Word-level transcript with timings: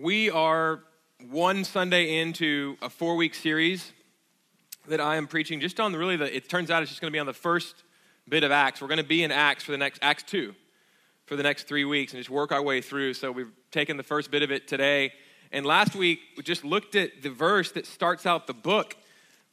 we 0.00 0.30
are 0.30 0.80
one 1.28 1.64
Sunday 1.64 2.20
into 2.20 2.76
a 2.80 2.88
four 2.88 3.16
week 3.16 3.34
series 3.34 3.92
that 4.86 5.00
I 5.00 5.16
am 5.16 5.26
preaching 5.26 5.58
just 5.58 5.80
on 5.80 5.90
the 5.90 5.98
really 5.98 6.16
the, 6.16 6.34
it 6.34 6.48
turns 6.48 6.70
out 6.70 6.82
it's 6.82 6.90
just 6.90 7.00
going 7.00 7.10
to 7.10 7.16
be 7.16 7.18
on 7.18 7.26
the 7.26 7.32
first 7.32 7.82
bit 8.28 8.44
of 8.44 8.52
Acts. 8.52 8.80
We're 8.80 8.86
going 8.86 8.98
to 8.98 9.04
be 9.04 9.24
in 9.24 9.32
Acts 9.32 9.64
for 9.64 9.72
the 9.72 9.78
next, 9.78 9.98
Acts 10.00 10.22
2 10.24 10.54
for 11.26 11.34
the 11.34 11.42
next 11.42 11.66
three 11.66 11.84
weeks 11.84 12.12
and 12.12 12.20
just 12.20 12.30
work 12.30 12.52
our 12.52 12.62
way 12.62 12.80
through. 12.80 13.14
So 13.14 13.32
we've 13.32 13.50
taken 13.72 13.96
the 13.96 14.04
first 14.04 14.30
bit 14.30 14.42
of 14.44 14.52
it 14.52 14.68
today. 14.68 15.12
And 15.50 15.66
last 15.66 15.96
week 15.96 16.20
we 16.36 16.44
just 16.44 16.64
looked 16.64 16.94
at 16.94 17.22
the 17.22 17.30
verse 17.30 17.72
that 17.72 17.84
starts 17.84 18.24
out 18.24 18.46
the 18.46 18.54
book 18.54 18.96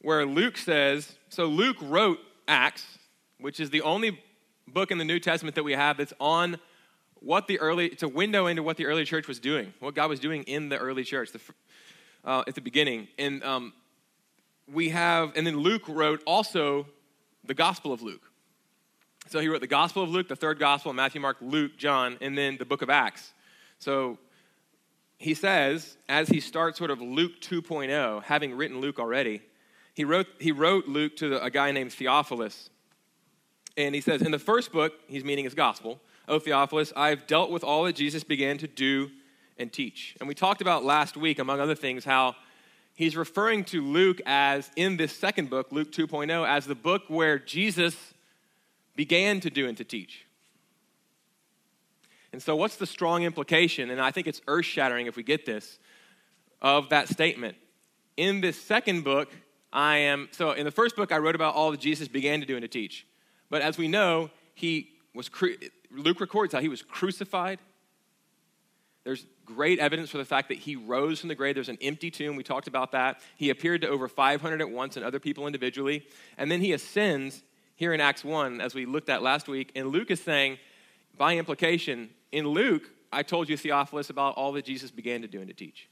where 0.00 0.24
Luke 0.24 0.58
says, 0.58 1.16
so 1.28 1.46
Luke 1.46 1.78
wrote 1.82 2.20
Acts, 2.46 2.98
which 3.40 3.58
is 3.58 3.70
the 3.70 3.82
only 3.82 4.20
book 4.68 4.92
in 4.92 4.98
the 4.98 5.04
New 5.04 5.18
Testament 5.18 5.56
that 5.56 5.64
we 5.64 5.72
have 5.72 5.96
that's 5.96 6.14
on 6.20 6.58
what 7.20 7.46
the 7.46 7.58
early, 7.60 7.86
it's 7.86 8.02
a 8.02 8.08
window 8.08 8.46
into 8.46 8.62
what 8.62 8.76
the 8.76 8.86
early 8.86 9.04
church 9.04 9.26
was 9.26 9.38
doing, 9.38 9.72
what 9.80 9.94
God 9.94 10.08
was 10.08 10.20
doing 10.20 10.42
in 10.44 10.68
the 10.68 10.78
early 10.78 11.04
church 11.04 11.32
the, 11.32 11.40
uh, 12.24 12.44
at 12.46 12.54
the 12.54 12.60
beginning. 12.60 13.08
And 13.18 13.42
um, 13.42 13.72
we 14.72 14.90
have, 14.90 15.32
and 15.36 15.46
then 15.46 15.58
Luke 15.58 15.82
wrote 15.88 16.22
also 16.26 16.86
the 17.44 17.54
Gospel 17.54 17.92
of 17.92 18.02
Luke. 18.02 18.22
So 19.28 19.40
he 19.40 19.48
wrote 19.48 19.60
the 19.60 19.66
Gospel 19.66 20.02
of 20.02 20.10
Luke, 20.10 20.28
the 20.28 20.36
third 20.36 20.58
Gospel, 20.58 20.92
Matthew, 20.92 21.20
Mark, 21.20 21.38
Luke, 21.40 21.76
John, 21.76 22.16
and 22.20 22.36
then 22.36 22.56
the 22.58 22.64
book 22.64 22.82
of 22.82 22.90
Acts. 22.90 23.32
So 23.78 24.18
he 25.18 25.34
says, 25.34 25.96
as 26.08 26.28
he 26.28 26.40
starts 26.40 26.78
sort 26.78 26.90
of 26.90 27.00
Luke 27.00 27.40
2.0, 27.40 28.22
having 28.22 28.54
written 28.54 28.80
Luke 28.80 28.98
already, 28.98 29.42
he 29.94 30.04
wrote, 30.04 30.26
he 30.38 30.52
wrote 30.52 30.86
Luke 30.86 31.16
to 31.16 31.42
a 31.42 31.50
guy 31.50 31.72
named 31.72 31.92
Theophilus. 31.92 32.70
And 33.76 33.94
he 33.94 34.00
says, 34.00 34.22
in 34.22 34.30
the 34.30 34.38
first 34.38 34.72
book, 34.72 34.92
he's 35.08 35.24
meaning 35.24 35.44
his 35.44 35.54
gospel, 35.54 36.00
O 36.28 36.38
Theophilus, 36.38 36.92
I've 36.96 37.26
dealt 37.26 37.50
with 37.50 37.62
all 37.62 37.84
that 37.84 37.94
Jesus 37.94 38.24
began 38.24 38.58
to 38.58 38.66
do 38.66 39.10
and 39.58 39.72
teach. 39.72 40.16
And 40.20 40.28
we 40.28 40.34
talked 40.34 40.60
about 40.60 40.84
last 40.84 41.16
week, 41.16 41.38
among 41.38 41.60
other 41.60 41.74
things, 41.74 42.04
how 42.04 42.34
he's 42.94 43.16
referring 43.16 43.64
to 43.64 43.80
Luke 43.80 44.20
as, 44.26 44.70
in 44.76 44.96
this 44.96 45.16
second 45.16 45.50
book, 45.50 45.68
Luke 45.70 45.92
2.0, 45.92 46.46
as 46.46 46.66
the 46.66 46.74
book 46.74 47.02
where 47.08 47.38
Jesus 47.38 47.96
began 48.96 49.40
to 49.40 49.50
do 49.50 49.68
and 49.68 49.76
to 49.76 49.84
teach. 49.84 50.26
And 52.32 52.42
so, 52.42 52.56
what's 52.56 52.76
the 52.76 52.86
strong 52.86 53.22
implication? 53.22 53.90
And 53.90 54.00
I 54.00 54.10
think 54.10 54.26
it's 54.26 54.42
earth 54.48 54.66
shattering 54.66 55.06
if 55.06 55.16
we 55.16 55.22
get 55.22 55.46
this 55.46 55.78
of 56.60 56.88
that 56.88 57.08
statement. 57.08 57.56
In 58.16 58.40
this 58.40 58.60
second 58.60 59.04
book, 59.04 59.30
I 59.72 59.98
am, 59.98 60.28
so 60.32 60.52
in 60.52 60.64
the 60.64 60.70
first 60.70 60.96
book, 60.96 61.12
I 61.12 61.18
wrote 61.18 61.34
about 61.34 61.54
all 61.54 61.70
that 61.70 61.80
Jesus 61.80 62.08
began 62.08 62.40
to 62.40 62.46
do 62.46 62.56
and 62.56 62.62
to 62.62 62.68
teach. 62.68 63.06
But 63.50 63.62
as 63.62 63.78
we 63.78 63.88
know, 63.88 64.30
he 64.54 64.90
was, 65.14 65.30
Luke 65.96 66.20
records 66.20 66.52
how 66.52 66.60
he 66.60 66.68
was 66.68 66.82
crucified. 66.82 67.58
There's 69.04 69.24
great 69.44 69.78
evidence 69.78 70.10
for 70.10 70.18
the 70.18 70.24
fact 70.24 70.48
that 70.48 70.58
he 70.58 70.74
rose 70.74 71.20
from 71.20 71.28
the 71.28 71.34
grave. 71.34 71.54
There's 71.54 71.68
an 71.68 71.78
empty 71.80 72.10
tomb. 72.10 72.34
We 72.34 72.42
talked 72.42 72.66
about 72.66 72.92
that. 72.92 73.20
He 73.36 73.50
appeared 73.50 73.82
to 73.82 73.88
over 73.88 74.08
500 74.08 74.60
at 74.60 74.70
once 74.70 74.96
and 74.96 75.06
other 75.06 75.20
people 75.20 75.46
individually. 75.46 76.06
And 76.36 76.50
then 76.50 76.60
he 76.60 76.72
ascends 76.72 77.44
here 77.76 77.92
in 77.92 78.00
Acts 78.00 78.24
1, 78.24 78.60
as 78.60 78.74
we 78.74 78.84
looked 78.84 79.08
at 79.08 79.22
last 79.22 79.46
week. 79.46 79.70
And 79.76 79.88
Luke 79.88 80.10
is 80.10 80.20
saying, 80.20 80.58
by 81.16 81.36
implication, 81.36 82.10
in 82.32 82.48
Luke, 82.48 82.90
I 83.12 83.22
told 83.22 83.48
you, 83.48 83.56
Theophilus, 83.56 84.10
about 84.10 84.34
all 84.34 84.52
that 84.52 84.64
Jesus 84.64 84.90
began 84.90 85.22
to 85.22 85.28
do 85.28 85.38
and 85.38 85.48
to 85.48 85.54
teach. 85.54 85.88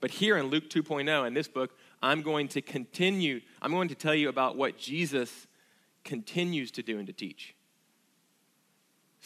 But 0.00 0.10
here 0.10 0.36
in 0.36 0.46
Luke 0.46 0.68
2.0, 0.68 1.26
in 1.26 1.34
this 1.34 1.48
book, 1.48 1.78
I'm 2.02 2.22
going 2.22 2.48
to 2.48 2.60
continue, 2.60 3.40
I'm 3.62 3.70
going 3.70 3.88
to 3.88 3.94
tell 3.94 4.14
you 4.14 4.28
about 4.28 4.56
what 4.56 4.76
Jesus 4.76 5.46
continues 6.04 6.70
to 6.72 6.82
do 6.82 6.98
and 6.98 7.06
to 7.06 7.12
teach 7.12 7.55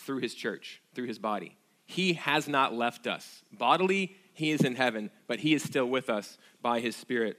through 0.00 0.18
his 0.18 0.34
church, 0.34 0.80
through 0.94 1.06
his 1.06 1.18
body. 1.18 1.56
He 1.86 2.14
has 2.14 2.48
not 2.48 2.74
left 2.74 3.06
us. 3.06 3.42
Bodily, 3.52 4.16
he 4.32 4.50
is 4.50 4.62
in 4.62 4.76
heaven, 4.76 5.10
but 5.26 5.40
he 5.40 5.54
is 5.54 5.62
still 5.62 5.86
with 5.86 6.08
us 6.08 6.38
by 6.62 6.80
his 6.80 6.96
spirit. 6.96 7.38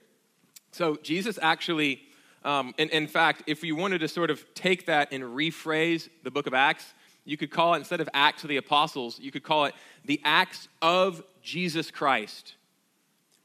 So 0.71 0.97
Jesus 1.01 1.39
actually, 1.41 2.01
um, 2.43 2.73
in, 2.77 2.89
in 2.89 3.07
fact, 3.07 3.43
if 3.47 3.63
you 3.63 3.75
wanted 3.75 3.99
to 3.99 4.07
sort 4.07 4.29
of 4.29 4.45
take 4.53 4.85
that 4.87 5.11
and 5.11 5.23
rephrase 5.23 6.09
the 6.23 6.31
book 6.31 6.47
of 6.47 6.53
Acts, 6.53 6.93
you 7.23 7.37
could 7.37 7.51
call 7.51 7.73
it, 7.75 7.77
instead 7.77 8.01
of 8.01 8.09
Acts 8.13 8.43
of 8.43 8.49
the 8.49 8.57
Apostles, 8.57 9.19
you 9.19 9.31
could 9.31 9.43
call 9.43 9.65
it 9.65 9.75
the 10.05 10.19
Acts 10.23 10.67
of 10.81 11.23
Jesus 11.41 11.91
Christ 11.91 12.55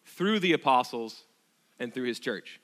through 0.05 0.41
the 0.41 0.53
apostles 0.53 1.25
and 1.79 1.93
through 1.93 2.07
his 2.07 2.19
church. 2.19 2.61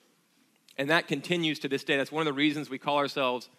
And 0.77 0.89
that 0.89 1.07
continues 1.07 1.59
to 1.59 1.67
this 1.67 1.83
day. 1.83 1.97
That's 1.97 2.11
one 2.11 2.21
of 2.21 2.25
the 2.25 2.33
reasons 2.33 2.69
we 2.69 2.79
call 2.79 2.97
ourselves 2.97 3.49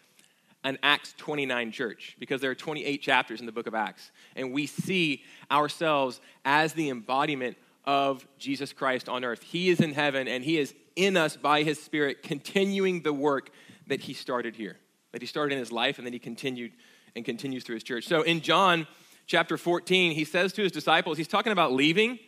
an 0.65 0.79
Acts 0.83 1.15
29 1.19 1.71
church, 1.71 2.17
because 2.19 2.41
there 2.41 2.51
are 2.51 2.55
28 2.55 3.03
chapters 3.03 3.41
in 3.41 3.47
the 3.47 3.53
book 3.53 3.67
of 3.67 3.75
Acts. 3.75 4.11
And 4.35 4.53
we 4.53 4.67
see 4.67 5.23
ourselves 5.51 6.21
as 6.45 6.73
the 6.73 6.89
embodiment 6.89 7.57
of 7.85 8.27
Jesus 8.39 8.73
Christ 8.73 9.09
on 9.09 9.25
earth. 9.25 9.43
He 9.43 9.69
is 9.69 9.81
in 9.81 9.93
heaven, 9.93 10.27
and 10.27 10.43
He 10.43 10.59
is 10.59 10.75
in 10.97 11.17
us 11.17 11.37
by 11.37 11.63
His 11.63 11.81
Spirit, 11.81 12.23
continuing 12.23 13.03
the 13.03 13.13
work 13.13 13.51
that 13.87 14.01
He 14.01 14.15
started 14.15 14.57
here, 14.57 14.79
that 15.13 15.21
He 15.21 15.27
started 15.27 15.53
in 15.53 15.59
His 15.59 15.71
life, 15.71 15.99
and 15.99 16.07
then 16.07 16.15
He 16.15 16.19
continued 16.19 16.73
and 17.15 17.25
continues 17.25 17.63
through 17.63 17.77
His 17.77 17.85
church. 17.85 18.07
So 18.07 18.23
in 18.23 18.41
John 18.41 18.87
chapter 19.27 19.59
14, 19.59 20.13
He 20.13 20.25
says 20.25 20.55
to 20.55 20.63
His 20.63 20.73
disciples, 20.73 21.19
He's 21.19 21.29
talking 21.29 21.53
about 21.53 21.73
leaving 21.73 22.19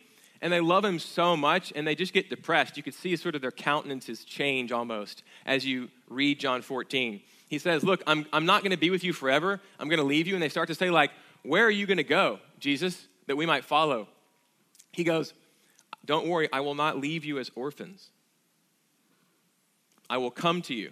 and 0.41 0.53
they 0.53 0.59
love 0.59 0.85
him 0.85 0.99
so 0.99 1.35
much 1.35 1.73
and 1.75 1.87
they 1.87 1.95
just 1.95 2.13
get 2.13 2.29
depressed. 2.29 2.77
You 2.77 2.83
could 2.83 2.93
see 2.93 3.15
sort 3.15 3.35
of 3.35 3.41
their 3.41 3.51
countenances 3.51 4.23
change 4.23 4.71
almost 4.71 5.23
as 5.45 5.65
you 5.65 5.89
read 6.09 6.39
John 6.39 6.61
14. 6.61 7.21
He 7.47 7.59
says, 7.59 7.83
Look, 7.83 8.03
I'm, 8.05 8.25
I'm 8.33 8.45
not 8.45 8.61
going 8.61 8.71
to 8.71 8.77
be 8.77 8.89
with 8.89 9.03
you 9.03 9.13
forever. 9.13 9.59
I'm 9.79 9.87
going 9.87 9.99
to 9.99 10.05
leave 10.05 10.27
you. 10.27 10.33
And 10.33 10.43
they 10.43 10.49
start 10.49 10.67
to 10.67 10.75
say, 10.75 10.89
like, 10.89 11.11
where 11.43 11.65
are 11.65 11.71
you 11.71 11.85
going 11.85 11.97
to 11.97 12.03
go, 12.03 12.39
Jesus, 12.59 13.07
that 13.27 13.37
we 13.37 13.45
might 13.45 13.63
follow? 13.63 14.07
He 14.91 15.03
goes, 15.03 15.33
Don't 16.05 16.27
worry, 16.27 16.49
I 16.51 16.59
will 16.59 16.75
not 16.75 16.97
leave 16.97 17.23
you 17.23 17.39
as 17.39 17.51
orphans. 17.55 18.09
I 20.09 20.17
will 20.17 20.31
come 20.31 20.61
to 20.63 20.73
you. 20.73 20.91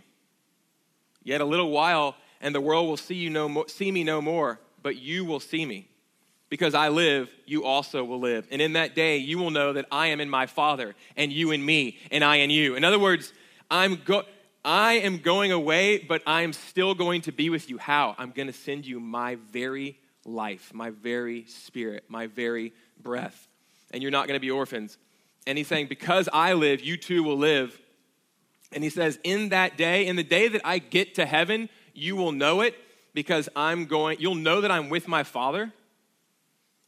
Yet 1.23 1.41
a 1.41 1.45
little 1.45 1.71
while, 1.71 2.15
and 2.39 2.53
the 2.53 2.61
world 2.61 2.87
will 2.87 2.97
see 2.97 3.15
you 3.15 3.29
no 3.29 3.49
more, 3.49 3.67
see 3.67 3.91
me 3.91 4.03
no 4.03 4.21
more, 4.21 4.59
but 4.83 4.97
you 4.97 5.25
will 5.25 5.39
see 5.39 5.65
me. 5.65 5.89
Because 6.47 6.75
I 6.75 6.89
live, 6.89 7.29
you 7.45 7.65
also 7.65 8.03
will 8.03 8.19
live. 8.19 8.47
And 8.51 8.61
in 8.61 8.73
that 8.73 8.93
day, 8.93 9.17
you 9.17 9.39
will 9.39 9.49
know 9.49 9.73
that 9.73 9.87
I 9.91 10.07
am 10.07 10.21
in 10.21 10.29
my 10.29 10.45
Father, 10.45 10.95
and 11.17 11.33
you 11.33 11.51
in 11.51 11.65
me, 11.65 11.97
and 12.11 12.23
I 12.23 12.37
in 12.37 12.51
you. 12.51 12.75
In 12.75 12.83
other 12.83 12.99
words, 12.99 13.33
I'm 13.71 13.95
go- 14.05 14.25
I 14.65 14.93
am 14.93 15.19
going 15.19 15.51
away, 15.51 15.99
but 15.99 16.21
I 16.25 16.41
am 16.41 16.51
still 16.51 16.95
going 16.95 17.21
to 17.21 17.31
be 17.31 17.49
with 17.49 17.69
you. 17.69 17.77
How? 17.77 18.15
I'm 18.17 18.31
going 18.31 18.47
to 18.47 18.53
send 18.53 18.85
you 18.85 18.99
my 18.99 19.35
very 19.51 19.97
life, 20.25 20.73
my 20.73 20.89
very 20.89 21.45
spirit, 21.45 22.03
my 22.09 22.27
very 22.27 22.73
breath. 23.01 23.47
And 23.91 24.01
you're 24.01 24.11
not 24.11 24.27
going 24.27 24.35
to 24.37 24.41
be 24.41 24.51
orphans. 24.51 24.97
And 25.47 25.57
he's 25.57 25.67
saying, 25.67 25.87
Because 25.87 26.27
I 26.33 26.53
live, 26.53 26.81
you 26.81 26.97
too 26.97 27.23
will 27.23 27.37
live. 27.37 27.79
And 28.73 28.83
he 28.83 28.89
says, 28.89 29.19
In 29.23 29.49
that 29.49 29.77
day, 29.77 30.07
in 30.07 30.17
the 30.17 30.23
day 30.23 30.49
that 30.49 30.61
I 30.65 30.79
get 30.79 31.15
to 31.15 31.25
heaven, 31.25 31.69
you 31.93 32.15
will 32.15 32.31
know 32.33 32.61
it 32.61 32.75
because 33.13 33.47
I'm 33.55 33.85
going, 33.85 34.17
you'll 34.19 34.35
know 34.35 34.59
that 34.61 34.71
I'm 34.71 34.89
with 34.89 35.07
my 35.07 35.23
Father 35.23 35.71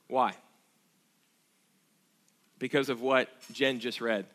why? 0.07 0.33
Because 2.59 2.89
of 2.89 3.01
what 3.01 3.29
Jen 3.51 3.79
just 3.79 4.01
read. 4.01 4.25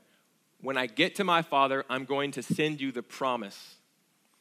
When 0.63 0.79
I 0.79 0.87
get 0.87 1.17
to 1.17 1.25
my 1.25 1.43
Father, 1.43 1.85
I'm 1.91 2.05
going 2.05 2.31
to 2.33 2.43
send 2.43 2.81
you 2.81 2.93
the 2.93 3.03
promise 3.03 3.77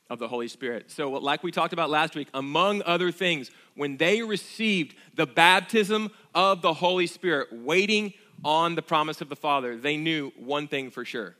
of 0.08 0.20
the 0.20 0.28
Holy 0.28 0.48
Spirit. 0.48 0.92
So, 0.92 1.10
like 1.12 1.42
we 1.42 1.52
talked 1.52 1.74
about 1.74 1.90
last 1.90 2.16
week, 2.16 2.28
among 2.34 2.84
other 2.86 3.12
things, 3.12 3.50
when 3.76 3.98
they 3.98 4.22
received 4.22 4.96
the 5.16 5.26
baptism 5.26 6.12
of 6.36 6.62
the 6.62 6.76
Holy 6.76 7.08
Spirit, 7.08 7.48
waiting 7.52 8.14
on 8.46 8.76
the 8.76 8.82
promise 8.82 9.22
of 9.22 9.30
the 9.30 9.36
Father, 9.36 9.76
they 9.76 9.98
knew 9.98 10.32
one 10.38 10.68
thing 10.68 10.92
for 10.92 11.04
sure 11.06 11.36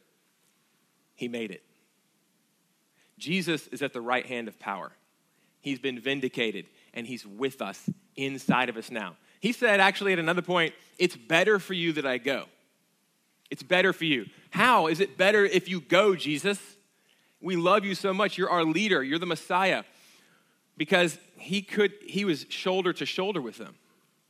He 1.14 1.28
made 1.28 1.52
it. 1.52 1.64
Jesus 3.20 3.68
is 3.68 3.84
at 3.84 3.94
the 3.94 4.02
right 4.02 4.26
hand 4.26 4.48
of 4.48 4.58
power. 4.58 4.92
He's 5.60 5.80
been 5.80 6.00
vindicated, 6.00 6.66
and 6.94 7.06
He's 7.06 7.26
with 7.26 7.62
us, 7.62 7.88
inside 8.16 8.70
of 8.70 8.78
us 8.78 8.90
now. 8.90 9.16
He 9.42 9.52
said, 9.52 9.80
actually, 9.80 10.14
at 10.14 10.20
another 10.20 10.42
point, 10.42 10.74
it's 10.98 11.16
better 11.16 11.60
for 11.60 11.74
you 11.74 11.94
that 11.94 12.06
I 12.06 12.18
go. 12.18 12.46
It's 13.52 13.64
better 13.64 13.92
for 13.92 14.06
you. 14.06 14.28
How 14.52 14.88
is 14.88 15.00
it 15.00 15.18
better 15.18 15.46
if 15.46 15.68
you 15.68 15.82
go, 15.82 16.16
Jesus? 16.16 16.60
We 17.42 17.56
love 17.56 17.84
you 17.84 17.96
so 17.96 18.14
much. 18.14 18.38
You're 18.38 18.50
our 18.50 18.64
leader, 18.64 19.04
you're 19.04 19.20
the 19.20 19.26
Messiah. 19.26 19.84
Because 20.78 21.18
he 21.38 21.62
could, 21.62 21.94
he 22.06 22.24
was 22.24 22.46
shoulder 22.50 22.94
to 22.94 23.06
shoulder 23.06 23.42
with 23.42 23.58
them 23.58 23.76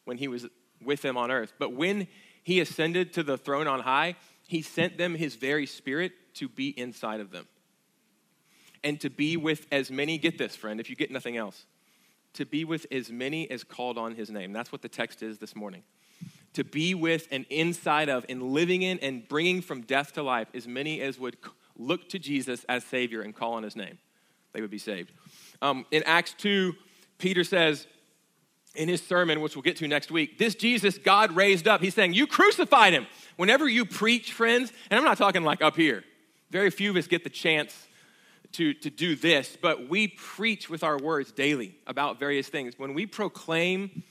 when 0.06 0.18
he 0.18 0.28
was 0.28 0.48
with 0.84 1.02
them 1.02 1.18
on 1.18 1.30
earth. 1.32 1.54
But 1.60 1.74
when 1.74 2.08
he 2.44 2.60
ascended 2.60 3.14
to 3.14 3.24
the 3.24 3.38
throne 3.38 3.68
on 3.68 3.82
high, 3.82 4.16
he 4.48 4.62
sent 4.62 4.98
them 4.98 5.16
his 5.16 5.36
very 5.36 5.66
spirit 5.66 6.14
to 6.36 6.50
be 6.50 6.70
inside 6.70 7.20
of 7.20 7.32
them. 7.32 7.48
And 8.84 9.00
to 9.02 9.10
be 9.10 9.38
with 9.38 9.68
as 9.72 9.92
many, 9.92 10.18
get 10.18 10.38
this, 10.38 10.56
friend, 10.56 10.80
if 10.80 10.90
you 10.90 10.96
get 10.96 11.12
nothing 11.12 11.38
else, 11.38 11.66
to 12.34 12.46
be 12.46 12.66
with 12.66 12.86
as 12.92 13.12
many 13.12 13.50
as 13.52 13.64
called 13.64 13.98
on 13.98 14.16
his 14.16 14.30
name. 14.30 14.54
That's 14.54 14.72
what 14.72 14.82
the 14.82 14.90
text 14.90 15.22
is 15.22 15.38
this 15.38 15.56
morning. 15.56 15.84
To 16.56 16.64
be 16.64 16.94
with 16.94 17.28
and 17.32 17.46
inside 17.50 18.10
of 18.10 18.26
and 18.28 18.42
living 18.42 18.82
in 18.82 19.00
and 19.00 19.28
bringing 19.28 19.62
from 19.62 19.82
death 19.82 20.14
to 20.14 20.24
life 20.24 20.50
as 20.54 20.68
many 20.68 21.02
as 21.02 21.18
would 21.18 21.38
look 21.78 22.10
to 22.10 22.20
Jesus 22.20 22.66
as 22.68 22.84
Savior 22.84 23.22
and 23.22 23.36
call 23.36 23.54
on 23.54 23.64
his 23.64 23.76
name. 23.76 23.98
They 24.54 24.62
would 24.62 24.70
be 24.70 24.78
saved. 24.78 25.12
Um, 25.62 25.86
in 25.92 26.04
Acts 26.04 26.34
2, 26.38 26.74
Peter 27.18 27.44
says, 27.44 27.88
in 28.76 28.88
his 28.88 29.02
sermon, 29.02 29.42
which 29.42 29.56
we'll 29.56 29.64
get 29.64 29.78
to 29.78 29.88
next 29.88 30.12
week, 30.12 30.38
this 30.38 30.56
Jesus 30.56 30.98
God 30.98 31.36
raised 31.36 31.68
up, 31.68 31.82
he's 31.82 31.94
saying, 31.94 32.14
You 32.14 32.28
crucified 32.28 32.94
him. 32.94 33.08
Whenever 33.36 33.68
you 33.68 33.86
preach, 33.86 34.34
friends, 34.34 34.72
and 34.90 34.98
I'm 34.98 35.06
not 35.06 35.18
talking 35.18 35.44
like 35.44 35.62
up 35.62 35.76
here, 35.76 36.04
very 36.50 36.70
few 36.70 36.92
of 36.92 36.98
us 36.98 37.08
get 37.08 37.24
the 37.24 37.30
chance 37.30 37.88
to, 38.54 38.74
to 38.74 38.90
do 38.90 39.16
this, 39.16 39.58
but 39.62 39.90
we 39.90 40.08
preach 40.08 40.70
with 40.70 40.84
our 40.84 40.98
words 40.98 41.32
daily 41.32 41.76
about 41.88 42.20
various 42.20 42.48
things. 42.48 42.78
When 42.78 42.94
we 42.94 43.06
proclaim 43.06 44.04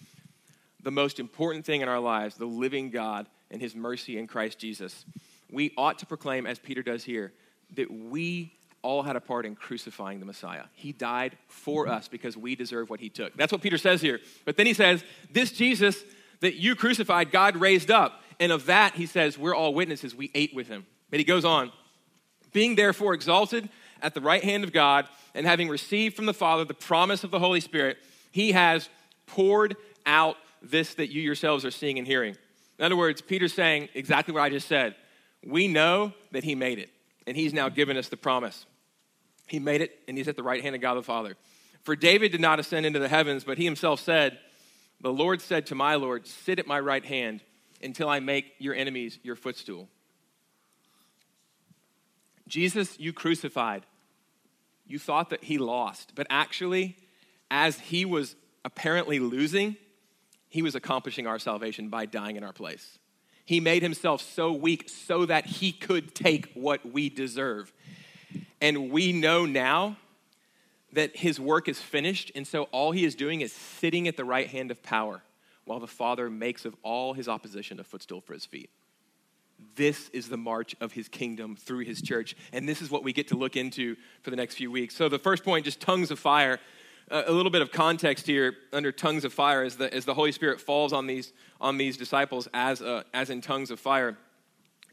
the 0.82 0.90
most 0.90 1.20
important 1.20 1.64
thing 1.64 1.80
in 1.80 1.88
our 1.88 2.00
lives, 2.00 2.36
the 2.36 2.46
living 2.46 2.90
God 2.90 3.26
and 3.50 3.60
his 3.60 3.74
mercy 3.74 4.18
in 4.18 4.26
Christ 4.26 4.58
Jesus, 4.58 5.04
we 5.50 5.72
ought 5.76 5.98
to 5.98 6.06
proclaim, 6.06 6.46
as 6.46 6.58
Peter 6.58 6.82
does 6.82 7.04
here, 7.04 7.32
that 7.74 7.90
we 7.90 8.52
all 8.82 9.02
had 9.02 9.16
a 9.16 9.20
part 9.20 9.44
in 9.44 9.54
crucifying 9.54 10.20
the 10.20 10.26
Messiah. 10.26 10.64
He 10.72 10.92
died 10.92 11.36
for 11.48 11.88
us 11.88 12.08
because 12.08 12.36
we 12.36 12.54
deserve 12.54 12.88
what 12.88 13.00
he 13.00 13.10
took. 13.10 13.36
That's 13.36 13.52
what 13.52 13.60
Peter 13.60 13.78
says 13.78 14.00
here. 14.00 14.20
But 14.44 14.56
then 14.56 14.66
he 14.66 14.72
says, 14.72 15.04
This 15.30 15.52
Jesus 15.52 16.02
that 16.40 16.56
you 16.56 16.74
crucified, 16.74 17.30
God 17.30 17.56
raised 17.56 17.90
up. 17.90 18.22
And 18.38 18.52
of 18.52 18.66
that, 18.66 18.94
he 18.94 19.06
says, 19.06 19.38
we're 19.38 19.54
all 19.54 19.74
witnesses. 19.74 20.14
We 20.14 20.30
ate 20.34 20.54
with 20.54 20.68
him. 20.68 20.86
But 21.10 21.18
he 21.18 21.24
goes 21.24 21.44
on, 21.44 21.70
being 22.52 22.74
therefore 22.74 23.14
exalted 23.14 23.68
at 24.02 24.14
the 24.14 24.20
right 24.20 24.42
hand 24.42 24.64
of 24.64 24.72
God, 24.72 25.06
and 25.34 25.46
having 25.46 25.68
received 25.68 26.16
from 26.16 26.26
the 26.26 26.34
Father 26.34 26.64
the 26.64 26.74
promise 26.74 27.22
of 27.22 27.30
the 27.30 27.38
Holy 27.38 27.60
Spirit, 27.60 27.98
he 28.32 28.52
has 28.52 28.88
poured 29.26 29.76
out 30.06 30.36
this 30.62 30.94
that 30.94 31.10
you 31.10 31.22
yourselves 31.22 31.64
are 31.64 31.70
seeing 31.70 31.98
and 31.98 32.06
hearing. 32.06 32.36
In 32.78 32.84
other 32.84 32.96
words, 32.96 33.20
Peter's 33.20 33.52
saying 33.52 33.88
exactly 33.94 34.32
what 34.32 34.42
I 34.42 34.50
just 34.50 34.68
said. 34.68 34.94
We 35.44 35.68
know 35.68 36.12
that 36.32 36.44
he 36.44 36.54
made 36.54 36.78
it, 36.78 36.90
and 37.26 37.36
he's 37.36 37.52
now 37.52 37.68
given 37.68 37.96
us 37.96 38.08
the 38.08 38.16
promise. 38.16 38.66
He 39.46 39.58
made 39.58 39.80
it, 39.80 39.98
and 40.06 40.16
he's 40.16 40.28
at 40.28 40.36
the 40.36 40.42
right 40.42 40.62
hand 40.62 40.74
of 40.74 40.80
God 40.80 40.94
the 40.94 41.02
Father. 41.02 41.36
For 41.82 41.96
David 41.96 42.32
did 42.32 42.40
not 42.40 42.60
ascend 42.60 42.86
into 42.86 42.98
the 42.98 43.08
heavens, 43.08 43.44
but 43.44 43.58
he 43.58 43.64
himself 43.64 44.00
said, 44.00 44.38
The 45.00 45.12
Lord 45.12 45.40
said 45.40 45.66
to 45.66 45.74
my 45.74 45.94
Lord, 45.94 46.26
Sit 46.26 46.58
at 46.58 46.66
my 46.66 46.78
right 46.78 47.04
hand 47.04 47.40
until 47.82 48.08
I 48.08 48.20
make 48.20 48.52
your 48.58 48.74
enemies 48.74 49.18
your 49.22 49.36
footstool. 49.36 49.88
Jesus, 52.46 52.98
you 52.98 53.12
crucified. 53.12 53.86
You 54.86 54.98
thought 54.98 55.30
that 55.30 55.44
he 55.44 55.56
lost, 55.56 56.12
but 56.14 56.26
actually, 56.30 56.96
as 57.50 57.78
he 57.78 58.04
was 58.04 58.34
apparently 58.64 59.20
losing, 59.20 59.76
he 60.50 60.62
was 60.62 60.74
accomplishing 60.74 61.26
our 61.26 61.38
salvation 61.38 61.88
by 61.88 62.04
dying 62.04 62.36
in 62.36 62.44
our 62.44 62.52
place. 62.52 62.98
He 63.46 63.60
made 63.60 63.82
himself 63.82 64.20
so 64.20 64.52
weak 64.52 64.88
so 64.88 65.24
that 65.26 65.46
he 65.46 65.72
could 65.72 66.14
take 66.14 66.52
what 66.52 66.84
we 66.84 67.08
deserve. 67.08 67.72
And 68.60 68.90
we 68.90 69.12
know 69.12 69.46
now 69.46 69.96
that 70.92 71.16
his 71.16 71.40
work 71.40 71.68
is 71.68 71.80
finished, 71.80 72.32
and 72.34 72.46
so 72.46 72.64
all 72.64 72.90
he 72.90 73.04
is 73.04 73.14
doing 73.14 73.40
is 73.40 73.52
sitting 73.52 74.08
at 74.08 74.16
the 74.16 74.24
right 74.24 74.48
hand 74.48 74.70
of 74.70 74.82
power 74.82 75.22
while 75.64 75.78
the 75.78 75.86
Father 75.86 76.28
makes 76.28 76.64
of 76.64 76.74
all 76.82 77.14
his 77.14 77.28
opposition 77.28 77.78
a 77.78 77.84
footstool 77.84 78.20
for 78.20 78.34
his 78.34 78.44
feet. 78.44 78.70
This 79.76 80.08
is 80.10 80.28
the 80.28 80.36
march 80.36 80.74
of 80.80 80.92
his 80.92 81.06
kingdom 81.08 81.54
through 81.54 81.84
his 81.84 82.02
church. 82.02 82.34
And 82.52 82.68
this 82.68 82.82
is 82.82 82.90
what 82.90 83.04
we 83.04 83.12
get 83.12 83.28
to 83.28 83.36
look 83.36 83.56
into 83.56 83.96
for 84.22 84.30
the 84.30 84.36
next 84.36 84.54
few 84.54 84.70
weeks. 84.70 84.96
So, 84.96 85.08
the 85.08 85.18
first 85.18 85.44
point, 85.44 85.64
just 85.64 85.80
tongues 85.80 86.10
of 86.10 86.18
fire. 86.18 86.58
A 87.12 87.32
little 87.32 87.50
bit 87.50 87.60
of 87.60 87.72
context 87.72 88.24
here 88.24 88.54
under 88.72 88.92
tongues 88.92 89.24
of 89.24 89.32
fire 89.32 89.64
as 89.64 89.76
the, 89.76 89.92
as 89.92 90.04
the 90.04 90.14
Holy 90.14 90.30
Spirit 90.30 90.60
falls 90.60 90.92
on 90.92 91.08
these, 91.08 91.32
on 91.60 91.76
these 91.76 91.96
disciples 91.96 92.46
as, 92.54 92.80
uh, 92.80 93.02
as 93.12 93.30
in 93.30 93.40
tongues 93.40 93.72
of 93.72 93.80
fire. 93.80 94.16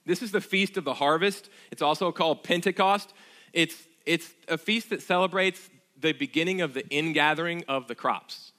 This 0.04 0.24
is 0.24 0.32
the 0.32 0.42
Feast 0.42 0.78
of 0.78 0.84
the 0.84 0.96
Harvest. 0.96 1.50
It's 1.70 1.84
also 1.84 2.12
called 2.12 2.44
Pentecost. 2.44 3.14
It's, 3.54 3.76
it's 4.08 4.34
a 4.48 4.58
feast 4.58 4.90
that 4.90 5.04
celebrates 5.04 5.70
the 6.00 6.14
beginning 6.14 6.62
of 6.62 6.74
the 6.74 6.88
ingathering 6.90 7.64
of 7.68 7.88
the 7.88 7.94
crops. 7.94 8.52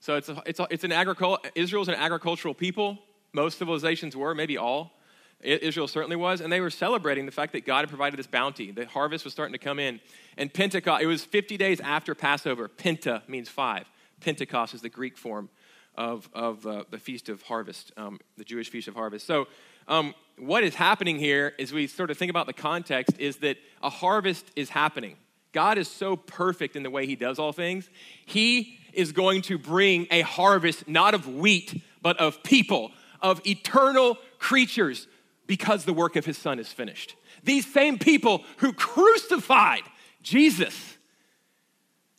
So 0.00 0.16
it's, 0.16 0.30
a, 0.30 0.42
it's, 0.46 0.60
a, 0.60 0.66
it's 0.70 0.84
an 0.84 0.92
agricul- 0.92 1.44
Israel's 1.54 1.88
an 1.88 1.94
agricultural 1.94 2.54
people. 2.54 2.98
Most 3.34 3.58
civilizations 3.58 4.16
were, 4.16 4.34
maybe 4.34 4.56
all. 4.56 4.95
Israel 5.42 5.86
certainly 5.86 6.16
was, 6.16 6.40
and 6.40 6.52
they 6.52 6.60
were 6.60 6.70
celebrating 6.70 7.26
the 7.26 7.32
fact 7.32 7.52
that 7.52 7.64
God 7.66 7.80
had 7.80 7.88
provided 7.88 8.18
this 8.18 8.26
bounty. 8.26 8.70
The 8.70 8.86
harvest 8.86 9.24
was 9.24 9.32
starting 9.32 9.52
to 9.52 9.58
come 9.58 9.78
in. 9.78 10.00
And 10.36 10.52
Pentecost, 10.52 11.02
it 11.02 11.06
was 11.06 11.24
50 11.24 11.56
days 11.56 11.80
after 11.80 12.14
Passover. 12.14 12.68
Penta 12.68 13.26
means 13.28 13.48
five. 13.48 13.86
Pentecost 14.20 14.74
is 14.74 14.80
the 14.80 14.88
Greek 14.88 15.16
form 15.16 15.50
of, 15.94 16.28
of 16.32 16.66
uh, 16.66 16.84
the 16.90 16.98
Feast 16.98 17.28
of 17.28 17.42
Harvest, 17.42 17.92
um, 17.96 18.18
the 18.36 18.44
Jewish 18.44 18.70
Feast 18.70 18.88
of 18.88 18.94
Harvest. 18.94 19.26
So, 19.26 19.46
um, 19.88 20.14
what 20.38 20.64
is 20.64 20.74
happening 20.74 21.18
here, 21.18 21.54
as 21.58 21.72
we 21.72 21.86
sort 21.86 22.10
of 22.10 22.18
think 22.18 22.30
about 22.30 22.46
the 22.46 22.52
context, 22.52 23.18
is 23.18 23.36
that 23.38 23.56
a 23.82 23.88
harvest 23.88 24.50
is 24.56 24.68
happening. 24.68 25.16
God 25.52 25.78
is 25.78 25.88
so 25.88 26.16
perfect 26.16 26.76
in 26.76 26.82
the 26.82 26.90
way 26.90 27.06
He 27.06 27.16
does 27.16 27.38
all 27.38 27.52
things. 27.52 27.88
He 28.26 28.78
is 28.92 29.12
going 29.12 29.42
to 29.42 29.58
bring 29.58 30.06
a 30.10 30.22
harvest 30.22 30.88
not 30.88 31.14
of 31.14 31.28
wheat, 31.28 31.82
but 32.02 32.18
of 32.18 32.42
people, 32.42 32.92
of 33.22 33.40
eternal 33.46 34.18
creatures, 34.38 35.06
because 35.46 35.84
the 35.84 35.92
work 35.92 36.16
of 36.16 36.24
his 36.24 36.38
son 36.38 36.58
is 36.58 36.72
finished. 36.72 37.14
These 37.44 37.72
same 37.72 37.98
people 37.98 38.44
who 38.58 38.72
crucified 38.72 39.82
Jesus, 40.22 40.96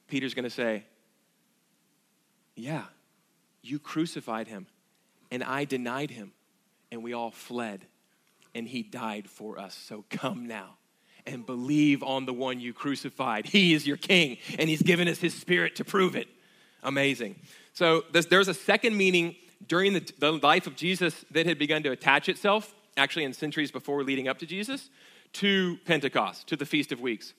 Peter's 0.08 0.34
going 0.34 0.44
to 0.44 0.50
say, 0.50 0.86
Yeah, 2.56 2.86
you 3.62 3.80
crucified 3.80 4.48
him, 4.48 4.68
and 5.32 5.44
I 5.44 5.66
denied 5.66 6.12
him, 6.12 6.32
and 6.92 7.04
we 7.04 7.14
all 7.14 7.32
fled, 7.32 7.86
and 8.56 8.68
he 8.68 8.84
died 8.84 9.30
for 9.30 9.60
us. 9.60 9.76
So 9.76 10.06
come 10.10 10.48
now 10.48 10.78
and 11.26 11.46
believe 11.46 12.02
on 12.04 12.26
the 12.26 12.34
one 12.34 12.60
you 12.60 12.74
crucified. 12.74 13.46
He 13.46 13.74
is 13.74 13.86
your 13.86 13.98
king, 13.98 14.38
and 14.58 14.70
he's 14.70 14.82
given 14.82 15.08
us 15.08 15.20
his 15.20 15.34
spirit 15.34 15.76
to 15.76 15.86
prove 15.86 16.16
it. 16.16 16.28
Amazing. 16.84 17.36
So 17.74 18.06
there's 18.12 18.48
a 18.48 18.54
second 18.54 18.96
meaning 18.96 19.36
during 19.68 19.94
the, 19.94 20.12
the 20.20 20.32
life 20.32 20.68
of 20.68 20.76
Jesus 20.76 21.26
that 21.32 21.46
had 21.46 21.60
begun 21.60 21.84
to 21.84 21.92
attach 21.92 22.30
itself, 22.30 22.74
actually 22.98 23.24
in 23.24 23.34
centuries 23.34 23.72
before 23.72 24.04
leading 24.04 24.28
up 24.28 24.40
to 24.40 24.46
Jesus, 24.46 24.90
to 25.34 25.78
Pentecost, 25.86 26.48
to 26.48 26.56
the 26.56 26.66
Feast 26.66 26.92
of 26.92 27.00
Weeks. 27.00 27.34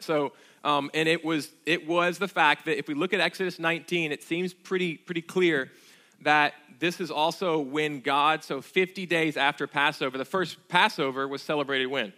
So, 0.00 0.32
um, 0.64 0.90
and 0.94 1.08
it 1.08 1.24
was 1.24 1.50
it 1.66 1.86
was 1.86 2.18
the 2.18 2.28
fact 2.28 2.64
that 2.66 2.78
if 2.78 2.88
we 2.88 2.94
look 2.94 3.12
at 3.12 3.20
Exodus 3.20 3.58
19, 3.58 4.12
it 4.12 4.22
seems 4.22 4.52
pretty 4.52 4.96
pretty 4.96 5.22
clear 5.22 5.70
that 6.22 6.54
this 6.78 7.00
is 7.00 7.10
also 7.10 7.60
when 7.60 8.00
God, 8.00 8.42
so 8.42 8.60
50 8.60 9.06
days 9.06 9.36
after 9.36 9.66
Passover, 9.66 10.18
the 10.18 10.24
first 10.24 10.68
Passover 10.68 11.28
was 11.28 11.42
celebrated 11.42 11.86
when? 11.86 12.12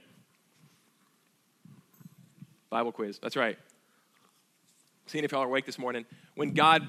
Bible 2.70 2.92
quiz. 2.92 3.18
That's 3.18 3.36
right 3.36 3.58
seeing 5.06 5.24
if 5.24 5.32
y'all 5.32 5.42
are 5.42 5.46
awake 5.46 5.66
this 5.66 5.78
morning, 5.78 6.04
when 6.34 6.52
God 6.52 6.86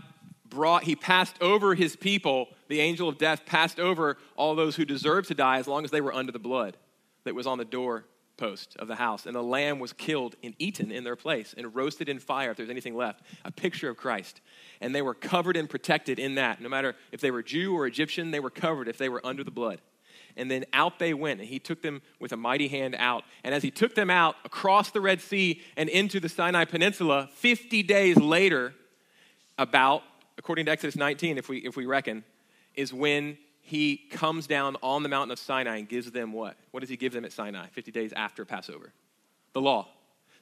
brought, 0.49 0.83
he 0.83 0.95
passed 0.95 1.35
over 1.41 1.75
his 1.75 1.95
people, 1.95 2.47
the 2.67 2.79
angel 2.79 3.09
of 3.09 3.17
death 3.17 3.45
passed 3.45 3.79
over 3.79 4.17
all 4.35 4.55
those 4.55 4.75
who 4.75 4.85
deserved 4.85 5.27
to 5.29 5.33
die 5.33 5.57
as 5.57 5.67
long 5.67 5.83
as 5.83 5.91
they 5.91 6.01
were 6.01 6.13
under 6.13 6.31
the 6.31 6.39
blood 6.39 6.77
that 7.24 7.36
was 7.36 7.48
on 7.48 7.57
the 7.57 7.65
door 7.65 8.05
post 8.38 8.75
of 8.77 8.88
the 8.88 8.95
house. 8.95 9.25
And 9.25 9.36
the 9.36 9.43
lamb 9.43 9.79
was 9.79 9.93
killed 9.93 10.36
and 10.43 10.53
eaten 10.60 10.91
in 10.91 11.03
their 11.03 11.15
place 11.15 11.55
and 11.57 11.75
roasted 11.75 12.07
in 12.07 12.19
fire 12.19 12.51
if 12.51 12.57
there's 12.57 12.69
anything 12.69 12.95
left. 12.95 13.22
A 13.43 13.51
picture 13.51 13.89
of 13.89 13.98
Christ. 13.98 14.41
And 14.79 14.93
they 14.93 15.01
were 15.01 15.15
covered 15.15 15.57
and 15.57 15.69
protected 15.69 16.19
in 16.19 16.36
that. 16.36 16.62
No 16.62 16.69
matter 16.69 16.95
if 17.12 17.19
they 17.19 17.31
were 17.31 17.41
Jew 17.41 17.75
or 17.75 17.88
Egyptian, 17.88 18.31
they 18.31 18.39
were 18.39 18.51
covered 18.51 18.88
if 18.88 18.98
they 18.98 19.10
were 19.10 19.25
under 19.25 19.43
the 19.43 19.51
blood 19.51 19.81
and 20.38 20.50
then 20.50 20.63
out 20.72 21.00
they 21.00 21.13
went. 21.13 21.41
And 21.41 21.50
he 21.50 21.60
took 21.60 21.81
them 21.81 22.01
with 22.19 22.31
a 22.31 22.38
mighty 22.38 22.67
hand 22.69 22.95
out. 22.98 23.24
And 23.43 23.53
as 23.53 23.63
he 23.63 23.72
took 23.72 23.95
them 23.95 24.10
out 24.10 24.36
across 24.45 24.91
the 24.91 25.01
Red 25.01 25.19
Sea 25.19 25.62
and 25.75 25.89
into 25.89 26.19
the 26.19 26.29
Sinai 26.29 26.63
Peninsula, 26.65 27.29
50 27.33 27.83
days 27.83 28.17
later, 28.17 28.74
about, 29.57 30.03
according 30.38 30.65
to 30.65 30.72
Exodus 30.72 30.96
19, 30.96 31.38
if 31.38 31.50
we, 31.50 31.60
if 31.60 31.75
we 31.75 31.86
reckon, 31.86 32.24
is 32.75 32.94
when 32.94 33.38
he 33.62 33.98
comes 33.98 34.48
down 34.48 34.77
on 34.82 35.03
the 35.03 35.10
mountain 35.10 35.32
of 35.32 35.39
Sinai 35.39 35.77
and 35.77 35.89
gives 35.89 36.10
them 36.12 36.32
what? 36.32 36.56
What 36.72 36.79
does 36.79 36.89
he 36.89 36.96
give 36.96 37.12
them 37.12 37.25
at 37.25 37.34
Sinai 37.34 37.67
50 37.67 37.91
days 37.91 38.13
after 38.13 38.46
Passover? 38.46 38.94
The 39.53 39.62
law. 39.62 39.89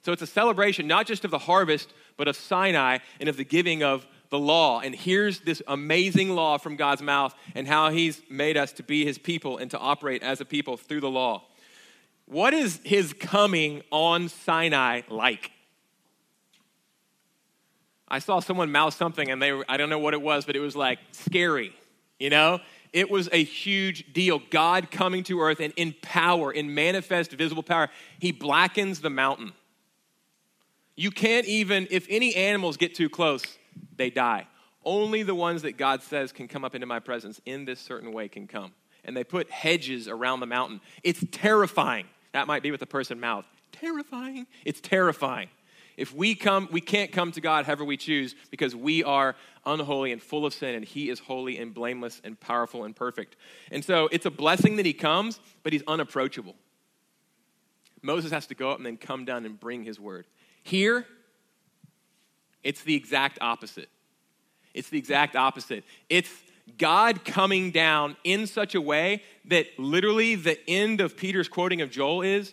So 0.02 0.12
it's 0.12 0.22
a 0.22 0.26
celebration 0.26 0.86
not 0.86 1.06
just 1.06 1.24
of 1.24 1.32
the 1.32 1.38
harvest, 1.38 1.92
but 2.16 2.28
of 2.28 2.36
Sinai 2.36 2.98
and 3.18 3.28
of 3.28 3.36
the 3.36 3.44
giving 3.44 3.82
of 3.82 4.06
the 4.30 4.38
law. 4.38 4.80
And 4.80 4.94
here's 4.94 5.40
this 5.40 5.60
amazing 5.66 6.30
law 6.30 6.58
from 6.58 6.76
God's 6.76 7.02
mouth 7.02 7.34
and 7.56 7.66
how 7.66 7.90
He's 7.90 8.22
made 8.30 8.56
us 8.56 8.70
to 8.74 8.84
be 8.84 9.04
His 9.04 9.18
people 9.18 9.58
and 9.58 9.68
to 9.72 9.78
operate 9.78 10.22
as 10.22 10.40
a 10.40 10.44
people 10.44 10.76
through 10.76 11.00
the 11.00 11.10
law. 11.10 11.42
What 12.26 12.54
is 12.54 12.80
His 12.84 13.12
coming 13.12 13.82
on 13.90 14.28
Sinai 14.28 15.02
like? 15.08 15.50
I 18.08 18.18
saw 18.20 18.40
someone 18.40 18.70
mouth 18.70 18.94
something 18.94 19.30
and 19.30 19.42
they 19.42 19.52
were, 19.52 19.64
I 19.68 19.76
don't 19.76 19.90
know 19.90 19.98
what 19.98 20.14
it 20.14 20.22
was, 20.22 20.44
but 20.44 20.56
it 20.56 20.60
was 20.60 20.76
like 20.76 20.98
scary, 21.12 21.72
you 22.18 22.30
know? 22.30 22.60
It 22.92 23.10
was 23.10 23.28
a 23.32 23.42
huge 23.42 24.12
deal. 24.12 24.40
God 24.50 24.90
coming 24.90 25.22
to 25.24 25.40
earth 25.40 25.60
and 25.60 25.72
in 25.76 25.94
power, 26.02 26.52
in 26.52 26.72
manifest 26.72 27.32
visible 27.32 27.62
power, 27.62 27.88
He 28.18 28.32
blackens 28.32 29.00
the 29.00 29.10
mountain. 29.10 29.52
You 30.94 31.10
can't 31.10 31.46
even, 31.46 31.88
if 31.90 32.06
any 32.08 32.34
animals 32.34 32.76
get 32.76 32.94
too 32.94 33.10
close, 33.10 33.42
they 33.96 34.08
die. 34.08 34.46
Only 34.84 35.24
the 35.24 35.34
ones 35.34 35.62
that 35.62 35.76
God 35.76 36.02
says 36.02 36.32
can 36.32 36.48
come 36.48 36.64
up 36.64 36.74
into 36.74 36.86
my 36.86 37.00
presence 37.00 37.40
in 37.44 37.64
this 37.64 37.80
certain 37.80 38.12
way 38.12 38.28
can 38.28 38.46
come. 38.46 38.72
And 39.04 39.16
they 39.16 39.24
put 39.24 39.50
hedges 39.50 40.08
around 40.08 40.40
the 40.40 40.46
mountain. 40.46 40.80
It's 41.02 41.22
terrifying. 41.32 42.06
That 42.32 42.46
might 42.46 42.62
be 42.62 42.70
what 42.70 42.80
the 42.80 42.86
person 42.86 43.20
mouthed. 43.20 43.48
Terrifying. 43.72 44.46
It's 44.64 44.80
terrifying. 44.80 45.48
If 45.96 46.14
we 46.14 46.34
come, 46.34 46.68
we 46.70 46.80
can't 46.80 47.10
come 47.10 47.32
to 47.32 47.40
God 47.40 47.64
however 47.64 47.84
we 47.84 47.96
choose 47.96 48.34
because 48.50 48.76
we 48.76 49.02
are 49.02 49.34
unholy 49.64 50.12
and 50.12 50.22
full 50.22 50.44
of 50.44 50.52
sin, 50.52 50.74
and 50.74 50.84
He 50.84 51.08
is 51.08 51.18
holy 51.18 51.58
and 51.58 51.72
blameless 51.72 52.20
and 52.22 52.38
powerful 52.38 52.84
and 52.84 52.94
perfect. 52.94 53.36
And 53.70 53.84
so 53.84 54.08
it's 54.12 54.26
a 54.26 54.30
blessing 54.30 54.76
that 54.76 54.86
He 54.86 54.92
comes, 54.92 55.40
but 55.62 55.72
He's 55.72 55.82
unapproachable. 55.86 56.54
Moses 58.02 58.30
has 58.30 58.46
to 58.48 58.54
go 58.54 58.70
up 58.70 58.76
and 58.76 58.86
then 58.86 58.98
come 58.98 59.24
down 59.24 59.46
and 59.46 59.58
bring 59.58 59.84
His 59.84 59.98
word. 59.98 60.26
Here, 60.62 61.06
it's 62.62 62.82
the 62.82 62.94
exact 62.94 63.38
opposite. 63.40 63.88
It's 64.74 64.90
the 64.90 64.98
exact 64.98 65.34
opposite. 65.34 65.84
It's 66.10 66.30
God 66.78 67.24
coming 67.24 67.70
down 67.70 68.16
in 68.24 68.46
such 68.46 68.74
a 68.74 68.80
way 68.80 69.22
that 69.46 69.66
literally 69.78 70.34
the 70.34 70.58
end 70.68 71.00
of 71.00 71.16
Peter's 71.16 71.48
quoting 71.48 71.80
of 71.80 71.90
Joel 71.90 72.22
is 72.22 72.52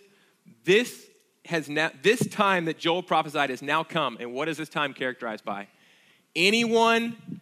this 0.64 1.10
has 1.46 1.68
now 1.68 1.90
this 2.02 2.26
time 2.28 2.64
that 2.66 2.78
Joel 2.78 3.02
prophesied 3.02 3.50
has 3.50 3.62
now 3.62 3.84
come. 3.84 4.16
And 4.20 4.32
what 4.32 4.48
is 4.48 4.56
this 4.56 4.68
time 4.68 4.94
characterized 4.94 5.44
by? 5.44 5.68
Anyone 6.34 7.40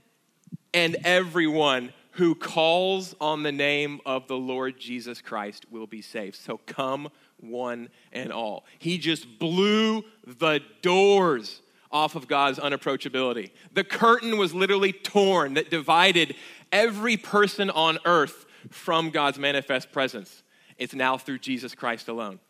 and 0.74 0.96
everyone 1.04 1.92
who 2.12 2.34
calls 2.34 3.14
on 3.20 3.42
the 3.42 3.52
name 3.52 4.00
of 4.04 4.26
the 4.28 4.36
Lord 4.36 4.78
Jesus 4.78 5.20
Christ 5.20 5.66
will 5.70 5.86
be 5.86 6.02
saved. 6.02 6.36
So 6.36 6.58
come 6.66 7.08
one 7.38 7.88
and 8.12 8.32
all. 8.32 8.64
He 8.78 8.98
just 8.98 9.38
blew 9.38 10.04
the 10.26 10.60
doors 10.82 11.62
off 11.90 12.14
of 12.14 12.28
God's 12.28 12.58
unapproachability. 12.58 13.50
The 13.72 13.84
curtain 13.84 14.36
was 14.36 14.54
literally 14.54 14.92
torn 14.92 15.54
that 15.54 15.70
divided 15.70 16.34
every 16.70 17.16
person 17.16 17.70
on 17.70 17.98
earth 18.04 18.46
from 18.70 19.10
God's 19.10 19.38
manifest 19.38 19.92
presence. 19.92 20.42
It's 20.78 20.94
now 20.94 21.18
through 21.18 21.38
Jesus 21.38 21.74
Christ 21.74 22.08
alone. 22.08 22.40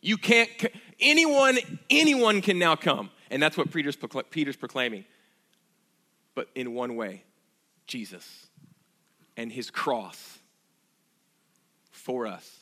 You 0.00 0.16
can't, 0.16 0.50
anyone, 0.98 1.58
anyone 1.88 2.40
can 2.40 2.58
now 2.58 2.76
come. 2.76 3.10
And 3.30 3.42
that's 3.42 3.56
what 3.56 3.70
Peter's, 3.70 3.96
Peter's 4.30 4.56
proclaiming. 4.56 5.04
But 6.34 6.48
in 6.54 6.74
one 6.74 6.96
way 6.96 7.24
Jesus 7.86 8.46
and 9.36 9.52
his 9.52 9.70
cross 9.70 10.38
for 11.90 12.26
us. 12.26 12.56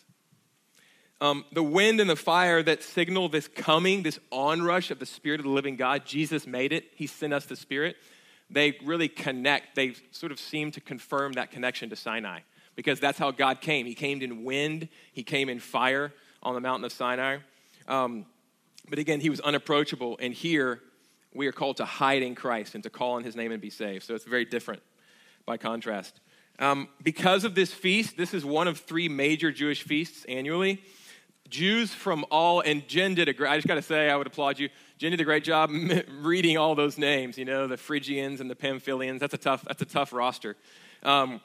Um, 1.21 1.45
the 1.52 1.62
wind 1.62 2.00
and 2.00 2.09
the 2.09 2.16
fire 2.16 2.62
that 2.62 2.83
signal 2.83 3.28
this 3.28 3.49
coming, 3.49 4.02
this 4.02 4.21
onrush 4.30 4.90
of 4.90 5.00
the 5.00 5.07
Spirit 5.07 5.40
of 5.40 5.45
the 5.45 5.50
living 5.50 5.76
God, 5.76 6.07
Jesus 6.07 6.47
made 6.47 6.73
it. 6.73 6.85
He 6.95 7.07
sent 7.07 7.33
us 7.33 7.47
the 7.47 7.57
Spirit. 7.57 7.97
They 8.50 8.78
really 8.85 9.09
connect. 9.09 9.75
They 9.75 9.95
sort 10.12 10.33
of 10.33 10.38
seem 10.38 10.71
to 10.73 10.80
confirm 10.80 11.33
that 11.33 11.50
connection 11.50 11.90
to 11.90 11.97
Sinai 11.97 12.40
because 12.76 13.00
that's 13.00 13.18
how 13.18 13.33
God 13.33 13.61
came. 13.61 13.85
He 13.85 13.95
came 13.95 14.23
in 14.23 14.45
wind, 14.45 14.88
He 15.12 15.25
came 15.25 15.49
in 15.49 15.59
fire 15.59 16.12
on 16.42 16.54
the 16.54 16.61
mountain 16.61 16.85
of 16.85 16.92
Sinai. 16.92 17.38
Um, 17.87 18.26
but 18.88 18.99
again, 18.99 19.21
He 19.21 19.30
was 19.30 19.40
unapproachable. 19.40 20.18
And 20.21 20.33
here, 20.33 20.80
we 21.35 21.47
are 21.47 21.52
called 21.52 21.78
to 21.78 21.85
hide 21.85 22.23
in 22.23 22.35
Christ 22.35 22.75
and 22.75 22.83
to 22.85 22.90
call 22.90 23.12
on 23.12 23.25
His 23.25 23.37
name 23.37 23.52
and 23.52 23.61
be 23.61 23.71
saved. 23.71 24.04
So 24.04 24.14
it's 24.14 24.25
very 24.25 24.45
different 24.45 24.83
by 25.47 25.57
contrast. 25.57 26.21
Um, 26.59 26.88
because 27.02 27.45
of 27.45 27.54
this 27.54 27.73
feast, 27.73 28.16
this 28.16 28.35
is 28.35 28.45
one 28.45 28.66
of 28.66 28.78
three 28.78 29.09
major 29.09 29.52
Jewish 29.52 29.83
feasts 29.83 30.25
annually. 30.25 30.83
Jews 31.49 31.95
from 31.95 32.26
all, 32.30 32.61
and 32.61 32.87
Jen 32.88 33.14
did 33.14 33.28
a 33.28 33.33
great, 33.33 33.50
I 33.50 33.57
just 33.57 33.66
got 33.66 33.76
to 33.76 33.83
say, 33.83 34.11
I 34.11 34.16
would 34.16 34.26
applaud 34.26 34.59
you. 34.59 34.68
Jen 34.99 35.12
did 35.12 35.21
a 35.21 35.25
great 35.25 35.45
job 35.45 35.71
reading 36.21 36.59
all 36.59 36.75
those 36.75 36.99
names, 36.99 37.38
you 37.38 37.45
know, 37.45 37.66
the 37.66 37.76
Phrygians 37.76 38.40
and 38.40 38.50
the 38.50 38.54
Pamphylians. 38.54 39.18
That's 39.21 39.35
a 39.35 39.38
tough, 39.38 39.64
that's 39.64 39.80
a 39.80 39.87
tough 39.87 40.12
roster. 40.12 40.57
Um, 41.02 41.40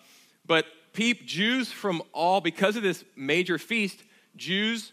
but 0.46 0.66
peep, 0.92 1.26
Jews 1.26 1.72
from 1.72 2.02
all, 2.12 2.42
because 2.42 2.76
of 2.76 2.84
this 2.84 3.06
major 3.16 3.58
feast, 3.58 4.04
Jews 4.36 4.92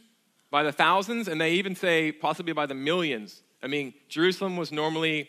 by 0.50 0.62
the 0.62 0.72
thousands, 0.72 1.28
and 1.28 1.40
they 1.40 1.52
even 1.52 1.74
say 1.74 2.12
possibly 2.12 2.52
by 2.52 2.66
the 2.66 2.74
millions. 2.74 3.42
I 3.62 3.66
mean, 3.66 3.94
Jerusalem 4.08 4.56
was 4.56 4.72
normally 4.72 5.28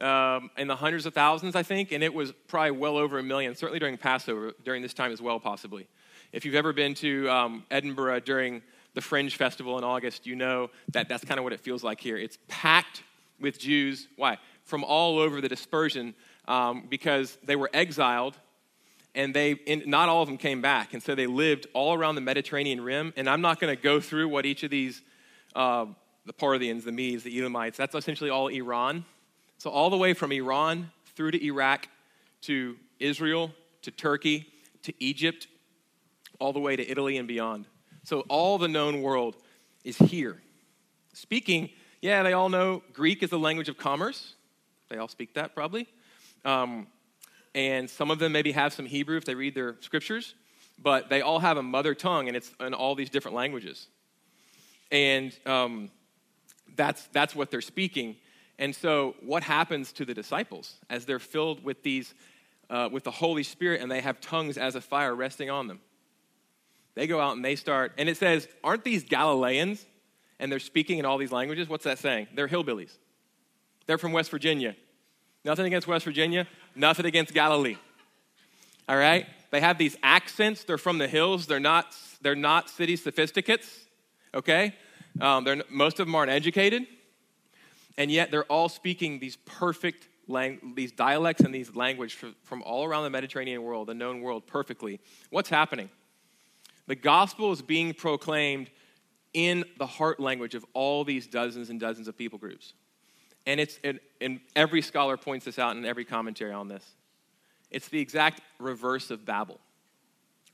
um, 0.00 0.50
in 0.56 0.68
the 0.68 0.76
hundreds 0.76 1.06
of 1.06 1.14
thousands, 1.14 1.56
I 1.56 1.62
think, 1.62 1.92
and 1.92 2.02
it 2.02 2.12
was 2.14 2.32
probably 2.48 2.72
well 2.72 2.96
over 2.96 3.18
a 3.18 3.22
million, 3.22 3.54
certainly 3.54 3.78
during 3.78 3.96
Passover, 3.96 4.52
during 4.64 4.82
this 4.82 4.94
time 4.94 5.12
as 5.12 5.20
well, 5.20 5.40
possibly. 5.40 5.86
If 6.32 6.44
you've 6.44 6.54
ever 6.54 6.72
been 6.72 6.94
to 6.94 7.28
um, 7.28 7.64
Edinburgh 7.70 8.20
during 8.20 8.62
the 8.94 9.00
Fringe 9.00 9.34
Festival 9.34 9.78
in 9.78 9.84
August, 9.84 10.26
you 10.26 10.36
know 10.36 10.70
that 10.92 11.08
that's 11.08 11.24
kind 11.24 11.38
of 11.38 11.44
what 11.44 11.52
it 11.52 11.60
feels 11.60 11.82
like 11.82 12.00
here. 12.00 12.16
It's 12.16 12.38
packed 12.48 13.02
with 13.40 13.58
Jews. 13.58 14.06
Why? 14.16 14.38
From 14.64 14.84
all 14.84 15.18
over 15.18 15.40
the 15.40 15.48
dispersion 15.48 16.14
um, 16.46 16.86
because 16.88 17.36
they 17.44 17.56
were 17.56 17.70
exiled 17.72 18.36
and 19.14 19.34
they 19.34 19.52
in, 19.52 19.82
not 19.86 20.08
all 20.08 20.22
of 20.22 20.28
them 20.28 20.38
came 20.38 20.60
back 20.60 20.94
and 20.94 21.02
so 21.02 21.14
they 21.14 21.26
lived 21.26 21.66
all 21.72 21.94
around 21.94 22.14
the 22.14 22.20
mediterranean 22.20 22.80
rim 22.80 23.12
and 23.16 23.28
i'm 23.28 23.40
not 23.40 23.60
going 23.60 23.74
to 23.74 23.80
go 23.80 24.00
through 24.00 24.28
what 24.28 24.46
each 24.46 24.62
of 24.62 24.70
these 24.70 25.02
uh, 25.54 25.86
the 26.26 26.32
parthians 26.32 26.84
the 26.84 26.92
medes 26.92 27.22
the 27.22 27.38
elamites 27.38 27.76
that's 27.76 27.94
essentially 27.94 28.30
all 28.30 28.48
iran 28.48 29.04
so 29.58 29.70
all 29.70 29.90
the 29.90 29.96
way 29.96 30.14
from 30.14 30.32
iran 30.32 30.90
through 31.14 31.30
to 31.30 31.44
iraq 31.44 31.88
to 32.40 32.76
israel 32.98 33.50
to 33.82 33.90
turkey 33.90 34.46
to 34.82 34.92
egypt 35.02 35.48
all 36.38 36.52
the 36.52 36.60
way 36.60 36.76
to 36.76 36.88
italy 36.88 37.16
and 37.16 37.26
beyond 37.26 37.66
so 38.04 38.20
all 38.22 38.58
the 38.58 38.68
known 38.68 39.02
world 39.02 39.36
is 39.84 39.96
here. 39.98 40.40
Speaking, 41.12 41.70
yeah, 42.00 42.22
they 42.22 42.32
all 42.32 42.48
know 42.48 42.82
Greek 42.92 43.22
is 43.22 43.30
the 43.30 43.38
language 43.38 43.68
of 43.68 43.76
commerce. 43.76 44.34
They 44.88 44.96
all 44.96 45.08
speak 45.08 45.34
that 45.34 45.54
probably. 45.54 45.86
Um, 46.44 46.86
and 47.54 47.88
some 47.90 48.10
of 48.10 48.18
them 48.18 48.32
maybe 48.32 48.52
have 48.52 48.72
some 48.72 48.86
Hebrew 48.86 49.16
if 49.16 49.24
they 49.24 49.34
read 49.34 49.54
their 49.54 49.76
scriptures, 49.80 50.34
but 50.78 51.10
they 51.10 51.20
all 51.20 51.40
have 51.40 51.56
a 51.56 51.62
mother 51.62 51.94
tongue 51.94 52.28
and 52.28 52.36
it's 52.36 52.50
in 52.60 52.74
all 52.74 52.94
these 52.94 53.10
different 53.10 53.36
languages. 53.36 53.88
And 54.90 55.36
um, 55.46 55.90
that's, 56.76 57.06
that's 57.12 57.34
what 57.34 57.50
they're 57.50 57.60
speaking. 57.60 58.16
And 58.58 58.74
so, 58.74 59.14
what 59.22 59.42
happens 59.42 59.92
to 59.92 60.04
the 60.04 60.12
disciples 60.12 60.74
as 60.90 61.06
they're 61.06 61.18
filled 61.18 61.64
with 61.64 61.82
these, 61.82 62.12
uh, 62.68 62.90
with 62.92 63.04
the 63.04 63.10
Holy 63.10 63.42
Spirit, 63.42 63.80
and 63.80 63.90
they 63.90 64.02
have 64.02 64.20
tongues 64.20 64.58
as 64.58 64.74
a 64.74 64.82
fire 64.82 65.14
resting 65.14 65.48
on 65.48 65.66
them? 65.66 65.80
They 66.94 67.06
go 67.06 67.20
out 67.20 67.36
and 67.36 67.44
they 67.44 67.56
start, 67.56 67.92
and 67.96 68.08
it 68.08 68.18
says, 68.18 68.46
Aren't 68.62 68.84
these 68.84 69.04
Galileans? 69.04 69.86
And 70.38 70.50
they're 70.50 70.58
speaking 70.58 70.98
in 70.98 71.04
all 71.04 71.18
these 71.18 71.32
languages. 71.32 71.68
What's 71.68 71.84
that 71.84 71.98
saying? 71.98 72.28
They're 72.34 72.48
hillbillies. 72.48 72.96
They're 73.86 73.98
from 73.98 74.12
West 74.12 74.30
Virginia. 74.30 74.74
Nothing 75.44 75.66
against 75.66 75.86
West 75.86 76.04
Virginia, 76.04 76.46
nothing 76.74 77.06
against 77.06 77.32
Galilee. 77.32 77.76
All 78.88 78.96
right? 78.96 79.26
They 79.50 79.60
have 79.60 79.78
these 79.78 79.96
accents. 80.02 80.64
They're 80.64 80.78
from 80.78 80.98
the 80.98 81.08
hills. 81.08 81.46
They're 81.46 81.60
not, 81.60 81.96
they're 82.20 82.36
not 82.36 82.68
city 82.68 82.96
sophisticates, 82.96 83.86
okay? 84.34 84.74
Um, 85.20 85.44
they're, 85.44 85.62
most 85.70 85.98
of 85.98 86.06
them 86.06 86.14
aren't 86.14 86.30
educated. 86.30 86.86
And 87.98 88.10
yet 88.10 88.30
they're 88.30 88.44
all 88.44 88.68
speaking 88.68 89.18
these 89.18 89.36
perfect 89.36 90.08
lang- 90.28 90.74
these 90.74 90.92
dialects 90.92 91.42
and 91.42 91.54
these 91.54 91.74
language 91.74 92.14
from, 92.14 92.36
from 92.42 92.62
all 92.62 92.84
around 92.84 93.04
the 93.04 93.10
Mediterranean 93.10 93.62
world, 93.62 93.88
the 93.88 93.94
known 93.94 94.20
world, 94.22 94.46
perfectly. 94.46 95.00
What's 95.30 95.48
happening? 95.48 95.90
The 96.86 96.94
gospel 96.94 97.52
is 97.52 97.62
being 97.62 97.92
proclaimed 97.94 98.70
in 99.32 99.64
the 99.78 99.86
heart 99.86 100.18
language 100.18 100.54
of 100.54 100.64
all 100.72 101.04
these 101.04 101.26
dozens 101.26 101.70
and 101.70 101.78
dozens 101.78 102.08
of 102.08 102.16
people 102.16 102.38
groups. 102.38 102.72
And 103.46 103.58
it's 103.60 103.78
and, 103.82 104.00
and 104.20 104.40
every 104.54 104.82
scholar 104.82 105.16
points 105.16 105.44
this 105.46 105.58
out 105.58 105.76
in 105.76 105.84
every 105.84 106.04
commentary 106.04 106.52
on 106.52 106.68
this. 106.68 106.84
It's 107.70 107.88
the 107.88 108.00
exact 108.00 108.42
reverse 108.58 109.10
of 109.10 109.24
Babel. 109.24 109.60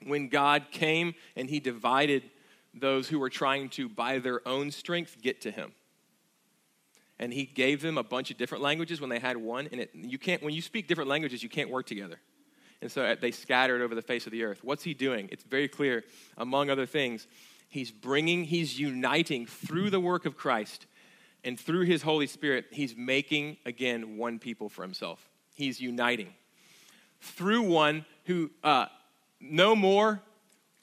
When 0.04 0.28
God 0.28 0.66
came 0.70 1.14
and 1.34 1.48
he 1.48 1.60
divided 1.60 2.22
those 2.74 3.08
who 3.08 3.18
were 3.18 3.30
trying 3.30 3.70
to, 3.70 3.88
by 3.88 4.18
their 4.18 4.46
own 4.46 4.70
strength, 4.70 5.16
get 5.22 5.40
to 5.42 5.50
him. 5.50 5.72
And 7.18 7.32
he 7.32 7.44
gave 7.44 7.80
them 7.80 7.96
a 7.96 8.02
bunch 8.02 8.30
of 8.30 8.36
different 8.36 8.62
languages 8.62 9.00
when 9.00 9.08
they 9.08 9.18
had 9.18 9.38
one. 9.38 9.68
And 9.72 9.80
it, 9.80 9.90
you 9.94 10.18
can't, 10.18 10.42
when 10.42 10.52
you 10.52 10.60
speak 10.60 10.86
different 10.86 11.08
languages, 11.08 11.42
you 11.42 11.48
can't 11.48 11.70
work 11.70 11.86
together. 11.86 12.20
And 12.82 12.92
so 12.92 13.02
uh, 13.02 13.16
they 13.18 13.30
scattered 13.30 13.80
over 13.80 13.94
the 13.94 14.02
face 14.02 14.26
of 14.26 14.32
the 14.32 14.44
earth. 14.44 14.62
What's 14.62 14.82
he 14.82 14.92
doing? 14.92 15.30
It's 15.32 15.44
very 15.44 15.68
clear, 15.68 16.04
among 16.36 16.68
other 16.68 16.84
things, 16.84 17.26
he's 17.70 17.90
bringing, 17.90 18.44
he's 18.44 18.78
uniting 18.78 19.46
through 19.46 19.88
the 19.88 20.00
work 20.00 20.26
of 20.26 20.36
Christ 20.36 20.84
and 21.46 21.58
through 21.58 21.84
his 21.84 22.02
Holy 22.02 22.26
Spirit, 22.26 22.66
he's 22.72 22.96
making 22.96 23.56
again 23.64 24.18
one 24.18 24.38
people 24.38 24.68
for 24.68 24.82
himself. 24.82 25.26
He's 25.54 25.80
uniting 25.80 26.34
through 27.20 27.62
one 27.62 28.04
who 28.24 28.50
uh, 28.62 28.86
no 29.40 29.76
more, 29.76 30.20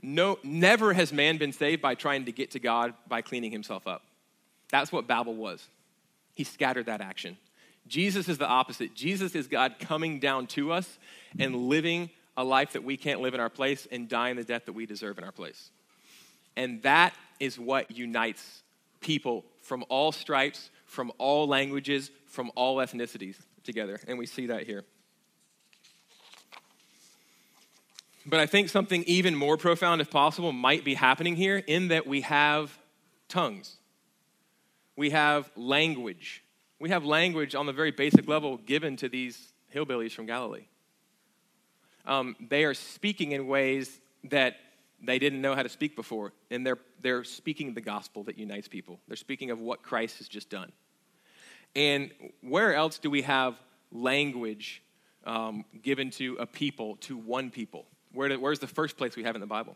no, 0.01 0.39
never 0.41 0.93
has 0.93 1.11
man 1.11 1.37
been 1.37 1.51
saved 1.51 1.81
by 1.81 1.95
trying 1.95 2.25
to 2.25 2.31
get 2.31 2.51
to 2.51 2.59
God 2.59 2.93
by 3.07 3.21
cleaning 3.21 3.51
himself 3.51 3.85
up. 3.85 4.03
That's 4.69 4.91
what 4.91 5.05
Babel 5.05 5.35
was. 5.35 5.67
He 6.33 6.43
scattered 6.43 6.87
that 6.87 7.01
action. 7.01 7.37
Jesus 7.85 8.29
is 8.29 8.37
the 8.37 8.47
opposite. 8.47 8.95
Jesus 8.95 9.35
is 9.35 9.47
God 9.47 9.75
coming 9.79 10.19
down 10.19 10.47
to 10.47 10.71
us 10.71 10.97
and 11.37 11.67
living 11.67 12.09
a 12.37 12.43
life 12.43 12.71
that 12.73 12.83
we 12.83 12.95
can't 12.95 13.21
live 13.21 13.33
in 13.33 13.39
our 13.39 13.49
place 13.49 13.85
and 13.91 14.07
dying 14.07 14.37
the 14.37 14.43
death 14.43 14.65
that 14.65 14.73
we 14.73 14.85
deserve 14.85 15.17
in 15.17 15.25
our 15.25 15.31
place. 15.31 15.69
And 16.55 16.81
that 16.83 17.13
is 17.39 17.59
what 17.59 17.91
unites 17.91 18.63
people 19.01 19.43
from 19.63 19.83
all 19.89 20.11
stripes, 20.11 20.69
from 20.85 21.11
all 21.17 21.47
languages, 21.47 22.11
from 22.27 22.51
all 22.55 22.77
ethnicities 22.77 23.37
together. 23.63 23.99
And 24.07 24.19
we 24.19 24.27
see 24.27 24.45
that 24.47 24.67
here. 24.67 24.83
But 28.25 28.39
I 28.39 28.45
think 28.45 28.69
something 28.69 29.03
even 29.03 29.35
more 29.35 29.57
profound, 29.57 29.99
if 29.99 30.11
possible, 30.11 30.51
might 30.51 30.85
be 30.85 30.93
happening 30.93 31.35
here 31.35 31.57
in 31.57 31.87
that 31.87 32.05
we 32.05 32.21
have 32.21 32.77
tongues, 33.27 33.77
we 34.95 35.09
have 35.09 35.49
language 35.55 36.43
We 36.83 36.89
have 36.89 37.05
language 37.05 37.55
on 37.55 37.65
the 37.65 37.71
very 37.71 37.91
basic 37.91 38.27
level 38.27 38.57
given 38.57 38.97
to 38.97 39.07
these 39.07 39.53
hillbillies 39.73 40.11
from 40.11 40.25
Galilee. 40.25 40.65
Um, 42.05 42.35
they 42.41 42.65
are 42.65 42.73
speaking 42.73 43.31
in 43.31 43.47
ways 43.47 44.01
that 44.25 44.57
they 45.03 45.19
didn't 45.19 45.41
know 45.41 45.53
how 45.53 45.63
to 45.63 45.69
speak 45.69 45.95
before, 45.95 46.33
and 46.49 46.65
they're, 46.65 46.79
they're 47.01 47.23
speaking 47.23 47.73
the 47.73 47.81
gospel 47.81 48.23
that 48.23 48.37
unites 48.37 48.67
people. 48.67 48.99
They're 49.07 49.17
speaking 49.17 49.51
of 49.51 49.59
what 49.59 49.83
Christ 49.83 50.17
has 50.19 50.27
just 50.27 50.49
done. 50.49 50.71
And 51.75 52.11
where 52.41 52.73
else 52.73 52.99
do 52.99 53.09
we 53.09 53.23
have 53.23 53.55
language 53.91 54.81
um, 55.25 55.65
given 55.81 56.09
to 56.11 56.37
a 56.39 56.45
people, 56.45 56.95
to 56.97 57.17
one 57.17 57.49
people? 57.49 57.85
Where 58.13 58.29
do, 58.29 58.39
where's 58.39 58.59
the 58.59 58.67
first 58.67 58.97
place 58.97 59.15
we 59.15 59.23
have 59.23 59.35
in 59.35 59.41
the 59.41 59.47
Bible? 59.47 59.75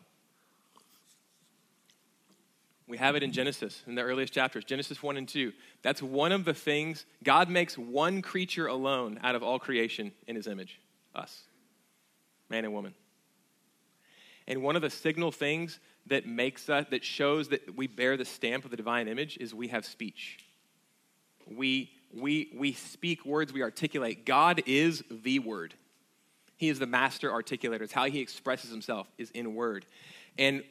We 2.88 2.98
have 2.98 3.15
it 3.17 3.24
in 3.24 3.34
Genesis, 3.34 3.84
in 3.86 3.96
the 3.96 4.01
earliest 4.01 4.34
chapters, 4.34 4.63
Genesis 4.63 5.03
1 5.03 5.17
and 5.17 5.27
2. 5.27 5.51
That's 5.81 6.01
one 6.01 6.31
of 6.31 6.46
the 6.46 6.53
things, 6.53 7.05
God 7.22 7.50
makes 7.50 7.77
one 7.77 8.22
creature 8.22 8.67
alone 8.67 9.19
out 9.24 9.36
of 9.36 9.43
all 9.43 9.60
creation 9.60 10.13
in 10.25 10.38
his 10.38 10.48
image 10.48 10.79
us, 11.13 11.43
man 12.50 12.63
and 12.63 12.74
woman. 12.74 12.93
And 14.48 14.63
one 14.63 14.75
of 14.75 14.82
the 14.82 14.89
signal 14.89 15.32
things 15.32 15.80
that 16.08 16.25
makes 16.25 16.70
us, 16.70 16.86
that 16.89 17.04
shows 17.04 17.50
that 17.50 17.75
we 17.75 17.88
bear 17.88 18.16
the 18.16 18.25
stamp 18.25 18.63
of 18.63 18.72
the 18.72 18.77
divine 18.77 19.08
image 19.08 19.38
is 19.38 19.54
we 19.54 19.68
have 19.68 19.86
speech. 19.86 20.39
We, 21.46 21.92
we, 22.13 22.51
we 22.56 22.74
speak 22.74 23.25
words, 23.25 23.51
we 23.51 23.62
articulate. 23.62 24.25
God 24.25 24.63
is 24.66 25.04
the 25.10 25.39
word. 25.39 25.74
He 26.56 26.70
is 26.70 26.80
the 26.80 26.88
master 26.88 27.30
articulator. 27.30 27.82
It's 27.82 27.94
how 27.94 28.06
he 28.06 28.20
expresses 28.20 28.72
himself 28.72 29.08
is 29.18 29.30
in 29.32 29.54
word. 29.54 29.86
And 30.38 30.63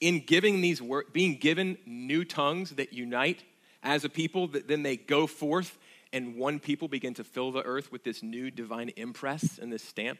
in 0.00 0.20
giving 0.20 0.60
these 0.60 0.82
words, 0.82 1.08
being 1.12 1.36
given 1.36 1.78
new 1.86 2.24
tongues 2.24 2.70
that 2.70 2.92
unite 2.92 3.44
as 3.82 4.04
a 4.04 4.08
people, 4.08 4.48
that 4.48 4.66
then 4.66 4.82
they 4.82 4.96
go 4.96 5.26
forth 5.26 5.78
and 6.12 6.36
one 6.36 6.60
people 6.60 6.88
begin 6.88 7.12
to 7.14 7.24
fill 7.24 7.50
the 7.52 7.62
earth 7.62 7.90
with 7.90 8.04
this 8.04 8.22
new 8.22 8.50
divine 8.50 8.90
impress 8.96 9.58
and 9.58 9.72
this 9.72 9.82
stamp, 9.82 10.18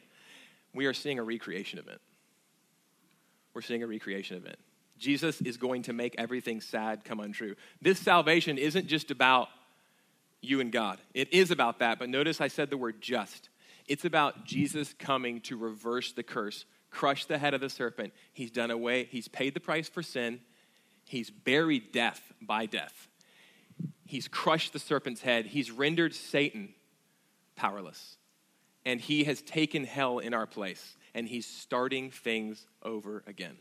we 0.73 0.85
are 0.85 0.93
seeing 0.93 1.19
a 1.19 1.23
recreation 1.23 1.79
event. 1.79 2.01
We're 3.55 3.61
seeing 3.61 3.81
a 3.81 3.87
recreation 3.87 4.37
event. 4.37 4.57
Jesus 4.99 5.41
is 5.41 5.57
going 5.57 5.83
to 5.83 5.93
make 5.93 6.15
everything 6.17 6.61
sad 6.61 7.03
come 7.03 7.19
untrue. 7.19 7.55
This 7.81 7.99
salvation 7.99 8.57
isn't 8.57 8.87
just 8.87 9.09
about 9.09 9.47
you 10.41 10.61
and 10.61 10.71
God. 10.71 10.99
It 11.13 11.33
is 11.33 11.49
about 11.49 11.79
that, 11.79 11.97
but 11.97 12.09
notice 12.09 12.39
I 12.39 12.49
said 12.49 12.69
the 12.69 12.77
word 12.77 13.01
just. 13.01 13.49
It's 13.87 14.05
about 14.05 14.45
Jesus 14.45 14.93
coming 14.99 15.41
to 15.41 15.57
reverse 15.57 16.11
the 16.11 16.23
curse 16.23 16.65
crush 16.95 17.25
the 17.25 17.37
head 17.37 17.53
of 17.53 17.59
the 17.59 17.69
serpent. 17.69 18.13
He's 18.31 18.51
done 18.51 18.71
away, 18.71 19.03
he's 19.11 19.27
paid 19.27 19.53
the 19.53 19.59
price 19.59 19.89
for 19.89 20.01
sin. 20.01 20.39
He's 21.07 21.29
buried 21.29 21.91
death 21.91 22.21
by 22.41 22.65
death. 22.65 23.09
He's 24.05 24.27
crushed 24.27 24.73
the 24.73 24.79
serpent's 24.79 25.21
head. 25.21 25.45
He's 25.45 25.69
rendered 25.69 26.15
Satan 26.15 26.73
powerless. 27.55 28.17
And 28.85 28.99
he 28.99 29.25
has 29.25 29.41
taken 29.41 29.83
hell 29.83 30.17
in 30.19 30.33
our 30.33 30.47
place. 30.47 30.95
And 31.15 31.27
he's 31.27 31.47
starting 31.47 32.11
things 32.11 32.67
over 32.83 33.23
again. 33.25 33.57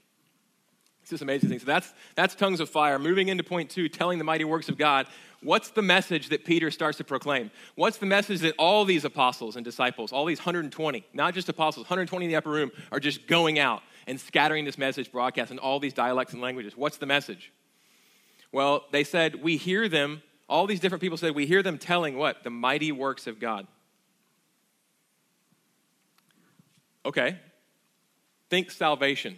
It's 1.04 1.10
just 1.10 1.22
amazing 1.22 1.50
thing. 1.50 1.58
So 1.58 1.66
that's, 1.66 1.92
that's 2.14 2.34
tongues 2.34 2.60
of 2.60 2.70
fire. 2.70 2.98
Moving 2.98 3.28
into 3.28 3.44
point 3.44 3.68
two, 3.68 3.88
telling 3.88 4.18
the 4.18 4.24
mighty 4.24 4.44
works 4.44 4.68
of 4.68 4.78
God. 4.78 5.06
What's 5.42 5.68
the 5.68 5.82
message 5.82 6.30
that 6.30 6.46
Peter 6.46 6.70
starts 6.70 6.96
to 6.96 7.04
proclaim? 7.04 7.50
What's 7.74 7.98
the 7.98 8.06
message 8.06 8.40
that 8.40 8.54
all 8.58 8.86
these 8.86 9.04
apostles 9.04 9.56
and 9.56 9.64
disciples, 9.64 10.12
all 10.12 10.24
these 10.24 10.38
120, 10.38 11.04
not 11.12 11.34
just 11.34 11.50
apostles, 11.50 11.84
120 11.84 12.24
in 12.24 12.30
the 12.30 12.36
upper 12.36 12.50
room, 12.50 12.70
are 12.90 13.00
just 13.00 13.26
going 13.26 13.58
out 13.58 13.82
and 14.06 14.18
scattering 14.18 14.64
this 14.64 14.78
message, 14.78 15.12
broadcast 15.12 15.50
in 15.50 15.58
all 15.58 15.78
these 15.78 15.92
dialects 15.92 16.32
and 16.32 16.40
languages? 16.40 16.74
What's 16.74 16.96
the 16.96 17.06
message? 17.06 17.52
Well, 18.50 18.84
they 18.90 19.04
said, 19.04 19.42
we 19.42 19.58
hear 19.58 19.88
them, 19.88 20.22
all 20.48 20.66
these 20.66 20.80
different 20.80 21.02
people 21.02 21.18
said, 21.18 21.34
we 21.34 21.44
hear 21.44 21.62
them 21.62 21.76
telling 21.76 22.16
what? 22.16 22.44
The 22.44 22.50
mighty 22.50 22.92
works 22.92 23.26
of 23.26 23.38
God. 23.38 23.66
Okay. 27.04 27.38
Think 28.50 28.70
salvation. 28.70 29.36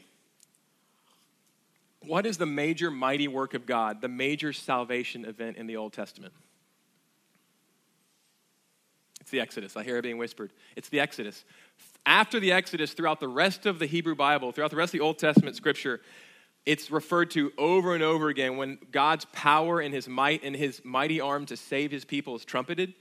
What 2.05 2.27
is 2.27 2.39
the 2.39 2.47
major 2.47 2.91
mighty 2.91 3.29
work 3.29 3.55
of 3.55 3.67
God, 3.67 4.01
the 4.01 4.09
major 4.09 4.53
salvation 4.53 5.25
event 5.25 5.57
in 5.57 5.67
the 5.67 5.77
Old 5.77 5.93
Testament? 5.93 6.33
It's 9.21 9.31
the 9.33 9.41
Exodus. 9.41 9.77
I 9.77 9.83
hear 9.83 9.97
it 9.97 10.03
being 10.03 10.19
whispered. 10.19 10.53
It's 10.77 10.89
the 10.89 11.01
Exodus. 11.01 11.45
After 12.05 12.39
the 12.39 12.53
Exodus, 12.53 12.93
throughout 12.93 13.19
the 13.19 13.27
rest 13.27 13.67
of 13.67 13.81
the 13.81 13.87
Hebrew 13.87 14.15
Bible, 14.15 14.53
throughout 14.53 14.71
the 14.71 14.77
rest 14.77 14.95
of 14.95 15.01
the 15.01 15.05
Old 15.05 15.19
Testament 15.19 15.57
scripture, 15.57 16.01
it's 16.65 16.93
referred 16.93 17.33
to 17.33 17.53
over 17.59 17.95
and 17.95 18.05
over 18.05 18.29
again 18.29 18.57
when 18.57 18.79
God's 18.93 19.25
power 19.33 19.81
and 19.81 19.93
his 19.93 20.07
might 20.07 20.45
and 20.45 20.55
his 20.55 20.81
mighty 20.85 21.21
arm 21.21 21.45
to 21.47 21.57
save 21.57 21.91
his 21.91 22.05
people 22.05 22.37
is 22.37 22.45
trumpeted. 22.45 22.95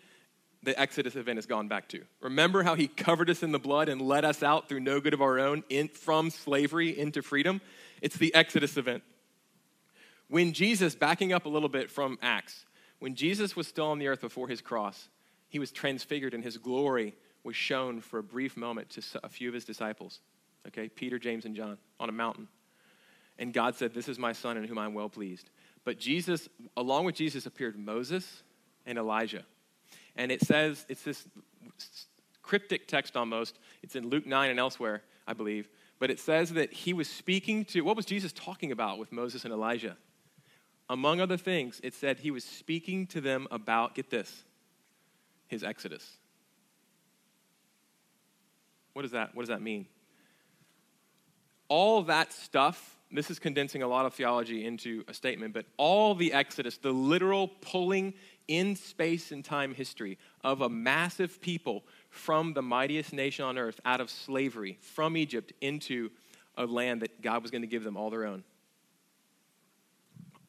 The 0.66 0.78
Exodus 0.80 1.16
event 1.16 1.38
has 1.38 1.46
gone 1.46 1.68
back 1.68 1.88
to. 1.90 2.02
Remember 2.22 2.64
how 2.64 2.74
he 2.74 2.88
covered 2.88 3.30
us 3.30 3.44
in 3.44 3.52
the 3.52 3.60
blood 3.60 3.88
and 3.88 4.02
led 4.02 4.26
us 4.26 4.42
out 4.42 4.68
through 4.68 4.80
no 4.80 5.00
good 5.00 5.14
of 5.14 5.22
our 5.22 5.40
own 5.40 5.64
in, 5.70 5.90
from 5.90 6.32
slavery 6.32 6.98
into 6.98 7.22
freedom? 7.22 7.62
It's 8.02 8.18
the 8.18 8.34
Exodus 8.34 8.76
event. 8.76 9.04
When 10.28 10.54
Jesus, 10.54 10.96
backing 10.96 11.34
up 11.34 11.46
a 11.46 11.50
little 11.50 11.70
bit 11.70 11.92
from 11.92 12.18
Acts, 12.20 12.66
when 12.98 13.14
Jesus 13.14 13.56
was 13.56 13.68
still 13.68 13.86
on 13.86 14.00
the 14.00 14.08
earth 14.08 14.22
before 14.22 14.48
his 14.48 14.60
cross, 14.60 15.08
he 15.50 15.60
was 15.60 15.72
transfigured 15.72 16.34
and 16.34 16.44
his 16.44 16.58
glory 16.58 17.14
was 17.44 17.56
shown 17.56 18.02
for 18.02 18.18
a 18.18 18.24
brief 18.24 18.58
moment 18.58 18.90
to 18.90 19.04
a 19.24 19.30
few 19.30 19.48
of 19.48 19.54
his 19.54 19.66
disciples, 19.66 20.20
okay, 20.68 20.90
Peter, 20.90 21.20
James, 21.20 21.46
and 21.46 21.56
John, 21.56 21.78
on 22.00 22.10
a 22.10 22.12
mountain. 22.12 22.48
And 23.38 23.54
God 23.54 23.76
said, 23.76 23.94
This 23.94 24.10
is 24.10 24.18
my 24.18 24.34
son 24.34 24.58
in 24.58 24.64
whom 24.64 24.80
I'm 24.80 24.96
well 24.96 25.10
pleased. 25.10 25.52
But 25.84 26.00
Jesus, 26.00 26.50
along 26.76 27.06
with 27.06 27.14
Jesus, 27.14 27.46
appeared 27.46 27.78
Moses 27.78 28.42
and 28.88 28.98
Elijah. 28.98 29.46
And 30.16 30.32
it 30.32 30.42
says, 30.42 30.86
it's 30.90 31.04
this 31.04 31.28
cryptic 32.42 32.88
text 32.88 33.18
almost. 33.18 33.60
It's 33.84 33.96
in 33.96 34.10
Luke 34.10 34.26
9 34.26 34.50
and 34.50 34.60
elsewhere, 34.60 35.04
I 35.28 35.34
believe 35.34 35.68
but 36.00 36.12
it 36.12 36.20
says 36.20 36.52
that 36.54 36.74
he 36.74 36.94
was 36.94 37.08
speaking 37.08 37.66
to, 37.66 37.82
what 37.82 37.96
was 37.96 38.06
Jesus 38.06 38.34
talking 38.34 38.72
about 38.72 39.00
with 39.00 39.12
Moses 39.12 39.46
and 39.46 39.54
Elijah? 39.54 39.98
Among 40.90 41.22
other 41.22 41.38
things, 41.38 41.80
it 41.84 41.94
said 41.94 42.20
he 42.20 42.32
was 42.32 42.44
speaking 42.44 43.08
to 43.08 43.22
them 43.22 43.48
about, 43.50 43.96
get 43.96 44.10
this, 44.10 44.44
his 45.48 45.64
exodus. 45.64 46.18
What 48.94 49.04
does 49.04 49.12
that, 49.12 49.34
what 49.36 49.44
does 49.44 49.50
that 49.50 49.62
mean? 49.62 49.88
All 51.70 52.04
that 52.04 52.34
stuff, 52.34 52.98
this 53.12 53.32
is 53.32 53.40
condensing 53.40 53.82
a 53.82 53.88
lot 53.88 54.06
of 54.06 54.14
theology 54.14 54.66
into 54.66 55.04
a 55.08 55.14
statement, 55.14 55.54
but 55.54 55.66
all 55.78 56.14
the 56.14 56.34
exodus, 56.34 56.78
the 56.78 56.92
literal 56.92 57.48
pulling 57.48 58.14
in 58.48 58.76
space 58.76 59.32
and 59.32 59.44
time 59.44 59.74
history 59.74 60.18
of 60.44 60.62
a 60.62 60.70
massive 60.70 61.42
people 61.42 61.84
from 62.10 62.54
the 62.54 62.62
mightiest 62.62 63.14
nation 63.14 63.46
on 63.46 63.58
earth 63.58 63.80
out 63.86 64.02
of 64.02 64.10
slavery 64.10 64.78
from 64.82 65.18
Egypt 65.18 65.54
into 65.62 66.10
a 66.58 66.66
land 66.66 67.02
that 67.02 67.22
God 67.22 67.42
was 67.42 67.52
going 67.52 67.62
to 67.62 67.68
give 67.68 67.84
them 67.84 67.98
all 67.98 68.10
their 68.10 68.26
own. 68.26 68.44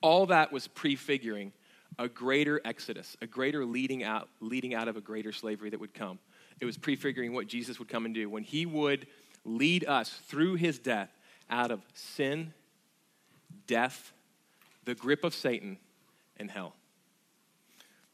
All 0.00 0.26
that 0.26 0.52
was 0.52 0.68
prefiguring 0.68 1.52
a 1.98 2.08
greater 2.08 2.60
exodus, 2.64 3.16
a 3.22 3.26
greater 3.26 3.64
leading 3.64 4.02
out, 4.02 4.28
leading 4.40 4.74
out 4.74 4.88
of 4.88 4.96
a 4.96 5.00
greater 5.00 5.32
slavery 5.32 5.70
that 5.70 5.80
would 5.80 5.94
come. 5.94 6.18
It 6.60 6.64
was 6.64 6.76
prefiguring 6.76 7.32
what 7.32 7.46
Jesus 7.46 7.78
would 7.78 7.88
come 7.88 8.04
and 8.04 8.14
do 8.14 8.28
when 8.28 8.42
he 8.42 8.66
would 8.66 9.06
lead 9.44 9.86
us 9.86 10.10
through 10.26 10.56
his 10.56 10.78
death 10.78 11.10
out 11.48 11.70
of 11.70 11.80
sin, 11.94 12.52
death, 13.66 14.12
the 14.84 14.94
grip 14.94 15.24
of 15.24 15.34
Satan, 15.34 15.78
and 16.36 16.50
hell. 16.50 16.74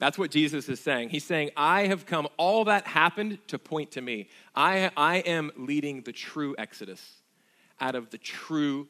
That's 0.03 0.19
what 0.19 0.33
Jesus 0.33 0.69
is 0.69 0.81
saying. 0.81 1.11
He's 1.11 1.23
saying, 1.23 1.53
I 1.57 1.87
have 1.87 2.07
come, 2.07 2.27
all 2.37 2.65
that 2.65 2.89
happened 2.89 3.39
to 3.47 3.57
point 3.57 3.93
to 3.93 4.01
me. 4.01 4.27
I, 4.53 4.91
I 4.97 5.19
am 5.19 5.53
leading 5.57 6.03
the 6.03 6.11
true 6.11 6.57
exodus 6.59 7.21
out 7.81 7.95
of 7.95 8.11
the 8.11 8.19
true 8.19 8.89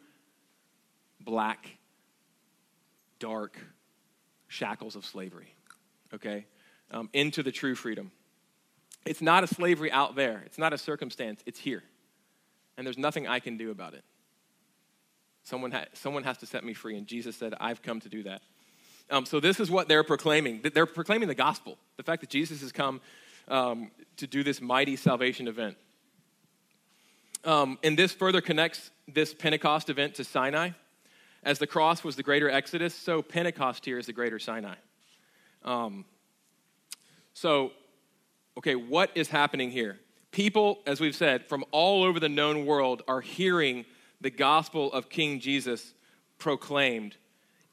black, 1.21 1.69
dark 3.19 3.59
shackles 4.49 4.97
of 4.97 5.05
slavery, 5.05 5.55
okay, 6.15 6.47
um, 6.91 7.11
into 7.13 7.43
the 7.43 7.53
true 7.53 7.75
freedom. 7.75 8.11
It's 9.05 9.21
not 9.21 9.45
a 9.45 9.47
slavery 9.47 9.93
out 9.93 10.17
there, 10.17 10.43
it's 10.47 10.57
not 10.57 10.73
a 10.73 10.79
circumstance, 10.79 11.43
it's 11.45 11.59
here. 11.59 11.83
And 12.79 12.87
there's 12.87 12.97
nothing 12.97 13.29
I 13.29 13.39
can 13.39 13.59
do 13.59 13.71
about 13.71 13.93
it. 13.93 14.05
Someone, 15.43 15.73
ha- 15.73 15.85
someone 15.93 16.23
has 16.23 16.39
to 16.39 16.47
set 16.47 16.65
me 16.65 16.73
free, 16.73 16.97
and 16.97 17.07
Jesus 17.07 17.37
said, 17.37 17.53
I've 17.61 17.83
come 17.83 18.01
to 18.01 18.09
do 18.09 18.23
that. 18.23 18.41
Um, 19.13 19.27
so 19.27 19.41
this 19.41 19.61
is 19.61 19.71
what 19.71 19.89
they're 19.89 20.03
proclaiming. 20.03 20.63
They're 20.73 20.87
proclaiming 20.87 21.29
the 21.29 21.35
gospel, 21.35 21.77
the 21.99 22.03
fact 22.03 22.23
that 22.23 22.31
Jesus 22.31 22.63
has 22.63 22.73
come 22.73 23.03
um, 23.47 23.91
to 24.17 24.27
do 24.27 24.43
this 24.43 24.61
mighty 24.63 24.97
salvation 24.97 25.49
event. 25.49 25.77
Um, 27.45 27.79
and 27.85 27.99
this 27.99 28.13
further 28.13 28.41
connects 28.41 28.91
this 29.07 29.35
Pentecost 29.35 29.91
event 29.91 30.15
to 30.15 30.25
Sinai. 30.25 30.71
As 31.43 31.59
the 31.59 31.67
cross 31.67 32.03
was 32.03 32.17
the 32.17 32.23
greater 32.23 32.49
Exodus, 32.49 32.95
so 32.95 33.21
Pentecost 33.21 33.85
here 33.85 33.99
is 33.99 34.07
the 34.07 34.13
greater 34.15 34.39
Sinai. 34.39 34.77
Um, 35.63 36.07
so, 37.35 37.73
okay, 38.57 38.77
what 38.77 39.11
is 39.15 39.29
happening 39.29 39.71
here? 39.71 39.99
People, 40.31 40.79
as 40.87 41.01
we've 41.01 41.17
said, 41.17 41.45
from 41.47 41.65
all 41.71 42.03
over 42.03 42.19
the 42.19 42.31
known 42.31 42.65
world 42.65 43.03
are 43.07 43.21
hearing 43.21 43.85
the 44.23 44.31
gospel 44.31 44.91
of 44.93 45.11
King 45.11 45.39
Jesus 45.39 45.93
proclaimed 46.39 47.17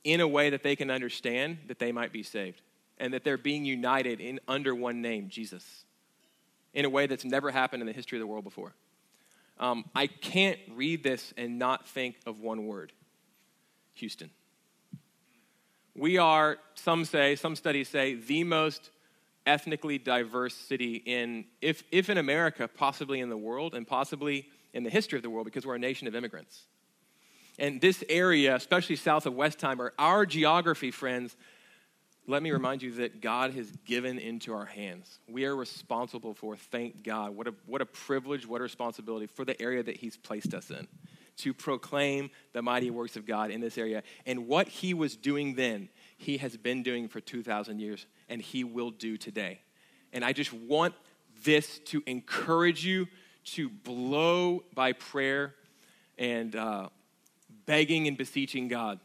in 0.03 0.21
a 0.21 0.27
way 0.27 0.49
that 0.49 0.63
they 0.63 0.75
can 0.75 0.89
understand 0.89 1.57
that 1.67 1.79
they 1.79 1.91
might 1.91 2.11
be 2.11 2.23
saved. 2.23 2.61
and 2.99 3.13
that 3.13 3.23
they're 3.23 3.37
being 3.37 3.65
united 3.65 4.19
in 4.19 4.39
under 4.47 4.75
one 4.75 5.01
name, 5.01 5.29
Jesus, 5.29 5.85
in 6.73 6.85
a 6.85 6.89
way 6.89 7.07
that's 7.07 7.25
never 7.25 7.49
happened 7.49 7.81
in 7.81 7.87
the 7.87 7.93
history 7.93 8.17
of 8.17 8.21
the 8.21 8.27
world 8.27 8.43
before. 8.43 8.73
Um, 9.57 9.85
I 9.95 10.07
can't 10.07 10.59
read 10.75 11.03
this 11.03 11.33
and 11.37 11.57
not 11.59 11.87
think 11.87 12.17
of 12.25 12.39
one 12.39 12.65
word 12.65 12.93
Houston. 13.95 14.29
We 15.95 16.17
are, 16.17 16.57
some 16.75 17.03
say, 17.03 17.35
some 17.35 17.55
studies 17.55 17.89
say, 17.89 18.15
the 18.15 18.43
most 18.43 18.89
ethnically 19.45 19.97
diverse 19.97 20.53
city 20.55 20.95
in, 20.95 21.45
if, 21.61 21.83
if 21.91 22.09
in 22.09 22.17
America, 22.17 22.67
possibly 22.67 23.19
in 23.19 23.29
the 23.29 23.37
world, 23.37 23.73
and 23.73 23.85
possibly 23.85 24.47
in 24.73 24.83
the 24.83 24.89
history 24.89 25.17
of 25.17 25.23
the 25.23 25.29
world, 25.29 25.45
because 25.45 25.65
we're 25.65 25.75
a 25.75 25.79
nation 25.79 26.07
of 26.07 26.15
immigrants. 26.15 26.67
And 27.59 27.81
this 27.81 28.03
area, 28.07 28.55
especially 28.55 28.95
south 28.95 29.25
of 29.25 29.33
Westheimer, 29.33 29.91
our 29.99 30.25
geography, 30.25 30.91
friends, 30.91 31.35
let 32.25 32.41
me 32.41 32.51
remind 32.51 32.81
you 32.81 32.91
that 32.93 33.21
God 33.21 33.53
has 33.53 33.69
given 33.85 34.17
into 34.17 34.53
our 34.53 34.65
hands. 34.65 35.19
We 35.27 35.45
are 35.45 35.55
responsible 35.55 36.33
for, 36.33 36.55
thank 36.55 37.03
God. 37.03 37.35
What 37.35 37.47
a, 37.47 37.53
what 37.65 37.81
a 37.81 37.85
privilege, 37.85 38.47
what 38.47 38.61
a 38.61 38.63
responsibility 38.63 39.25
for 39.25 39.43
the 39.43 39.59
area 39.61 39.83
that 39.83 39.97
He's 39.97 40.15
placed 40.15 40.53
us 40.53 40.69
in 40.69 40.87
to 41.37 41.53
proclaim 41.53 42.29
the 42.53 42.61
mighty 42.61 42.91
works 42.91 43.15
of 43.15 43.25
God 43.25 43.49
in 43.49 43.61
this 43.61 43.77
area. 43.77 44.03
And 44.25 44.47
what 44.47 44.67
He 44.67 44.93
was 44.93 45.15
doing 45.15 45.55
then, 45.55 45.89
He 46.17 46.37
has 46.37 46.55
been 46.55 46.83
doing 46.83 47.07
for 47.07 47.19
2,000 47.19 47.79
years, 47.79 48.05
and 48.29 48.41
He 48.41 48.63
will 48.63 48.91
do 48.91 49.17
today. 49.17 49.61
And 50.13 50.23
I 50.23 50.31
just 50.31 50.53
want 50.53 50.93
this 51.43 51.79
to 51.85 52.03
encourage 52.05 52.85
you 52.85 53.07
to 53.45 53.69
blow 53.69 54.63
by 54.75 54.93
prayer 54.93 55.55
and 56.17 56.55
uh, 56.55 56.89
begging 57.69 58.07
and 58.07 58.17
beseeching 58.17 58.67
God 58.67 58.99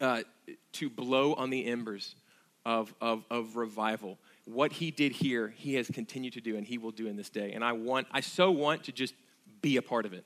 uh, 0.00 0.22
to 0.70 0.88
blow 0.88 1.34
on 1.34 1.50
the 1.50 1.66
embers 1.66 2.14
of, 2.64 2.94
of, 3.00 3.24
of 3.28 3.56
revival. 3.56 4.18
What 4.44 4.70
he 4.70 4.92
did 4.92 5.10
here, 5.10 5.52
he 5.56 5.74
has 5.74 5.88
continued 5.88 6.34
to 6.34 6.40
do, 6.40 6.56
and 6.56 6.64
he 6.64 6.78
will 6.78 6.92
do 6.92 7.08
in 7.08 7.16
this 7.16 7.28
day. 7.28 7.50
And 7.54 7.64
I 7.64 7.72
want, 7.72 8.06
I 8.12 8.20
so 8.20 8.52
want 8.52 8.84
to 8.84 8.92
just 8.92 9.14
be 9.62 9.78
a 9.78 9.82
part 9.82 10.06
of 10.06 10.12
it. 10.12 10.24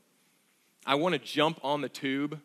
I 0.85 0.97
want 0.97 1.15
to 1.15 1.19
jump 1.19 1.59
on 1.63 1.81
the 1.81 1.89
tube 1.89 2.39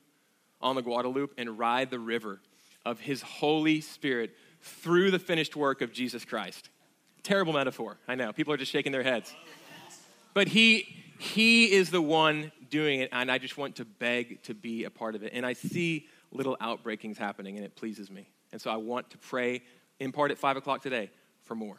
on 0.62 0.78
the 0.78 0.82
Guadalupe 0.82 1.34
and 1.38 1.60
ride 1.60 1.92
the 1.92 2.00
river 2.00 2.40
of 2.86 3.02
his 3.02 3.22
Holy 3.22 3.82
Spirit 3.82 4.32
through 4.62 5.12
the 5.12 5.20
finished 5.20 5.58
work 5.58 5.82
of 5.82 5.92
Jesus 5.92 6.24
Christ. 6.24 6.70
Terrible 7.22 7.52
metaphor, 7.52 7.98
I 8.08 8.16
know. 8.16 8.32
People 8.32 8.54
are 8.54 8.58
just 8.58 8.72
shaking 8.72 8.94
their 8.94 9.04
heads. 9.04 9.36
But 10.34 10.48
he, 10.48 10.88
he 11.20 11.74
is 11.74 11.90
the 11.90 12.02
one 12.02 12.54
doing 12.72 13.02
it, 13.02 13.10
and 13.12 13.30
I 13.30 13.38
just 13.38 13.58
want 13.58 13.76
to 13.76 13.86
beg 13.86 14.42
to 14.44 14.56
be 14.56 14.86
a 14.86 14.90
part 14.90 15.14
of 15.14 15.22
it. 15.22 15.34
And 15.36 15.46
I 15.46 15.54
see 15.54 16.08
little 16.32 16.58
outbreakings 16.60 17.18
happening, 17.18 17.58
and 17.58 17.66
it 17.66 17.76
pleases 17.76 18.10
me. 18.10 18.28
And 18.52 18.60
so 18.60 18.72
I 18.72 18.78
want 18.78 19.12
to 19.12 19.18
pray 19.20 19.62
in 20.00 20.12
part 20.12 20.32
at 20.32 20.40
5 20.40 20.58
o'clock 20.58 20.82
today 20.82 21.12
for 21.44 21.54
more, 21.54 21.78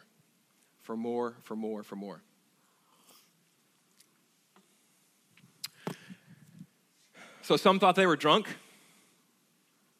for 0.83 0.95
more, 0.95 1.35
for 1.41 1.55
more, 1.57 1.83
for 1.83 1.95
more. 1.97 2.21
So 7.41 7.57
some 7.57 7.77
thought 7.77 7.95
they 7.95 8.07
were 8.07 8.15
drunk. 8.15 8.47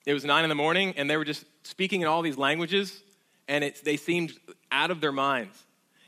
It 0.06 0.14
was 0.14 0.24
nine 0.24 0.44
in 0.44 0.50
the 0.50 0.56
morning, 0.56 0.94
and 0.96 1.10
they 1.10 1.18
were 1.18 1.26
just 1.26 1.44
speaking 1.64 2.02
in 2.02 2.08
all 2.08 2.22
these 2.22 2.38
languages, 2.38 3.02
and 3.50 3.64
it, 3.64 3.84
they 3.84 3.98
seemed 3.98 4.34
out 4.72 4.92
of 4.92 5.02
their 5.02 5.12
minds. 5.12 5.62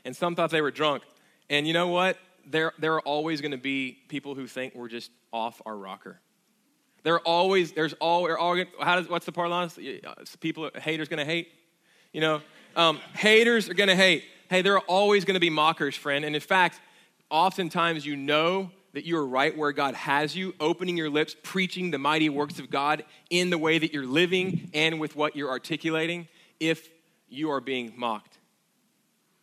And 0.04 0.16
some 0.16 0.34
thought 0.34 0.50
they 0.50 0.62
were 0.62 0.70
drunk. 0.70 1.02
And 1.50 1.66
you 1.66 1.72
know 1.72 1.88
what? 1.88 2.16
There, 2.46 2.72
there 2.78 2.94
are 2.94 3.00
always 3.00 3.40
going 3.40 3.52
to 3.52 3.58
be 3.58 3.98
people 4.08 4.34
who 4.34 4.46
think 4.46 4.74
we're 4.74 4.88
just 4.88 5.10
off 5.32 5.60
our 5.66 5.76
rocker. 5.76 6.20
There 7.02 7.14
are 7.14 7.20
always, 7.20 7.72
there's 7.72 7.92
all, 7.94 8.22
we're 8.22 8.38
all 8.38 8.56
how 8.80 8.96
does, 8.96 9.08
what's 9.08 9.26
the 9.26 9.32
parlance? 9.32 9.78
People, 10.40 10.70
haters 10.74 11.08
going 11.08 11.18
to 11.18 11.24
hate. 11.24 11.48
You 12.12 12.20
know, 12.20 12.40
um, 12.74 12.98
haters 13.14 13.68
are 13.68 13.74
going 13.74 13.88
to 13.88 13.96
hate. 13.96 14.24
Hey, 14.48 14.62
there 14.62 14.74
are 14.74 14.84
always 14.88 15.24
going 15.24 15.34
to 15.34 15.40
be 15.40 15.50
mockers, 15.50 15.94
friend. 15.94 16.24
And 16.24 16.34
in 16.34 16.40
fact, 16.40 16.80
oftentimes 17.30 18.06
you 18.06 18.16
know 18.16 18.70
that 18.92 19.04
you 19.04 19.18
are 19.18 19.26
right 19.26 19.56
where 19.56 19.72
God 19.72 19.94
has 19.94 20.34
you, 20.34 20.54
opening 20.58 20.96
your 20.96 21.10
lips, 21.10 21.36
preaching 21.42 21.90
the 21.90 21.98
mighty 21.98 22.28
works 22.28 22.58
of 22.58 22.70
God 22.70 23.04
in 23.28 23.50
the 23.50 23.58
way 23.58 23.78
that 23.78 23.92
you're 23.92 24.06
living 24.06 24.70
and 24.72 24.98
with 24.98 25.14
what 25.14 25.36
you're 25.36 25.50
articulating, 25.50 26.28
if 26.60 26.88
you 27.28 27.50
are 27.50 27.60
being 27.60 27.92
mocked. 27.96 28.35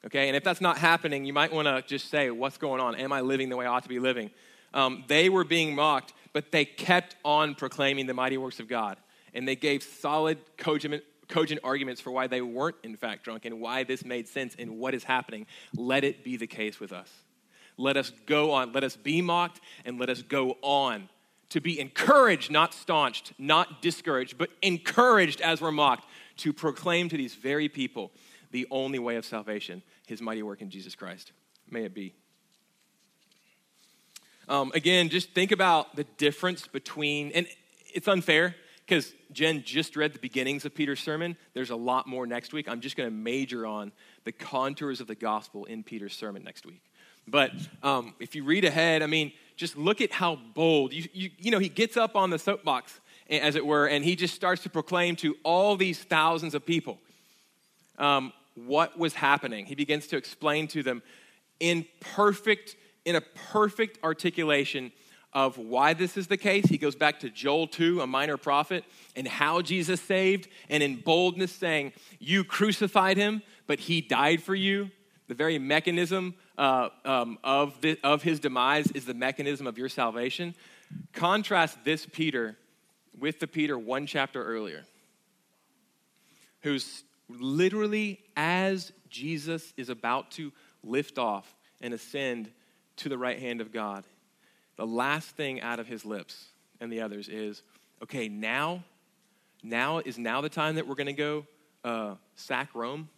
Okay, 0.05 0.27
and 0.27 0.35
if 0.35 0.43
that's 0.43 0.61
not 0.61 0.77
happening, 0.77 1.23
you 1.23 1.31
might 1.31 1.53
want 1.53 1.67
to 1.67 1.81
just 1.87 2.09
say, 2.09 2.29
What's 2.29 2.57
going 2.57 2.81
on? 2.81 2.95
Am 2.95 3.13
I 3.13 3.21
living 3.21 3.49
the 3.49 3.55
way 3.55 3.65
I 3.65 3.69
ought 3.69 3.83
to 3.83 3.89
be 3.89 3.99
living? 3.99 4.31
Um, 4.73 5.03
they 5.07 5.29
were 5.29 5.43
being 5.43 5.75
mocked, 5.75 6.13
but 6.33 6.51
they 6.51 6.65
kept 6.65 7.15
on 7.23 7.55
proclaiming 7.55 8.07
the 8.07 8.13
mighty 8.13 8.37
works 8.37 8.59
of 8.59 8.67
God. 8.67 8.97
And 9.33 9.47
they 9.47 9.55
gave 9.55 9.83
solid, 9.83 10.39
cogent, 10.57 11.03
cogent 11.27 11.61
arguments 11.63 12.01
for 12.01 12.11
why 12.11 12.27
they 12.27 12.41
weren't, 12.41 12.75
in 12.83 12.95
fact, 12.97 13.23
drunk 13.23 13.45
and 13.45 13.61
why 13.61 13.83
this 13.83 14.03
made 14.03 14.27
sense 14.27 14.55
and 14.57 14.77
what 14.77 14.93
is 14.93 15.03
happening. 15.03 15.45
Let 15.75 16.03
it 16.03 16.23
be 16.23 16.37
the 16.37 16.47
case 16.47 16.79
with 16.79 16.91
us. 16.91 17.09
Let 17.77 17.97
us 17.97 18.11
go 18.25 18.51
on. 18.51 18.73
Let 18.73 18.83
us 18.83 18.95
be 18.95 19.21
mocked 19.21 19.61
and 19.85 19.99
let 19.99 20.09
us 20.09 20.21
go 20.21 20.57
on 20.61 21.09
to 21.49 21.61
be 21.61 21.79
encouraged, 21.79 22.51
not 22.51 22.73
staunched, 22.73 23.33
not 23.37 23.81
discouraged, 23.81 24.37
but 24.37 24.49
encouraged 24.61 25.39
as 25.41 25.61
we're 25.61 25.71
mocked 25.71 26.07
to 26.37 26.51
proclaim 26.51 27.09
to 27.09 27.17
these 27.17 27.35
very 27.35 27.69
people 27.69 28.11
the 28.53 28.67
only 28.71 28.99
way 28.99 29.17
of 29.17 29.25
salvation, 29.25 29.81
his 30.07 30.21
mighty 30.21 30.43
work 30.43 30.61
in 30.61 30.69
Jesus 30.69 30.95
Christ. 30.95 31.33
May 31.69 31.83
it 31.83 31.93
be. 31.93 32.13
Um, 34.47 34.71
again, 34.75 35.09
just 35.09 35.31
think 35.31 35.51
about 35.51 35.95
the 35.95 36.03
difference 36.17 36.67
between, 36.67 37.31
and 37.31 37.47
it's 37.93 38.07
unfair 38.07 38.55
because 38.85 39.11
Jen 39.31 39.63
just 39.65 39.95
read 39.95 40.13
the 40.13 40.19
beginnings 40.19 40.65
of 40.65 40.75
Peter's 40.75 40.99
sermon. 40.99 41.35
There's 41.53 41.71
a 41.71 41.75
lot 41.75 42.05
more 42.05 42.27
next 42.27 42.53
week. 42.53 42.69
I'm 42.69 42.79
just 42.79 42.95
going 42.95 43.09
to 43.09 43.15
major 43.15 43.65
on 43.65 43.91
the 44.23 44.31
contours 44.31 45.01
of 45.01 45.07
the 45.07 45.15
gospel 45.15 45.65
in 45.65 45.83
Peter's 45.83 46.15
sermon 46.15 46.43
next 46.43 46.65
week. 46.65 46.83
But 47.27 47.51
um, 47.81 48.13
if 48.19 48.35
you 48.35 48.43
read 48.43 48.65
ahead, 48.65 49.01
I 49.01 49.07
mean, 49.07 49.31
just 49.55 49.77
look 49.77 49.99
at 49.99 50.11
how 50.11 50.35
bold. 50.35 50.93
You, 50.93 51.07
you, 51.13 51.29
you 51.39 51.51
know, 51.51 51.59
he 51.59 51.69
gets 51.69 51.97
up 51.97 52.15
on 52.15 52.29
the 52.29 52.37
soapbox, 52.37 52.99
as 53.29 53.55
it 53.55 53.65
were, 53.65 53.87
and 53.87 54.03
he 54.03 54.15
just 54.15 54.35
starts 54.35 54.61
to 54.63 54.69
proclaim 54.69 55.15
to 55.17 55.37
all 55.43 55.75
these 55.75 56.03
thousands 56.03 56.53
of 56.53 56.65
people 56.65 56.99
um, 57.97 58.33
what 58.55 58.97
was 58.97 59.13
happening. 59.13 59.65
He 59.65 59.75
begins 59.75 60.07
to 60.07 60.17
explain 60.17 60.67
to 60.69 60.83
them 60.83 61.01
in 61.59 61.85
perfect, 61.99 62.75
in 63.05 63.15
a 63.15 63.21
perfect 63.21 63.99
articulation 64.03 64.91
of 65.33 65.57
why 65.57 65.93
this 65.93 66.15
is 66.15 66.27
the 66.27 66.37
case. 66.37 66.65
He 66.65 66.77
goes 66.77 66.95
back 66.95 67.19
to 67.21 67.29
Joel 67.29 67.67
2, 67.67 68.01
a 68.01 68.07
minor 68.07 68.37
prophet, 68.37 68.83
and 69.15 69.27
how 69.27 69.61
Jesus 69.61 69.99
saved, 70.01 70.47
and 70.69 70.83
in 70.83 70.97
boldness 70.97 71.51
saying, 71.51 71.93
You 72.19 72.43
crucified 72.43 73.17
him, 73.17 73.41
but 73.65 73.79
he 73.79 74.01
died 74.01 74.43
for 74.43 74.53
you. 74.53 74.91
The 75.27 75.33
very 75.33 75.57
mechanism 75.57 76.35
uh, 76.57 76.89
um, 77.05 77.39
of, 77.43 77.79
the, 77.81 77.97
of 78.03 78.21
his 78.21 78.39
demise 78.39 78.91
is 78.91 79.05
the 79.05 79.13
mechanism 79.13 79.65
of 79.65 79.77
your 79.77 79.89
salvation. 79.89 80.53
Contrast 81.13 81.83
this 81.83 82.05
Peter 82.05 82.57
with 83.17 83.39
the 83.39 83.47
Peter 83.47 83.77
one 83.77 84.05
chapter 84.05 84.43
earlier, 84.43 84.83
who's 86.61 87.03
literally, 87.29 88.19
as 88.35 88.91
Jesus 89.09 89.73
is 89.77 89.89
about 89.89 90.31
to 90.31 90.51
lift 90.83 91.17
off 91.17 91.55
and 91.81 91.93
ascend 91.93 92.51
to 92.97 93.09
the 93.09 93.17
right 93.17 93.39
hand 93.39 93.61
of 93.61 93.71
God, 93.71 94.05
the 94.75 94.87
last 94.87 95.29
thing 95.35 95.61
out 95.61 95.79
of 95.79 95.87
his 95.87 96.05
lips 96.05 96.47
and 96.79 96.91
the 96.91 97.01
others 97.01 97.29
is, 97.29 97.63
okay, 98.01 98.27
now, 98.27 98.83
now 99.61 99.99
is 99.99 100.17
now 100.17 100.41
the 100.41 100.49
time 100.49 100.75
that 100.75 100.87
we're 100.87 100.95
going 100.95 101.07
to 101.07 101.13
go 101.13 101.45
uh, 101.83 102.15
sack 102.35 102.69
Rome? 102.73 103.09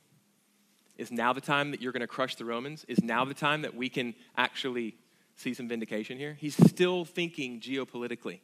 Is 0.98 1.12
now 1.12 1.34
the 1.34 1.42
time 1.42 1.72
that 1.72 1.82
you're 1.82 1.92
going 1.92 2.02
to 2.02 2.08
crush 2.08 2.36
the 2.36 2.46
Romans? 2.46 2.86
Is 2.88 3.04
now 3.04 3.26
the 3.26 3.34
time 3.34 3.64
that 3.64 3.76
we 3.76 3.90
can 3.90 4.16
actually 4.38 4.96
see 5.36 5.54
some 5.54 5.68
vindication 5.68 6.18
here? 6.18 6.38
He's 6.40 6.56
still 6.56 7.04
thinking 7.04 7.60
geopolitically. 7.60 8.40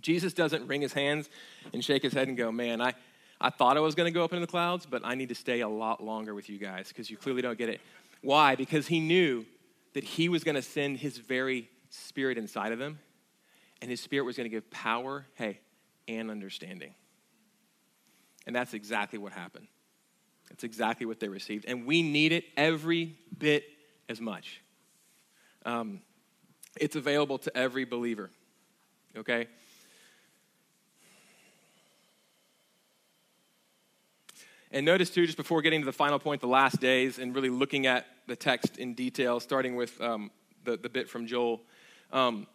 Jesus 0.00 0.32
doesn't 0.32 0.66
wring 0.66 0.80
his 0.80 0.92
hands 0.92 1.28
and 1.72 1.84
shake 1.84 2.02
his 2.02 2.12
head 2.12 2.28
and 2.28 2.36
go, 2.36 2.50
man, 2.52 2.80
I, 2.80 2.94
I 3.40 3.50
thought 3.50 3.76
I 3.76 3.80
was 3.80 3.94
going 3.94 4.06
to 4.06 4.10
go 4.10 4.24
up 4.24 4.32
into 4.32 4.40
the 4.40 4.50
clouds, 4.50 4.86
but 4.86 5.02
I 5.04 5.14
need 5.14 5.28
to 5.28 5.34
stay 5.34 5.60
a 5.60 5.68
lot 5.68 6.02
longer 6.02 6.34
with 6.34 6.48
you 6.48 6.58
guys 6.58 6.88
because 6.88 7.08
you 7.10 7.16
clearly 7.16 7.42
don't 7.42 7.58
get 7.58 7.68
it. 7.68 7.80
Why? 8.20 8.56
Because 8.56 8.88
he 8.88 9.00
knew 9.00 9.46
that 9.94 10.02
he 10.02 10.28
was 10.28 10.42
going 10.42 10.56
to 10.56 10.62
send 10.62 10.98
his 10.98 11.18
very 11.18 11.68
spirit 11.90 12.36
inside 12.36 12.72
of 12.72 12.78
them, 12.78 12.98
and 13.80 13.90
his 13.90 14.00
spirit 14.00 14.24
was 14.24 14.36
going 14.36 14.44
to 14.44 14.50
give 14.50 14.68
power, 14.70 15.24
hey, 15.34 15.60
and 16.08 16.30
understanding. 16.30 16.94
And 18.46 18.56
that's 18.56 18.74
exactly 18.74 19.18
what 19.18 19.32
happened. 19.32 19.68
That's 20.48 20.64
exactly 20.64 21.06
what 21.06 21.20
they 21.20 21.28
received. 21.28 21.66
And 21.66 21.86
we 21.86 22.02
need 22.02 22.32
it 22.32 22.44
every 22.56 23.16
bit 23.36 23.64
as 24.08 24.20
much. 24.20 24.62
Um, 25.64 26.00
it's 26.80 26.96
available 26.96 27.38
to 27.38 27.56
every 27.56 27.84
believer, 27.84 28.30
okay? 29.16 29.48
And 34.70 34.84
notice, 34.84 35.10
too, 35.10 35.24
just 35.24 35.38
before 35.38 35.62
getting 35.62 35.80
to 35.80 35.86
the 35.86 35.92
final 35.92 36.18
point, 36.18 36.40
the 36.40 36.46
last 36.46 36.80
days, 36.80 37.18
and 37.18 37.34
really 37.34 37.48
looking 37.48 37.86
at 37.86 38.06
the 38.26 38.36
text 38.36 38.76
in 38.76 38.94
detail, 38.94 39.40
starting 39.40 39.76
with 39.76 39.98
um, 40.00 40.30
the, 40.64 40.76
the 40.76 40.88
bit 40.88 41.08
from 41.08 41.26
Joel, 41.26 41.62
um, 42.12 42.46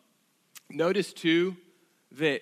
notice 0.70 1.14
too 1.14 1.56
that 2.14 2.42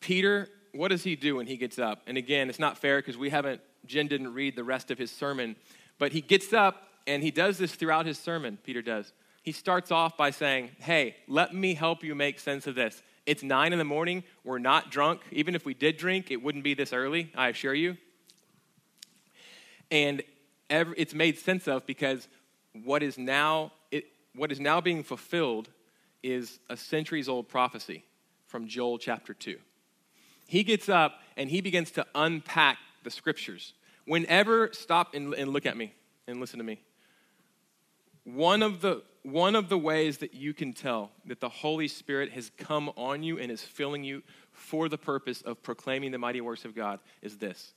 Peter, 0.00 0.48
what 0.72 0.88
does 0.88 1.02
he 1.02 1.16
do 1.16 1.36
when 1.36 1.46
he 1.46 1.56
gets 1.56 1.78
up? 1.78 2.02
And 2.06 2.16
again, 2.16 2.48
it's 2.48 2.58
not 2.58 2.78
fair 2.78 2.98
because 2.98 3.16
we 3.16 3.30
haven't 3.30 3.60
Jen 3.86 4.06
didn't 4.06 4.34
read 4.34 4.56
the 4.56 4.64
rest 4.64 4.90
of 4.90 4.98
his 4.98 5.10
sermon, 5.10 5.56
but 5.98 6.12
he 6.12 6.20
gets 6.20 6.52
up 6.52 6.82
and 7.06 7.22
he 7.22 7.30
does 7.30 7.58
this 7.58 7.74
throughout 7.74 8.06
his 8.06 8.18
sermon, 8.18 8.58
Peter 8.62 8.82
does. 8.82 9.12
He 9.42 9.52
starts 9.52 9.90
off 9.90 10.16
by 10.16 10.30
saying, 10.30 10.70
Hey, 10.78 11.16
let 11.26 11.54
me 11.54 11.74
help 11.74 12.04
you 12.04 12.14
make 12.14 12.38
sense 12.38 12.66
of 12.66 12.74
this. 12.74 13.02
It's 13.24 13.42
nine 13.42 13.72
in 13.72 13.78
the 13.78 13.84
morning. 13.84 14.24
We're 14.44 14.58
not 14.58 14.90
drunk. 14.90 15.20
Even 15.32 15.54
if 15.54 15.64
we 15.64 15.74
did 15.74 15.96
drink, 15.96 16.30
it 16.30 16.42
wouldn't 16.42 16.64
be 16.64 16.74
this 16.74 16.92
early, 16.92 17.32
I 17.34 17.48
assure 17.48 17.74
you. 17.74 17.96
And 19.90 20.22
every, 20.68 20.94
it's 20.96 21.14
made 21.14 21.38
sense 21.38 21.66
of 21.68 21.86
because 21.86 22.28
what 22.84 23.02
is 23.02 23.18
now 23.18 23.72
it, 23.90 24.04
what 24.34 24.52
is 24.52 24.60
now 24.60 24.80
being 24.80 25.02
fulfilled 25.02 25.68
is 26.22 26.58
a 26.68 26.76
centuries 26.76 27.28
old 27.28 27.48
prophecy 27.48 28.04
from 28.46 28.66
Joel 28.66 28.98
chapter 28.98 29.34
2. 29.34 29.58
He 30.46 30.64
gets 30.64 30.88
up 30.88 31.20
and 31.36 31.50
he 31.50 31.60
begins 31.60 31.90
to 31.92 32.06
unpack 32.14 32.78
the 33.04 33.10
scriptures. 33.10 33.74
Whenever, 34.06 34.70
stop 34.72 35.14
and, 35.14 35.34
and 35.34 35.52
look 35.52 35.66
at 35.66 35.76
me 35.76 35.94
and 36.26 36.40
listen 36.40 36.58
to 36.58 36.64
me. 36.64 36.80
One 38.24 38.62
of, 38.62 38.80
the, 38.80 39.02
one 39.22 39.54
of 39.54 39.68
the 39.68 39.78
ways 39.78 40.18
that 40.18 40.34
you 40.34 40.54
can 40.54 40.72
tell 40.72 41.10
that 41.26 41.40
the 41.40 41.48
Holy 41.48 41.88
Spirit 41.88 42.32
has 42.32 42.50
come 42.56 42.90
on 42.96 43.22
you 43.22 43.38
and 43.38 43.52
is 43.52 43.62
filling 43.62 44.04
you 44.04 44.22
for 44.52 44.88
the 44.88 44.98
purpose 44.98 45.42
of 45.42 45.62
proclaiming 45.62 46.10
the 46.10 46.18
mighty 46.18 46.40
works 46.40 46.64
of 46.64 46.74
God 46.74 47.00
is 47.22 47.38
this 47.38 47.74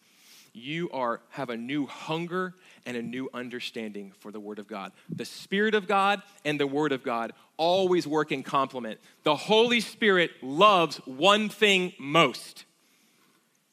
you 0.53 0.89
are 0.91 1.21
have 1.29 1.49
a 1.49 1.57
new 1.57 1.85
hunger 1.85 2.53
and 2.85 2.97
a 2.97 3.01
new 3.01 3.29
understanding 3.33 4.11
for 4.19 4.31
the 4.31 4.39
word 4.39 4.59
of 4.59 4.67
god. 4.67 4.91
The 5.09 5.25
spirit 5.25 5.75
of 5.75 5.87
god 5.87 6.21
and 6.43 6.59
the 6.59 6.67
word 6.67 6.91
of 6.91 7.03
god 7.03 7.33
always 7.57 8.07
work 8.07 8.31
in 8.31 8.43
complement. 8.43 8.99
The 9.23 9.35
holy 9.35 9.79
spirit 9.79 10.31
loves 10.41 10.97
one 11.05 11.49
thing 11.49 11.93
most. 11.99 12.65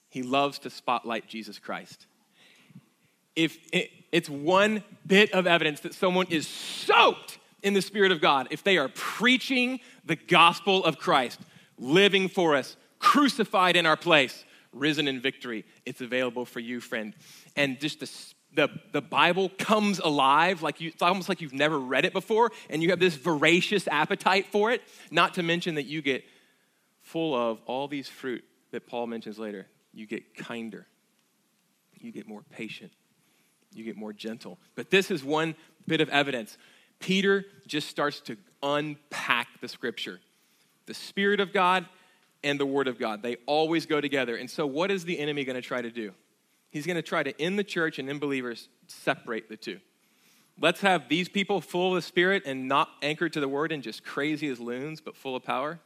He 0.09 0.23
loves 0.23 0.59
to 0.61 0.71
spotlight 0.71 1.27
jesus 1.27 1.59
christ. 1.59 2.07
If 3.35 3.59
it, 3.73 3.91
it's 4.13 4.29
one 4.29 4.83
bit 5.07 5.33
of 5.33 5.47
evidence 5.47 5.81
that 5.81 5.95
someone 5.95 6.27
is 6.31 6.47
soaked 6.47 7.39
in 7.63 7.75
the 7.75 7.83
spirit 7.83 8.13
of 8.13 8.21
god 8.21 8.49
if 8.51 8.63
they 8.63 8.79
are 8.79 8.89
preaching 8.89 9.81
the 10.05 10.15
gospel 10.15 10.85
of 10.85 10.97
christ 10.97 11.41
living 11.77 12.29
for 12.29 12.55
us 12.55 12.77
crucified 13.01 13.75
in 13.75 13.85
our 13.85 13.97
place 13.97 14.45
risen 14.79 15.09
in 15.09 15.21
victory. 15.21 15.65
It's 15.85 16.01
available 16.01 16.45
for 16.45 16.61
you, 16.61 16.81
friend. 16.81 17.15
And 17.57 17.81
just 17.81 18.01
the, 18.01 18.11
the, 18.55 18.69
the 18.93 19.03
Bible 19.03 19.51
comes 19.59 19.99
alive, 19.99 20.63
like 20.63 20.81
you, 20.81 20.89
it's 20.89 21.03
almost 21.03 21.29
like 21.29 21.41
you've 21.41 21.53
never 21.53 21.79
read 21.79 22.05
it 22.05 22.13
before, 22.13 22.51
and 22.71 22.83
you 22.83 22.91
have 22.91 23.01
this 23.01 23.15
voracious 23.15 23.87
appetite 23.89 24.47
for 24.47 24.71
it. 24.71 24.83
Not 25.11 25.35
to 25.35 25.43
mention 25.43 25.75
that 25.75 25.85
you 25.85 26.03
get 26.03 26.25
full 27.03 27.35
of 27.35 27.61
all 27.67 27.89
these 27.89 28.09
fruit 28.09 28.45
that 28.71 28.87
Paul 28.87 29.07
mentions 29.07 29.39
later. 29.39 29.67
You 29.93 30.07
get 30.07 30.37
kinder, 30.37 30.87
you 31.99 32.13
get 32.13 32.29
more 32.29 32.43
patient, 32.51 32.93
you 33.75 33.85
get 33.85 33.97
more 33.97 34.13
gentle. 34.13 34.59
But 34.75 34.91
this 34.91 35.11
is 35.11 35.25
one 35.25 35.55
bit 35.87 36.01
of 36.01 36.09
evidence. 36.11 36.59
Peter 37.01 37.45
just 37.67 37.89
starts 37.89 38.21
to 38.21 38.37
unpack 38.63 39.61
the 39.61 39.69
scripture. 39.69 40.21
The 40.87 40.95
Spirit 40.95 41.41
of 41.41 41.53
God 41.53 41.87
and 42.43 42.59
the 42.59 42.67
Word 42.67 42.89
of 42.89 42.99
God. 42.99 43.23
They 43.23 43.37
always 43.47 43.87
go 43.87 44.01
together. 44.01 44.37
And 44.37 44.51
so, 44.51 44.67
what 44.67 44.91
is 44.91 45.05
the 45.05 45.19
enemy 45.19 45.45
going 45.45 45.57
to 45.57 45.63
try 45.63 45.83
to 45.83 45.91
do? 45.91 46.13
He's 46.71 46.87
going 46.87 46.97
to 46.97 47.03
try 47.03 47.23
to, 47.23 47.37
in 47.43 47.57
the 47.57 47.65
church 47.65 47.99
and 47.99 48.09
in 48.09 48.19
believers, 48.19 48.69
separate 48.87 49.49
the 49.49 49.57
two. 49.57 49.81
Let's 50.61 50.81
have 50.81 51.09
these 51.09 51.29
people 51.29 51.61
full 51.61 51.91
of 51.91 51.95
the 51.97 52.03
Spirit 52.03 52.43
and 52.45 52.69
not 52.69 52.89
anchored 53.01 53.33
to 53.35 53.41
the 53.41 53.49
Word 53.49 53.73
and 53.73 53.83
just 53.83 54.05
crazy 54.05 54.49
as 54.49 54.59
loons, 54.59 55.01
but 55.01 55.17
full 55.17 55.37
of 55.37 55.43
power. 55.43 55.79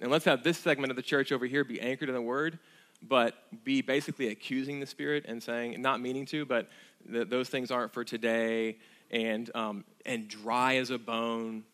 And 0.00 0.10
let's 0.10 0.24
have 0.24 0.42
this 0.42 0.58
segment 0.58 0.90
of 0.90 0.96
the 0.96 1.02
church 1.02 1.32
over 1.32 1.46
here 1.46 1.64
be 1.64 1.80
anchored 1.80 2.08
in 2.08 2.14
the 2.14 2.22
Word, 2.22 2.58
but 3.02 3.34
be 3.64 3.82
basically 3.82 4.28
accusing 4.28 4.80
the 4.80 4.86
Spirit 4.86 5.24
and 5.28 5.42
saying, 5.42 5.80
not 5.80 6.00
meaning 6.00 6.26
to, 6.26 6.44
but 6.44 6.68
th- 7.10 7.28
those 7.28 7.48
things 7.48 7.70
aren't 7.70 7.92
for 7.92 8.04
today, 8.04 8.78
and, 9.10 9.50
um, 9.54 9.84
and 10.04 10.28
dry 10.28 10.76
as 10.76 10.90
a 10.90 10.98
bone. 10.98 11.64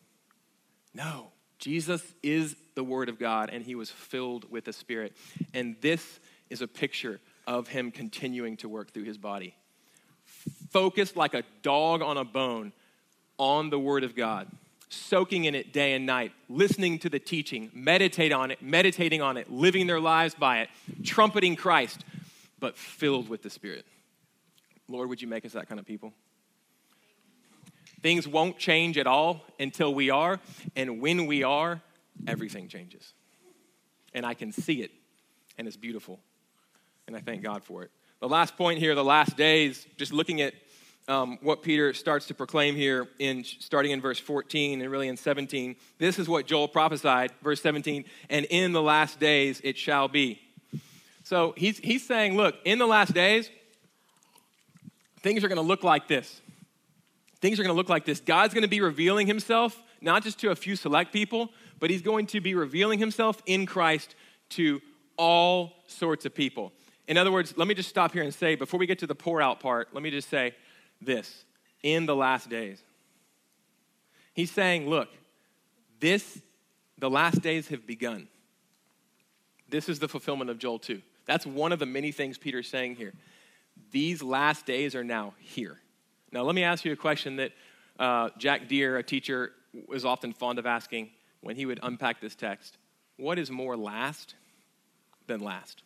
No, 0.93 1.32
Jesus 1.63 2.03
is 2.21 2.57
the 2.75 2.83
Word 2.83 3.07
of 3.07 3.17
God, 3.17 3.49
and 3.49 3.63
he 3.63 3.73
was 3.73 3.89
filled 3.89 4.51
with 4.51 4.65
the 4.65 4.73
Spirit. 4.73 5.15
And 5.53 5.77
this 5.79 6.19
is 6.49 6.61
a 6.61 6.67
picture 6.67 7.21
of 7.47 7.69
him 7.69 7.89
continuing 7.89 8.57
to 8.57 8.67
work 8.67 8.91
through 8.91 9.05
his 9.05 9.17
body. 9.17 9.55
Focused 10.71 11.15
like 11.15 11.33
a 11.33 11.43
dog 11.61 12.01
on 12.01 12.17
a 12.17 12.25
bone 12.25 12.73
on 13.37 13.69
the 13.69 13.79
Word 13.79 14.03
of 14.03 14.13
God, 14.13 14.49
soaking 14.89 15.45
in 15.45 15.55
it 15.55 15.71
day 15.71 15.93
and 15.93 16.05
night, 16.05 16.33
listening 16.49 16.99
to 16.99 17.09
the 17.09 17.17
teaching, 17.17 17.71
meditate 17.73 18.33
on 18.33 18.51
it, 18.51 18.61
meditating 18.61 19.21
on 19.21 19.37
it, 19.37 19.49
living 19.49 19.87
their 19.87 20.01
lives 20.01 20.35
by 20.35 20.59
it, 20.63 20.69
trumpeting 21.05 21.55
Christ, 21.55 22.03
but 22.59 22.77
filled 22.77 23.29
with 23.29 23.41
the 23.41 23.49
Spirit. 23.49 23.85
Lord, 24.89 25.07
would 25.07 25.21
you 25.21 25.29
make 25.29 25.45
us 25.45 25.53
that 25.53 25.69
kind 25.69 25.79
of 25.79 25.85
people? 25.85 26.11
Things 28.03 28.27
won't 28.27 28.59
change 28.59 28.97
at 28.97 29.07
all 29.07 29.45
until 29.59 29.93
we 29.93 30.09
are. 30.09 30.39
And 30.75 31.01
when 31.01 31.25
we 31.25 31.41
are, 31.43 31.81
everything 32.27 32.67
changes. 32.67 33.13
And 34.13 34.25
I 34.25 34.33
can 34.33 34.51
see 34.51 34.83
it, 34.83 34.91
and 35.57 35.67
it's 35.67 35.77
beautiful. 35.77 36.19
And 37.07 37.15
I 37.15 37.21
thank 37.21 37.41
God 37.41 37.63
for 37.63 37.81
it. 37.83 37.91
The 38.19 38.27
last 38.29 38.57
point 38.57 38.79
here, 38.79 38.93
the 38.93 39.03
last 39.03 39.37
days, 39.37 39.87
just 39.97 40.13
looking 40.13 40.41
at 40.41 40.53
um, 41.07 41.37
what 41.41 41.63
Peter 41.63 41.93
starts 41.93 42.27
to 42.27 42.33
proclaim 42.33 42.75
here 42.75 43.07
in 43.19 43.43
starting 43.43 43.91
in 43.91 44.01
verse 44.01 44.19
14 44.19 44.81
and 44.81 44.91
really 44.91 45.07
in 45.07 45.17
17. 45.17 45.75
This 45.97 46.19
is 46.19 46.29
what 46.29 46.45
Joel 46.45 46.67
prophesied, 46.67 47.31
verse 47.41 47.61
17, 47.61 48.05
and 48.29 48.45
in 48.49 48.73
the 48.73 48.81
last 48.81 49.19
days 49.19 49.59
it 49.63 49.77
shall 49.77 50.07
be. 50.07 50.41
So 51.23 51.53
he's, 51.57 51.77
he's 51.79 52.05
saying, 52.05 52.35
look, 52.35 52.55
in 52.65 52.79
the 52.79 52.85
last 52.85 53.13
days, 53.13 53.49
things 55.21 55.43
are 55.43 55.47
going 55.47 55.57
to 55.57 55.61
look 55.61 55.83
like 55.83 56.07
this 56.07 56.41
things 57.43 57.59
are 57.59 57.63
going 57.63 57.73
to 57.73 57.77
look 57.77 57.89
like 57.89 58.05
this. 58.05 58.21
God's 58.21 58.53
going 58.53 58.61
to 58.61 58.69
be 58.69 58.79
revealing 58.79 59.27
himself, 59.27 59.83
not 59.99 60.23
just 60.23 60.39
to 60.39 60.51
a 60.51 60.55
few 60.55 60.77
select 60.77 61.11
people, 61.11 61.49
but 61.77 61.89
he's 61.89 62.01
going 62.01 62.25
to 62.27 62.39
be 62.39 62.55
revealing 62.55 62.99
himself 62.99 63.43
in 63.45 63.65
Christ 63.65 64.15
to 64.51 64.81
all 65.17 65.73
sorts 65.87 66.25
of 66.25 66.33
people. 66.33 66.71
In 67.05 67.17
other 67.17 67.33
words, 67.33 67.53
let 67.57 67.67
me 67.67 67.73
just 67.73 67.89
stop 67.89 68.13
here 68.13 68.23
and 68.23 68.33
say, 68.33 68.55
before 68.55 68.79
we 68.79 68.87
get 68.87 68.99
to 68.99 69.07
the 69.07 69.13
pour 69.13 69.41
out 69.41 69.59
part, 69.59 69.89
let 69.91 70.01
me 70.01 70.09
just 70.09 70.29
say 70.29 70.55
this 71.01 71.43
in 71.83 72.05
the 72.05 72.15
last 72.15 72.49
days. 72.49 72.81
He's 74.33 74.49
saying, 74.49 74.89
look, 74.89 75.09
this, 75.99 76.41
the 76.97 77.09
last 77.09 77.41
days 77.41 77.67
have 77.67 77.85
begun. 77.85 78.29
This 79.67 79.89
is 79.89 79.99
the 79.99 80.07
fulfillment 80.07 80.49
of 80.49 80.59
Joel 80.59 80.79
2. 80.79 81.01
That's 81.25 81.45
one 81.45 81.73
of 81.73 81.79
the 81.79 81.85
many 81.85 82.13
things 82.13 82.37
Peter's 82.37 82.69
saying 82.69 82.95
here. 82.95 83.11
These 83.91 84.23
last 84.23 84.65
days 84.65 84.95
are 84.95 85.03
now 85.03 85.33
here. 85.39 85.79
Now, 86.33 86.41
let 86.41 86.55
me 86.55 86.63
ask 86.63 86.83
you 86.83 86.91
a 86.91 86.95
question 86.95 87.35
that 87.35 87.51
uh, 87.99 88.29
Jack 88.39 88.67
Deere, 88.67 88.97
a 88.97 89.03
teacher, 89.03 89.51
was 89.87 90.03
often 90.03 90.33
fond 90.33 90.57
of 90.57 90.65
asking 90.65 91.11
when 91.41 91.55
he 91.55 91.67
would 91.67 91.79
unpack 91.83 92.19
this 92.19 92.33
text 92.33 92.77
What 93.17 93.37
is 93.37 93.51
more 93.51 93.77
last 93.77 94.33
than 95.27 95.41
last? 95.41 95.83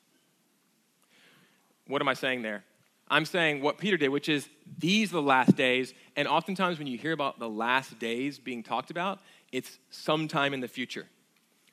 What 1.87 2.01
am 2.01 2.07
I 2.07 2.13
saying 2.13 2.43
there? 2.43 2.63
I'm 3.09 3.25
saying 3.25 3.61
what 3.61 3.77
Peter 3.77 3.97
did, 3.97 4.07
which 4.07 4.29
is 4.29 4.47
these 4.79 5.11
are 5.11 5.15
the 5.15 5.21
last 5.21 5.57
days. 5.57 5.93
And 6.15 6.29
oftentimes, 6.29 6.77
when 6.77 6.87
you 6.87 6.97
hear 6.97 7.11
about 7.11 7.39
the 7.39 7.49
last 7.49 7.99
days 7.99 8.39
being 8.39 8.63
talked 8.63 8.89
about, 8.89 9.19
it's 9.51 9.77
sometime 9.89 10.53
in 10.53 10.61
the 10.61 10.67
future. 10.69 11.07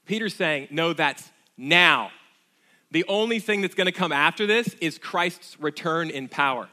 Peter's 0.04 0.34
saying, 0.34 0.68
no, 0.72 0.92
that's 0.92 1.30
now. 1.56 2.10
The 2.90 3.04
only 3.06 3.38
thing 3.38 3.60
that's 3.60 3.74
going 3.74 3.86
to 3.86 3.92
come 3.92 4.12
after 4.12 4.46
this 4.46 4.74
is 4.80 4.98
Christ's 4.98 5.60
return 5.60 6.10
in 6.10 6.28
power 6.28 6.68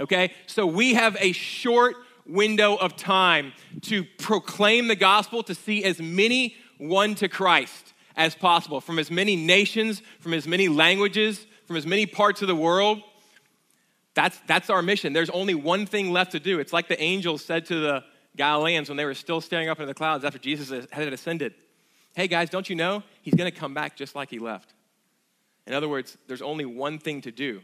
okay? 0.00 0.32
So 0.46 0.66
we 0.66 0.94
have 0.94 1.16
a 1.20 1.32
short 1.32 1.96
window 2.26 2.76
of 2.76 2.96
time 2.96 3.52
to 3.82 4.04
proclaim 4.18 4.88
the 4.88 4.96
gospel, 4.96 5.42
to 5.44 5.54
see 5.54 5.84
as 5.84 6.00
many 6.00 6.56
won 6.78 7.14
to 7.16 7.28
Christ 7.28 7.92
as 8.16 8.34
possible 8.34 8.80
from 8.80 8.98
as 8.98 9.10
many 9.10 9.36
nations, 9.36 10.02
from 10.20 10.34
as 10.34 10.46
many 10.46 10.68
languages, 10.68 11.46
from 11.66 11.76
as 11.76 11.86
many 11.86 12.06
parts 12.06 12.42
of 12.42 12.48
the 12.48 12.56
world. 12.56 13.02
That's, 14.14 14.38
that's 14.46 14.70
our 14.70 14.82
mission. 14.82 15.12
There's 15.12 15.30
only 15.30 15.54
one 15.54 15.86
thing 15.86 16.10
left 16.10 16.32
to 16.32 16.40
do. 16.40 16.58
It's 16.58 16.72
like 16.72 16.88
the 16.88 17.00
angels 17.00 17.44
said 17.44 17.66
to 17.66 17.80
the 17.80 18.04
Galileans 18.36 18.88
when 18.88 18.96
they 18.96 19.04
were 19.04 19.14
still 19.14 19.40
staring 19.40 19.68
up 19.68 19.78
into 19.78 19.86
the 19.86 19.94
clouds 19.94 20.24
after 20.24 20.38
Jesus 20.38 20.86
had 20.90 21.12
ascended. 21.12 21.54
Hey 22.14 22.26
guys, 22.26 22.50
don't 22.50 22.68
you 22.68 22.76
know? 22.76 23.02
He's 23.22 23.34
going 23.34 23.50
to 23.50 23.56
come 23.56 23.72
back 23.72 23.96
just 23.96 24.14
like 24.14 24.30
he 24.30 24.38
left. 24.38 24.74
In 25.66 25.74
other 25.74 25.88
words, 25.88 26.18
there's 26.26 26.42
only 26.42 26.64
one 26.64 26.98
thing 26.98 27.20
to 27.22 27.30
do 27.30 27.62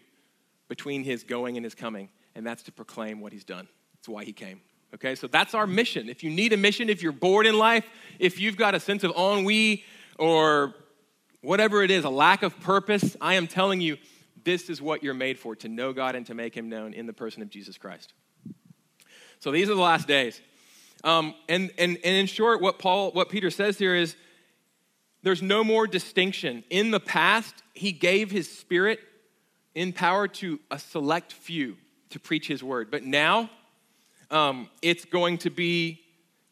between 0.69 1.03
his 1.03 1.25
going 1.25 1.57
and 1.57 1.65
his 1.65 1.75
coming, 1.75 2.09
and 2.37 2.47
that's 2.47 2.63
to 2.65 2.73
proclaim 2.73 3.21
what 3.21 3.33
he's 3.33 3.45
done. 3.45 3.67
That's 3.95 4.09
why 4.09 4.25
he 4.25 4.33
came. 4.33 4.61
Okay, 4.95 5.15
so 5.15 5.27
that's 5.27 5.55
our 5.55 5.67
mission. 5.67 6.09
If 6.09 6.23
you 6.23 6.31
need 6.31 6.53
a 6.53 6.57
mission, 6.57 6.89
if 6.89 7.03
you're 7.03 7.11
bored 7.11 7.47
in 7.47 7.59
life, 7.59 7.85
if 8.19 8.39
you've 8.39 8.57
got 8.57 8.75
a 8.75 8.81
sense 8.81 9.03
of 9.03 9.11
ennui 9.17 9.83
or 10.19 10.75
whatever 11.41 11.83
it 11.83 11.91
is, 11.91 12.05
a 12.05 12.11
lack 12.11 12.43
of 12.43 12.61
purpose, 12.61 13.17
I 13.21 13.35
am 13.35 13.47
telling 13.47 13.81
you, 13.81 13.97
this 14.45 14.71
is 14.71 14.81
what 14.81 15.03
you're 15.03 15.15
made 15.15 15.39
for 15.39 15.57
to 15.57 15.69
know 15.69 15.93
God 15.93 16.15
and 16.15 16.25
to 16.27 16.35
make 16.35 16.55
him 16.55 16.69
known 16.69 16.93
in 16.93 17.07
the 17.07 17.13
person 17.13 17.43
of 17.43 17.51
Jesus 17.51 17.79
Christ. 17.79 18.13
So 19.41 19.51
these 19.51 19.69
are 19.69 19.75
the 19.75 19.81
last 19.81 20.07
days. 20.07 20.41
Um, 21.05 21.35
and, 21.49 21.73
and, 21.79 21.99
and 22.05 22.17
in 22.17 22.27
short, 22.27 22.61
what 22.61 22.79
Paul, 22.79 23.11
what 23.13 23.29
Peter 23.29 23.51
says 23.51 23.79
here 23.79 23.95
is 23.95 24.15
there's 25.23 25.43
no 25.43 25.65
more 25.65 25.87
distinction. 25.87 26.65
In 26.71 26.91
the 26.91 27.01
past, 27.01 27.55
he 27.73 27.93
gave 27.93 28.31
his 28.31 28.49
spirit 28.51 29.01
in 29.75 29.93
power 29.93 30.29
to 30.29 30.61
a 30.71 30.79
select 30.79 31.33
few 31.33 31.77
to 32.17 32.21
preach 32.21 32.49
his 32.49 32.65
word. 32.65 32.91
But 32.91 33.05
now 33.05 33.51
um, 34.31 34.71
it's 34.81 35.05
going 35.05 35.37
to 35.39 35.51
be 35.51 36.01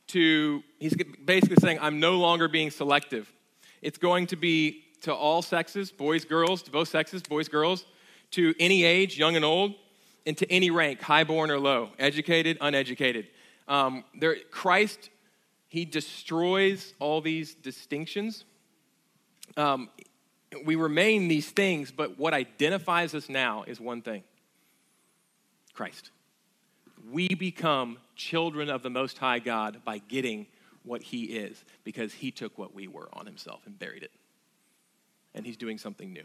to, 0.09 0.63
he's 0.79 0.95
basically 1.25 1.57
saying, 1.57 1.79
I'm 1.81 2.01
no 2.01 2.19
longer 2.19 2.49
being 2.49 2.71
selective. 2.71 3.33
It's 3.81 3.97
going 3.97 4.27
to 4.27 4.37
be 4.37 4.85
to 5.01 5.15
all 5.15 5.41
sexes, 5.41 5.91
boys, 5.91 6.27
girls, 6.27 6.63
to 6.65 6.71
both 6.71 6.89
sexes, 6.89 7.23
boys, 7.23 7.49
girls, 7.49 7.87
to 8.33 8.55
any 8.61 8.85
age, 8.85 9.19
young 9.19 9.37
and 9.37 9.45
old, 9.45 9.75
and 10.27 10.37
to 10.37 10.51
any 10.53 10.71
rank, 10.71 11.01
highborn 11.01 11.51
or 11.51 11.59
low, 11.59 11.89
educated, 11.99 12.59
uneducated. 12.61 13.29
Um, 13.67 14.05
there, 14.21 14.37
Christ, 14.51 15.09
he 15.69 15.87
destroys 15.87 16.93
all 17.01 17.23
these 17.23 17.55
distinctions. 17.55 18.45
Um, 19.57 19.89
we 20.67 20.77
remain 20.77 21.29
these 21.29 21.49
things, 21.49 21.91
but 21.91 22.19
what 22.19 22.35
identifies 22.35 23.15
us 23.15 23.31
now 23.31 23.65
is 23.67 23.81
one 23.81 24.03
thing 24.03 24.25
Christ. 25.75 26.11
We 27.11 27.29
become 27.29 27.99
children 28.17 28.71
of 28.71 28.83
the 28.83 28.91
Most 28.91 29.19
High 29.19 29.41
God 29.41 29.83
by 29.85 29.99
getting 29.99 30.47
what 30.85 31.03
He 31.03 31.25
is, 31.25 31.63
because 31.83 32.13
He 32.13 32.31
took 32.31 32.57
what 32.59 32.75
we 32.75 32.89
were 32.89 33.09
on 33.13 33.27
Himself 33.27 33.61
and 33.67 33.79
buried 33.79 34.03
it. 34.03 34.11
And 35.35 35.45
He's 35.45 35.57
doing 35.57 35.79
something 35.79 36.13
new. 36.13 36.25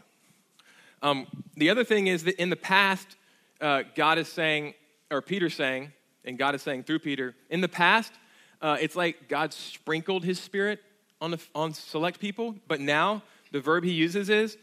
Um, 1.02 1.26
the 1.56 1.70
other 1.70 1.84
thing 1.84 2.06
is 2.06 2.24
that 2.24 2.40
in 2.40 2.50
the 2.50 2.56
past, 2.56 3.16
uh, 3.60 3.82
God 3.94 4.18
is 4.18 4.28
saying, 4.28 4.74
or 5.10 5.22
Peter's 5.22 5.54
saying, 5.54 5.92
and 6.24 6.38
God 6.38 6.54
is 6.54 6.62
saying 6.62 6.84
through 6.84 7.00
Peter, 7.00 7.34
in 7.48 7.60
the 7.60 7.68
past, 7.68 8.12
uh, 8.60 8.76
it's 8.80 8.96
like 8.96 9.28
God 9.28 9.52
sprinkled 9.52 10.24
His 10.24 10.38
Spirit 10.38 10.80
on, 11.20 11.32
the, 11.32 11.40
on 11.54 11.72
select 11.72 12.20
people, 12.20 12.54
but 12.68 12.80
now 12.80 13.22
the 13.52 13.60
verb 13.60 13.84
He 13.84 13.92
uses 13.92 14.28
is 14.28 14.56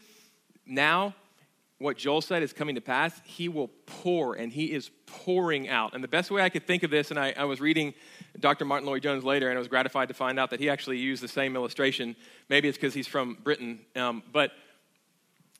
now 0.66 1.14
what 1.78 1.96
Joel 1.96 2.20
said 2.20 2.42
is 2.42 2.52
coming 2.52 2.74
to 2.74 2.80
pass, 2.80 3.20
he 3.24 3.48
will 3.48 3.68
pour, 3.86 4.34
and 4.34 4.52
he 4.52 4.72
is 4.72 4.90
pouring 5.06 5.68
out. 5.68 5.94
And 5.94 6.02
the 6.02 6.08
best 6.08 6.30
way 6.30 6.42
I 6.42 6.48
could 6.48 6.66
think 6.66 6.82
of 6.82 6.90
this, 6.90 7.10
and 7.10 7.18
I, 7.18 7.32
I, 7.36 7.44
was 7.44 7.60
reading 7.60 7.94
Dr. 8.40 8.64
Martyn 8.64 8.86
Lloyd-Jones 8.86 9.22
later, 9.22 9.48
and 9.48 9.56
I 9.56 9.60
was 9.60 9.68
gratified 9.68 10.08
to 10.08 10.14
find 10.14 10.40
out 10.40 10.50
that 10.50 10.58
he 10.58 10.68
actually 10.68 10.98
used 10.98 11.22
the 11.22 11.28
same 11.28 11.54
illustration. 11.54 12.16
Maybe 12.48 12.68
it's 12.68 12.76
because 12.76 12.94
he's 12.94 13.06
from 13.06 13.38
Britain. 13.44 13.78
Um, 13.94 14.24
but 14.32 14.52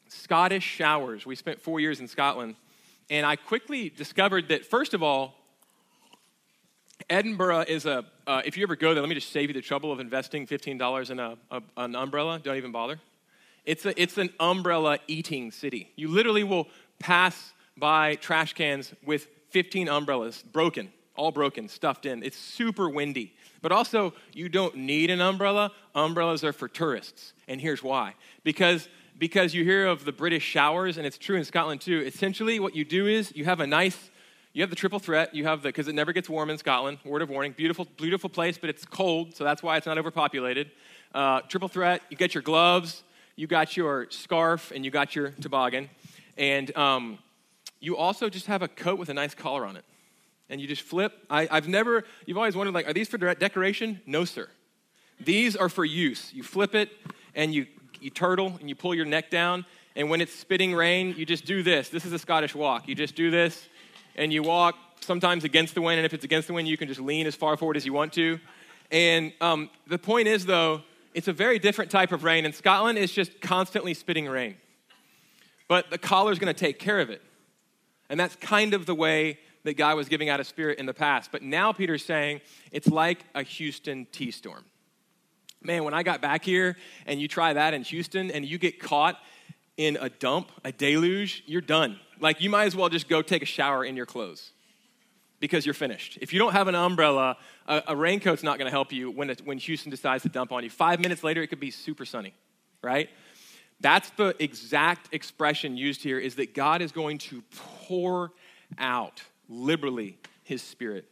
Scottish 0.09 0.65
showers, 0.65 1.25
we 1.25 1.37
spent 1.37 1.61
four 1.61 1.79
years 1.79 2.01
in 2.01 2.09
Scotland, 2.09 2.57
and 3.11 3.25
I 3.25 3.37
quickly 3.37 3.89
discovered 3.89 4.49
that, 4.49 4.67
first 4.67 4.95
of 4.95 5.05
all, 5.05 5.35
Edinburgh 7.09 7.67
is 7.69 7.87
a, 7.87 8.05
uh, 8.27 8.43
if 8.45 8.57
you 8.57 8.65
ever 8.65 8.75
go 8.75 8.93
there, 8.93 9.03
let 9.03 9.09
me 9.09 9.15
just 9.15 9.31
save 9.31 9.51
you 9.51 9.55
the 9.55 9.63
trouble 9.63 9.93
of 9.93 10.01
investing 10.01 10.49
$15 10.49 11.11
in 11.11 11.21
a, 11.21 11.37
a, 11.53 11.63
an 11.77 11.95
umbrella. 11.95 12.41
Don't 12.43 12.57
even 12.57 12.73
bother. 12.73 12.99
It's, 13.69 13.85
a, 13.85 14.01
it's 14.01 14.17
an 14.17 14.31
umbrella 14.41 14.99
eating 15.09 15.51
city. 15.51 15.93
You 15.95 16.09
literally 16.09 16.43
will 16.43 16.69
pass 16.99 17.53
by 17.77 18.15
trash 18.15 18.55
cans 18.55 18.95
with 19.05 19.27
15 19.51 19.91
umbrellas, 19.91 20.43
broken, 20.43 20.91
all 21.17 21.33
broken, 21.33 21.69
stuffed 21.69 22.07
in. 22.07 22.23
It's 22.23 22.39
super 22.39 22.89
windy. 22.89 23.35
But 23.61 23.71
also, 23.71 24.15
you 24.33 24.49
don't 24.49 24.75
need 24.75 25.11
an 25.11 25.21
umbrella. 25.21 25.73
Umbrellas 25.95 26.45
are 26.45 26.55
for 26.55 26.67
tourists. 26.67 27.35
And 27.47 27.61
here's 27.61 27.83
why. 27.83 28.15
Because, 28.43 28.89
because 29.19 29.53
you 29.53 29.65
hear 29.65 29.87
of 29.87 30.07
the 30.07 30.13
British 30.13 30.45
showers, 30.45 30.97
and 30.97 31.07
it's 31.07 31.19
true 31.19 31.37
in 31.37 31.45
Scotland 31.45 31.83
too. 31.83 32.01
Essentially, 32.07 32.59
what 32.61 32.75
you 32.75 32.87
do 32.87 33.07
is 33.07 33.37
you 33.37 33.45
have 33.45 33.61
a 33.61 33.67
nice, 33.67 34.11
you 34.55 34.63
have 34.63 34.71
the 34.71 34.77
triple 34.77 34.99
threat. 34.99 35.35
You 35.35 35.45
have 35.45 35.61
the, 35.61 35.69
because 35.69 35.89
it 35.89 35.95
never 35.95 36.15
gets 36.15 36.31
warm 36.31 36.49
in 36.49 36.57
Scotland, 36.57 37.01
word 37.05 37.21
of 37.21 37.29
warning. 37.29 37.53
Beautiful, 37.53 37.87
beautiful 37.99 38.31
place, 38.31 38.57
but 38.57 38.71
it's 38.71 38.87
cold, 38.87 39.37
so 39.37 39.45
that's 39.45 39.63
why 39.63 39.77
it's 39.77 39.87
not 39.87 39.99
overpopulated. 39.99 40.71
Uh, 41.15 41.43
triple 41.43 41.69
threat, 41.69 42.01
you 42.09 42.17
get 42.17 42.33
your 42.33 42.43
gloves, 42.43 43.03
you 43.39 43.47
got 43.47 43.77
your 43.77 44.09
scarf 44.11 44.73
and 44.75 44.85
you 44.85 44.91
got 44.91 45.15
your 45.15 45.31
toboggan, 45.31 45.89
and 46.37 46.77
um, 46.77 47.19
you 47.79 47.97
also 47.97 48.29
just 48.29 48.47
have 48.47 48.63
a 48.63 48.69
coat 48.69 48.99
with 48.99 49.11
a 49.11 49.15
nice 49.15 49.33
collar 49.33 49.65
on 49.65 49.77
it. 49.77 49.85
And 50.51 50.61
you 50.61 50.67
just 50.67 50.83
flip. 50.83 51.13
I, 51.31 51.45
have 51.45 51.69
never, 51.69 52.03
you've 52.27 52.37
always 52.37 52.57
wondered, 52.57 52.75
like, 52.75 52.89
are 52.89 52.93
these 52.93 53.09
for 53.09 53.17
decoration? 53.17 54.01
No, 54.07 54.25
sir. 54.25 54.49
These 55.21 55.55
are 55.55 55.69
for 55.69 55.85
use. 55.85 56.33
You 56.35 56.43
flip 56.43 56.75
it 56.75 56.91
and 57.37 57.55
you, 57.55 57.67
you 58.01 58.11
turtle 58.11 58.57
and 58.59 58.69
you 58.69 58.75
pull 58.75 58.93
your 58.93 59.05
neck 59.05 59.31
down. 59.31 59.65
And 59.95 60.11
when 60.11 60.21
it's 60.21 60.35
spitting 60.35 60.75
rain, 60.75 61.15
you 61.17 61.25
just 61.25 61.45
do 61.45 61.63
this. 61.63 61.91
This 61.91 62.05
is 62.05 62.13
a 62.13 62.19
Scottish 62.19 62.57
walk. 62.57 62.89
You 62.89 62.97
just 62.97 63.15
do 63.15 63.31
this 63.31 63.69
and 64.17 64.33
you 64.33 64.43
walk 64.43 64.75
sometimes 65.01 65.45
against 65.45 65.77
the 65.77 65.83
wind. 65.83 65.99
And 65.99 66.07
if 66.07 66.13
it's 66.13 66.25
against 66.25 66.49
the 66.49 66.55
wind, 66.55 66.67
you 66.67 66.77
can 66.77 66.89
just 66.89 67.01
lean 67.01 67.27
as 67.29 67.37
far 67.37 67.57
forward 67.57 67.77
as 67.77 67.87
you 67.87 67.93
want 67.93 68.15
to. 68.15 68.41
And 68.91 69.33
um, 69.41 69.71
the 69.87 69.99
point 69.99 70.27
is, 70.27 70.47
though, 70.47 70.83
it's 71.19 71.27
a 71.27 71.33
very 71.33 71.59
different 71.59 71.91
type 71.91 72.13
of 72.13 72.23
rain. 72.23 72.47
In 72.47 72.53
Scotland, 72.53 72.97
it's 72.97 73.13
just 73.13 73.41
constantly 73.41 73.93
spitting 73.93 74.27
rain. 74.27 74.55
But 75.67 75.91
the 75.91 75.99
collar 75.99 76.31
is 76.31 76.39
going 76.39 76.55
to 76.55 76.59
take 76.59 76.79
care 76.79 77.01
of 77.01 77.11
it. 77.11 77.21
And 78.09 78.21
that's 78.21 78.37
kind 78.37 78.73
of 78.73 78.87
the 78.87 78.95
way 78.95 79.41
that 79.65 79.77
God 79.77 79.97
was 79.97 80.09
giving 80.09 80.29
out 80.29 80.39
a 80.39 80.45
spirit 80.45 80.79
in 80.79 80.87
the 80.87 80.95
past. 80.95 81.33
But 81.33 81.43
now 81.43 81.73
Peter's 81.73 82.05
saying 82.05 82.41
it's 82.71 82.87
like 82.87 83.25
a 83.35 83.43
Houston 83.43 84.07
T 84.13 84.31
storm. 84.31 84.65
Man, 85.61 85.83
when 85.83 85.93
I 85.93 86.05
got 86.05 86.23
back 86.23 86.45
here 86.45 86.77
and 87.05 87.21
you 87.21 87.27
try 87.27 87.53
that 87.53 87.75
in 87.75 87.83
Houston 87.83 88.31
and 88.31 88.45
you 88.45 88.57
get 88.57 88.79
caught 88.79 89.19
in 89.77 89.99
a 90.01 90.09
dump, 90.09 90.53
a 90.65 90.71
deluge, 90.71 91.43
you're 91.47 91.61
done. 91.61 91.99
Like 92.21 92.41
you 92.41 92.49
might 92.49 92.67
as 92.67 92.77
well 92.77 92.89
just 92.89 93.09
go 93.09 93.23
take 93.23 93.43
a 93.43 93.47
shower 93.47 93.85
in 93.85 93.97
your 93.97 94.07
clothes 94.07 94.53
because 95.41 95.65
you're 95.65 95.75
finished. 95.75 96.19
If 96.21 96.33
you 96.33 96.39
don't 96.39 96.53
have 96.53 96.69
an 96.69 96.75
umbrella, 96.75 97.37
a, 97.67 97.83
a 97.89 97.97
raincoat's 97.97 98.43
not 98.43 98.59
going 98.59 98.67
to 98.67 98.73
help 98.73 98.93
you 98.93 99.11
when, 99.11 99.31
it, 99.31 99.43
when 99.45 99.59
Houston 99.59 99.91
decides 99.91 100.23
to 100.25 100.29
dump 100.29 100.53
on 100.53 100.65
you. 100.65 100.71
Five 100.71 101.01
minutes 101.01 101.23
later, 101.23 101.43
it 101.43 101.49
could 101.49 101.61
be 101.61 101.71
super 101.71 102.05
sunny, 102.05 102.35
right? 102.83 103.09
That's 103.81 104.11
the 104.11 104.35
exact 104.43 105.15
expression 105.15 105.77
used 105.77 106.03
here 106.03 106.19
is 106.19 106.35
that 106.37 106.55
God 106.55 106.83
is 106.83 106.91
going 106.91 107.19
to 107.19 107.43
pour 107.87 108.33
out 108.77 109.23
liberally 109.49 110.19
his 110.43 110.63
spirit. 110.63 111.09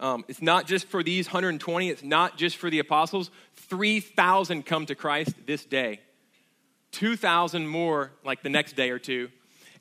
Um, 0.00 0.24
it's 0.26 0.42
not 0.42 0.66
just 0.66 0.88
for 0.88 1.04
these 1.04 1.28
120, 1.28 1.88
it's 1.88 2.02
not 2.02 2.36
just 2.36 2.56
for 2.56 2.68
the 2.68 2.80
apostles. 2.80 3.30
3,000 3.54 4.66
come 4.66 4.86
to 4.86 4.96
Christ 4.96 5.34
this 5.46 5.64
day, 5.64 6.00
2,000 6.90 7.66
more 7.66 8.10
like 8.24 8.42
the 8.42 8.48
next 8.48 8.74
day 8.74 8.90
or 8.90 8.98
two. 8.98 9.30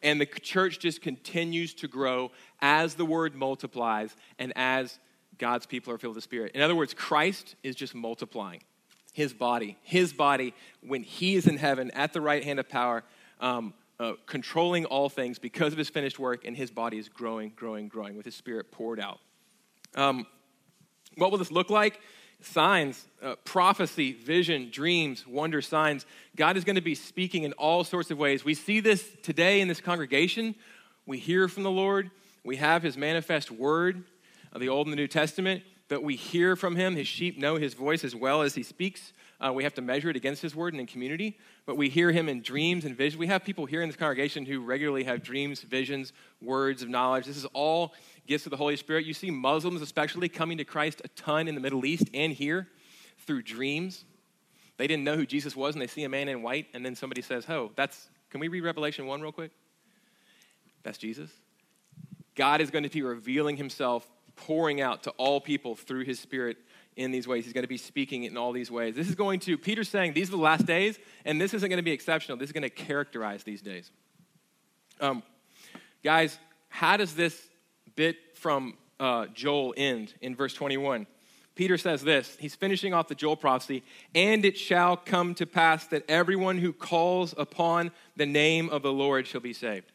And 0.04 0.20
the 0.20 0.26
church 0.26 0.80
just 0.80 1.02
continues 1.02 1.74
to 1.76 1.88
grow 1.88 2.32
as 2.62 2.96
the 2.96 3.06
word 3.06 3.34
multiplies 3.34 4.16
and 4.38 4.54
as 4.56 5.00
God's 5.38 5.66
people 5.66 5.94
are 5.94 5.98
filled 5.98 6.16
with 6.16 6.24
the 6.24 6.28
Spirit. 6.28 6.52
In 6.54 6.62
other 6.62 6.76
words, 6.76 6.94
Christ 6.94 7.56
is 7.64 7.76
just 7.76 7.96
multiplying 7.96 8.62
his 9.14 9.34
body. 9.34 9.78
His 9.82 10.12
body, 10.12 10.54
when 10.82 11.04
he 11.04 11.36
is 11.36 11.48
in 11.48 11.58
heaven 11.58 11.90
at 11.92 12.14
the 12.14 12.22
right 12.22 12.44
hand 12.44 12.60
of 12.60 12.68
power, 12.68 13.04
um, 13.40 13.74
uh, 14.00 14.14
controlling 14.26 14.86
all 14.86 15.08
things 15.08 15.40
because 15.40 15.72
of 15.72 15.78
his 15.78 15.90
finished 15.90 16.20
work, 16.20 16.46
and 16.46 16.58
his 16.58 16.72
body 16.72 16.98
is 16.98 17.08
growing, 17.08 17.54
growing, 17.56 17.88
growing 17.88 18.18
with 18.18 18.26
his 18.26 18.36
Spirit 18.36 18.72
poured 18.72 19.00
out. 19.00 19.20
Um, 19.96 20.26
what 21.16 21.32
will 21.32 21.38
this 21.38 21.52
look 21.52 21.70
like? 21.70 22.00
Signs, 22.46 23.06
uh, 23.22 23.36
prophecy, 23.44 24.14
vision, 24.14 24.70
dreams, 24.72 25.26
wonder, 25.26 25.62
signs. 25.62 26.06
God 26.36 26.58
is 26.58 26.64
going 26.64 26.76
to 26.76 26.82
be 26.82 26.96
speaking 26.96 27.44
in 27.44 27.54
all 27.54 27.84
sorts 27.84 28.12
of 28.12 28.18
ways. 28.18 28.44
We 28.44 28.54
see 28.54 28.80
this 28.80 29.08
today 29.22 29.62
in 29.62 29.68
this 29.68 29.82
congregation. 29.82 30.56
We 31.06 31.18
hear 31.18 31.48
from 31.48 31.64
the 31.64 31.72
Lord. 31.72 32.12
We 32.44 32.58
have 32.58 32.84
his 32.84 32.98
manifest 32.98 33.52
word 33.52 34.04
of 34.52 34.62
the 34.62 34.70
Old 34.70 34.88
and 34.88 34.92
the 34.92 34.98
New 34.98 35.08
Testament, 35.08 35.64
but 35.88 36.04
we 36.04 36.16
hear 36.16 36.56
from 36.56 36.76
him. 36.76 36.96
His 36.96 37.08
sheep 37.08 37.38
know 37.38 37.56
his 37.56 37.74
voice 37.74 38.04
as 38.04 38.16
well 38.16 38.42
as 38.42 38.56
he 38.56 38.64
speaks. 38.64 39.14
Uh, 39.44 39.52
we 39.52 39.64
have 39.64 39.74
to 39.74 39.82
measure 39.82 40.10
it 40.10 40.16
against 40.16 40.42
his 40.42 40.56
word 40.56 40.74
and 40.74 40.80
in 40.80 40.88
community, 40.88 41.38
but 41.66 41.76
we 41.76 41.90
hear 41.90 42.12
him 42.12 42.30
in 42.30 42.42
dreams 42.42 42.86
and 42.86 42.96
visions. 42.96 43.18
We 43.18 43.28
have 43.28 43.44
people 43.44 43.66
here 43.66 43.82
in 43.82 43.90
this 43.90 43.98
congregation 43.98 44.46
who 44.46 44.62
regularly 44.62 45.04
have 45.04 45.22
dreams, 45.22 45.62
visions, 45.62 46.14
words 46.42 46.82
of 46.82 46.88
knowledge. 46.88 47.26
This 47.26 47.36
is 47.36 47.46
all 47.48 47.94
gifts 48.26 48.46
of 48.46 48.52
the 48.52 48.58
Holy 48.58 48.78
Spirit. 48.78 49.06
You 49.06 49.14
see 49.14 49.32
Muslims, 49.32 49.82
especially, 49.82 50.30
coming 50.30 50.60
to 50.60 50.64
Christ 50.64 51.02
a 51.04 51.10
ton 51.10 51.50
in 51.50 51.56
the 51.56 51.62
Middle 51.62 51.86
East 51.86 52.10
and 52.14 52.32
here 52.32 52.70
through 53.26 53.42
dreams. 53.42 54.06
They 54.78 54.88
didn't 54.88 55.04
know 55.04 55.18
who 55.18 55.26
Jesus 55.26 55.58
was, 55.58 55.76
and 55.76 55.82
they 55.82 55.88
see 55.88 56.06
a 56.06 56.10
man 56.10 56.30
in 56.30 56.42
white, 56.42 56.68
and 56.74 56.86
then 56.86 56.96
somebody 56.96 57.22
says, 57.22 57.46
Oh, 57.50 57.72
that's, 57.76 58.10
can 58.30 58.40
we 58.40 58.48
read 58.48 58.64
Revelation 58.64 59.08
1 59.08 59.22
real 59.22 59.34
quick? 59.34 59.52
That's 60.84 60.98
Jesus. 60.98 61.30
God 62.36 62.62
is 62.62 62.72
going 62.72 62.84
to 62.84 62.90
be 62.90 63.02
revealing 63.02 63.58
himself, 63.58 64.10
pouring 64.38 64.80
out 64.80 65.04
to 65.04 65.12
all 65.12 65.42
people 65.42 65.76
through 65.76 66.06
his 66.06 66.20
Spirit 66.20 66.58
in 66.96 67.12
these 67.12 67.28
ways. 67.28 67.46
He's 67.46 67.54
going 67.54 67.64
to 67.64 67.68
be 67.68 67.78
speaking 67.78 68.24
in 68.24 68.38
all 68.38 68.52
these 68.52 68.72
ways. 68.72 68.96
This 68.96 69.10
is 69.10 69.16
going 69.16 69.40
to, 69.42 69.58
Peter's 69.58 69.90
saying, 69.90 70.14
these 70.14 70.30
are 70.30 70.32
the 70.32 70.38
last 70.38 70.66
days, 70.66 71.00
and 71.26 71.40
this 71.40 71.54
isn't 71.54 71.70
going 71.70 71.78
to 71.78 71.84
be 71.84 71.92
exceptional. 71.92 72.38
This 72.38 72.50
is 72.50 72.54
going 72.54 72.64
to 72.64 72.70
characterize 72.70 73.44
these 73.44 73.62
days. 73.62 73.92
Um, 75.00 75.24
guys, 76.04 76.38
how 76.70 76.98
does 76.98 77.16
this 77.16 77.50
bit 77.96 78.18
from 78.36 78.78
uh, 79.00 79.28
Joel 79.34 79.74
end 79.78 80.14
in 80.22 80.36
verse 80.36 80.54
21. 80.54 81.08
Peter 81.56 81.78
says 81.78 82.04
this 82.04 82.36
he's 82.40 82.56
finishing 82.56 82.94
off 82.94 83.08
the 83.08 83.16
Joel 83.16 83.36
prophecy, 83.36 83.84
and 84.16 84.44
it 84.44 84.58
shall 84.58 84.98
come 84.98 85.36
to 85.36 85.46
pass 85.46 85.86
that 85.88 86.04
everyone 86.10 86.58
who 86.58 86.74
calls 86.74 87.34
upon 87.38 87.92
the 88.16 88.26
name 88.26 88.70
of 88.70 88.82
the 88.82 88.92
Lord 88.92 89.28
shall 89.28 89.42
be 89.42 89.54
saved. 89.54 89.92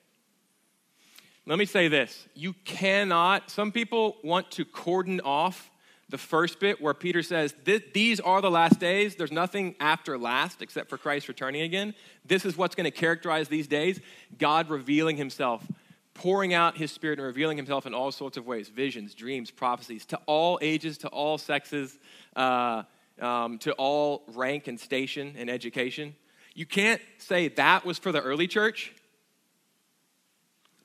Let 1.47 1.59
me 1.59 1.65
say 1.65 1.89
this 1.89 2.29
you 2.35 2.53
cannot, 2.65 3.51
some 3.51 3.73
people 3.73 4.19
want 4.23 4.51
to 4.53 4.65
cordon 4.65 5.21
off 5.25 5.71
The 6.11 6.19
first 6.19 6.59
bit 6.59 6.81
where 6.81 6.95
Peter 6.95 7.23
says, 7.23 7.55
These 7.93 8.19
are 8.21 8.41
the 8.41 8.51
last 8.51 8.81
days, 8.81 9.17
there's 9.17 9.33
nothing 9.33 9.75
after 9.79 10.17
last 10.17 10.63
except 10.63 10.89
for 10.89 10.97
Christ 10.97 11.29
returning 11.29 11.63
again. 11.63 11.95
This 12.25 12.47
is 12.47 12.57
what's 12.57 12.75
going 12.75 12.85
to 12.85 12.91
characterize 12.91 13.49
these 13.49 13.67
days 13.67 14.01
God 14.39 14.71
revealing 14.71 15.19
himself, 15.19 15.67
pouring 16.15 16.55
out 16.55 16.79
his 16.79 16.91
spirit 16.91 17.19
and 17.19 17.27
revealing 17.27 17.59
himself 17.59 17.85
in 17.85 17.93
all 17.93 18.11
sorts 18.11 18.39
of 18.39 18.47
ways 18.47 18.71
visions, 18.71 19.15
dreams, 19.15 19.51
prophecies, 19.51 20.07
to 20.07 20.19
all 20.25 20.59
ages, 20.63 20.97
to 20.99 21.09
all 21.09 21.37
sexes, 21.37 21.99
uh, 22.37 22.85
um, 23.21 23.59
to 23.59 23.73
all 23.73 24.23
rank 24.35 24.67
and 24.67 24.81
station 24.81 25.35
and 25.37 25.51
education. 25.51 26.15
You 26.55 26.65
can't 26.65 27.03
say 27.19 27.49
that 27.49 27.85
was 27.85 27.99
for 27.99 28.13
the 28.13 28.23
early 28.23 28.49
church, 28.49 28.95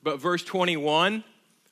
but 0.02 0.20
verse 0.20 0.44
21, 0.44 1.24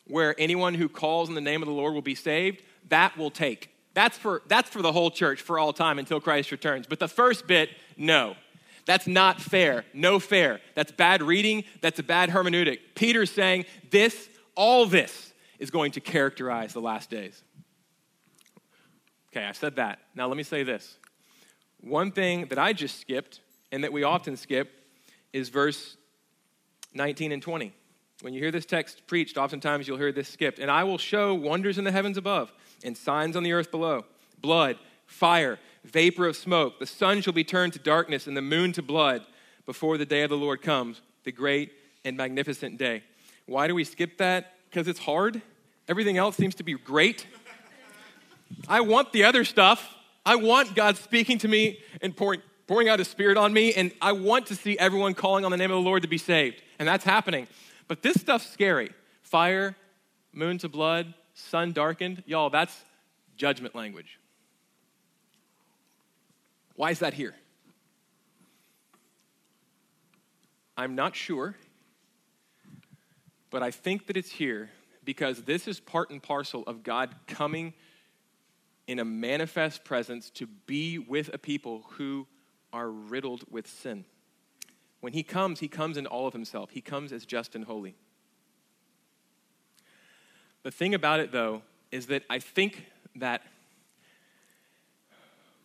where 0.08 0.34
anyone 0.40 0.72
who 0.72 0.88
calls 0.88 1.28
in 1.28 1.34
the 1.34 1.40
name 1.42 1.60
of 1.60 1.68
the 1.68 1.74
Lord 1.74 1.92
will 1.92 2.00
be 2.00 2.14
saved 2.14 2.62
that 2.92 3.16
will 3.16 3.30
take. 3.30 3.70
That's 3.94 4.18
for, 4.18 4.42
that's 4.48 4.68
for 4.68 4.82
the 4.82 4.92
whole 4.92 5.10
church 5.10 5.40
for 5.40 5.58
all 5.58 5.72
time 5.72 5.98
until 5.98 6.20
Christ 6.20 6.52
returns. 6.52 6.86
But 6.86 6.98
the 6.98 7.08
first 7.08 7.46
bit, 7.46 7.70
no. 7.96 8.36
That's 8.84 9.06
not 9.06 9.40
fair. 9.40 9.84
No 9.94 10.18
fair. 10.18 10.60
That's 10.74 10.92
bad 10.92 11.22
reading. 11.22 11.64
That's 11.80 11.98
a 11.98 12.02
bad 12.02 12.28
hermeneutic. 12.28 12.78
Peter's 12.94 13.30
saying 13.30 13.64
this, 13.90 14.28
all 14.54 14.84
this, 14.86 15.32
is 15.58 15.70
going 15.70 15.92
to 15.92 16.00
characterize 16.00 16.74
the 16.74 16.80
last 16.80 17.08
days. 17.08 17.42
Okay, 19.30 19.44
I 19.44 19.52
said 19.52 19.76
that. 19.76 20.00
Now 20.14 20.26
let 20.26 20.36
me 20.36 20.42
say 20.42 20.62
this. 20.62 20.98
One 21.80 22.12
thing 22.12 22.46
that 22.46 22.58
I 22.58 22.74
just 22.74 23.00
skipped 23.00 23.40
and 23.70 23.84
that 23.84 23.92
we 23.92 24.02
often 24.02 24.36
skip 24.36 24.70
is 25.32 25.48
verse 25.48 25.96
19 26.92 27.32
and 27.32 27.40
20. 27.40 27.72
When 28.20 28.34
you 28.34 28.40
hear 28.40 28.50
this 28.50 28.66
text 28.66 29.06
preached, 29.06 29.38
oftentimes 29.38 29.88
you'll 29.88 29.98
hear 29.98 30.12
this 30.12 30.28
skipped. 30.28 30.58
And 30.58 30.70
I 30.70 30.84
will 30.84 30.98
show 30.98 31.34
wonders 31.34 31.78
in 31.78 31.84
the 31.84 31.92
heavens 31.92 32.18
above 32.18 32.52
and 32.84 32.96
signs 32.96 33.36
on 33.36 33.42
the 33.42 33.52
earth 33.52 33.70
below 33.70 34.04
blood, 34.40 34.76
fire, 35.06 35.58
vapor 35.84 36.26
of 36.26 36.36
smoke. 36.36 36.78
The 36.78 36.86
sun 36.86 37.20
shall 37.20 37.32
be 37.32 37.44
turned 37.44 37.72
to 37.74 37.78
darkness 37.78 38.26
and 38.26 38.36
the 38.36 38.42
moon 38.42 38.72
to 38.72 38.82
blood 38.82 39.24
before 39.66 39.96
the 39.98 40.06
day 40.06 40.22
of 40.22 40.30
the 40.30 40.36
Lord 40.36 40.62
comes, 40.62 41.00
the 41.24 41.32
great 41.32 41.72
and 42.04 42.16
magnificent 42.16 42.78
day. 42.78 43.02
Why 43.46 43.68
do 43.68 43.74
we 43.74 43.84
skip 43.84 44.18
that? 44.18 44.54
Because 44.68 44.88
it's 44.88 44.98
hard. 44.98 45.40
Everything 45.88 46.16
else 46.16 46.36
seems 46.36 46.54
to 46.56 46.62
be 46.62 46.74
great. 46.74 47.26
I 48.68 48.80
want 48.80 49.12
the 49.12 49.24
other 49.24 49.44
stuff. 49.44 49.94
I 50.24 50.36
want 50.36 50.74
God 50.74 50.96
speaking 50.96 51.38
to 51.38 51.48
me 51.48 51.80
and 52.00 52.16
pouring, 52.16 52.42
pouring 52.66 52.88
out 52.88 52.98
his 52.98 53.08
spirit 53.08 53.36
on 53.36 53.52
me, 53.52 53.72
and 53.74 53.92
I 54.00 54.12
want 54.12 54.46
to 54.46 54.54
see 54.54 54.78
everyone 54.78 55.14
calling 55.14 55.44
on 55.44 55.50
the 55.50 55.56
name 55.56 55.70
of 55.70 55.76
the 55.76 55.88
Lord 55.88 56.02
to 56.02 56.08
be 56.08 56.18
saved. 56.18 56.62
And 56.78 56.86
that's 56.86 57.04
happening. 57.04 57.48
But 57.88 58.02
this 58.02 58.20
stuff's 58.20 58.48
scary. 58.48 58.90
Fire, 59.22 59.76
moon 60.32 60.58
to 60.58 60.68
blood, 60.68 61.14
sun 61.34 61.72
darkened. 61.72 62.22
Y'all, 62.26 62.50
that's 62.50 62.76
judgment 63.36 63.74
language. 63.74 64.18
Why 66.76 66.90
is 66.90 67.00
that 67.00 67.14
here? 67.14 67.34
I'm 70.76 70.94
not 70.94 71.14
sure, 71.14 71.54
but 73.50 73.62
I 73.62 73.70
think 73.70 74.06
that 74.06 74.16
it's 74.16 74.30
here 74.30 74.70
because 75.04 75.42
this 75.42 75.68
is 75.68 75.80
part 75.80 76.10
and 76.10 76.22
parcel 76.22 76.62
of 76.66 76.82
God 76.82 77.14
coming 77.26 77.74
in 78.86 78.98
a 78.98 79.04
manifest 79.04 79.84
presence 79.84 80.30
to 80.30 80.46
be 80.46 80.98
with 80.98 81.30
a 81.32 81.38
people 81.38 81.84
who 81.90 82.26
are 82.72 82.90
riddled 82.90 83.44
with 83.50 83.66
sin. 83.66 84.04
When 85.00 85.12
he 85.12 85.22
comes, 85.22 85.60
he 85.60 85.68
comes 85.68 85.96
in 85.96 86.06
all 86.06 86.26
of 86.26 86.32
himself. 86.32 86.70
He 86.70 86.80
comes 86.80 87.12
as 87.12 87.26
just 87.26 87.54
and 87.54 87.64
holy. 87.64 87.96
The 90.62 90.70
thing 90.70 90.94
about 90.94 91.20
it, 91.20 91.32
though, 91.32 91.62
is 91.90 92.06
that 92.06 92.22
I 92.30 92.38
think 92.38 92.86
that 93.16 93.42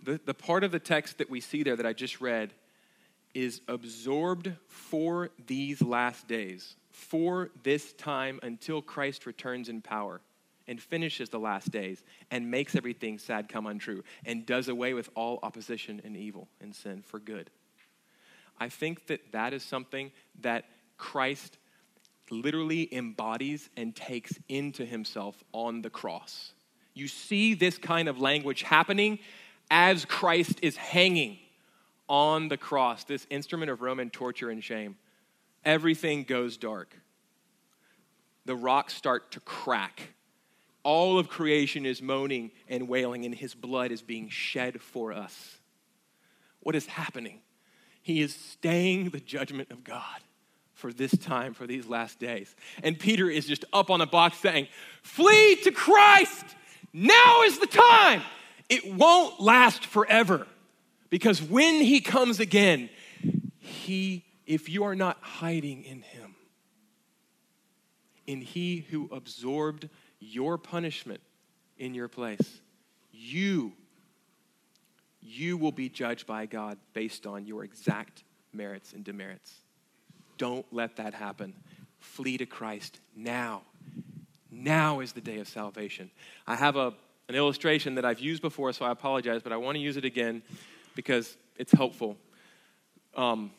the, 0.04 0.20
the 0.26 0.34
part 0.34 0.64
of 0.64 0.72
the 0.72 0.80
text 0.80 1.20
that 1.20 1.30
we 1.30 1.40
see 1.40 1.64
there 1.64 1.76
that 1.76 1.86
I 1.86 1.94
just 1.94 2.20
read 2.20 2.54
is 3.34 3.62
absorbed 3.68 4.52
for 4.68 5.30
these 5.46 5.82
last 5.82 6.28
days, 6.28 6.76
for 6.92 7.50
this 7.64 7.94
time 7.94 8.40
until 8.42 8.82
Christ 8.82 9.26
returns 9.26 9.70
in 9.70 9.82
power 9.82 10.22
and 10.68 10.82
finishes 10.82 11.30
the 11.30 11.40
last 11.40 11.72
days 11.72 12.04
and 12.32 12.50
makes 12.50 12.76
everything 12.76 13.20
sad 13.20 13.48
come 13.48 13.68
untrue 13.68 14.04
and 14.26 14.46
does 14.46 14.68
away 14.68 14.94
with 14.94 15.10
all 15.16 15.40
opposition 15.44 16.02
and 16.04 16.18
evil 16.18 16.48
and 16.60 16.76
sin 16.76 17.04
for 17.06 17.20
good. 17.20 17.50
I 18.60 18.70
think 18.70 19.06
that 19.08 19.32
that 19.32 19.54
is 19.54 19.64
something 19.64 20.12
that 20.42 20.66
Christ 20.98 21.58
literally 22.32 22.94
embodies 22.94 23.70
and 23.78 23.96
takes 23.96 24.34
into 24.48 24.86
himself 24.86 25.44
on 25.54 25.82
the 25.82 25.90
cross. 25.90 26.54
You 26.94 27.08
see 27.08 27.54
this 27.54 27.78
kind 27.78 28.08
of 28.08 28.20
language 28.20 28.64
happening 28.64 29.20
as 29.70 30.06
Christ 30.06 30.60
is 30.62 30.76
hanging 30.76 31.38
on 32.10 32.48
the 32.48 32.58
cross, 32.58 33.04
this 33.04 33.28
instrument 33.30 33.70
of 33.70 33.82
Roman 33.82 34.10
torture 34.10 34.50
and 34.50 34.64
shame. 34.64 34.98
Everything 35.66 36.24
goes 36.24 36.58
dark. 36.58 36.96
The 38.46 38.56
rocks 38.56 38.94
start 38.94 39.32
to 39.32 39.40
crack. 39.42 40.14
All 40.84 41.20
of 41.20 41.28
creation 41.28 41.86
is 41.86 42.02
moaning 42.02 42.52
and 42.70 42.88
wailing, 42.88 43.26
and 43.26 43.36
his 43.36 43.54
blood 43.54 43.92
is 43.92 44.02
being 44.02 44.30
shed 44.30 44.82
for 44.82 45.12
us. 45.12 45.58
What 46.62 46.76
is 46.76 46.86
happening? 46.86 47.42
He 48.02 48.22
is 48.22 48.34
staying 48.34 49.10
the 49.10 49.20
judgment 49.20 49.70
of 49.70 49.84
God 49.84 50.22
for 50.78 50.94
this 50.94 51.16
time, 51.18 51.54
for 51.54 51.66
these 51.66 51.88
last 51.88 52.20
days. 52.20 52.56
And 52.84 52.98
Peter 52.98 53.30
is 53.30 53.48
just 53.48 53.66
up 53.74 53.90
on 53.90 54.00
a 54.00 54.06
box 54.06 54.38
saying, 54.38 54.68
Flee 55.02 55.56
to 55.64 55.72
Christ! 55.72 56.46
Now 56.94 57.42
is 57.44 57.58
the 57.58 57.68
time! 57.68 58.22
It 58.70 58.94
won't 58.94 59.42
last 59.42 59.86
forever. 59.86 60.46
Because 61.10 61.42
when 61.42 61.82
he 61.82 62.00
comes 62.00 62.40
again, 62.40 62.90
he, 63.60 64.24
if 64.46 64.70
you 64.70 64.84
are 64.84 64.96
not 64.96 65.18
hiding 65.22 65.84
in 65.84 66.02
him, 66.02 66.36
in 68.28 68.42
he 68.42 68.86
who 68.92 69.10
absorbed 69.12 69.90
your 70.20 70.60
punishment 70.60 71.22
in 71.78 71.96
your 71.96 72.08
place, 72.08 72.62
you, 73.12 73.74
you 75.22 75.58
will 75.58 75.72
be 75.72 75.90
judged 75.90 76.28
by 76.28 76.46
God 76.46 76.78
based 76.94 77.26
on 77.26 77.48
your 77.48 77.64
exact 77.64 78.24
merits 78.54 78.94
and 78.94 79.04
demerits. 79.04 79.54
Don't 80.38 80.66
let 80.72 80.98
that 80.98 81.14
happen. 81.14 81.54
Flee 82.00 82.38
to 82.38 82.46
Christ 82.46 83.00
now. 83.16 83.64
Now 84.52 85.00
is 85.02 85.14
the 85.14 85.22
day 85.22 85.40
of 85.40 85.48
salvation. 85.48 86.12
I 86.46 86.56
have 86.56 86.76
a, 86.76 86.94
an 87.28 87.36
illustration 87.36 87.96
that 87.96 88.06
I've 88.06 88.20
used 88.20 88.42
before, 88.42 88.72
so 88.74 88.86
I 88.86 88.92
apologize, 88.92 89.42
but 89.42 89.52
I 89.52 89.58
want 89.58 89.76
to 89.76 89.82
use 89.82 89.98
it 89.98 90.06
again 90.06 90.42
because 90.96 91.38
it's 91.58 91.72
helpful. 91.72 92.18
Um, 93.16 93.52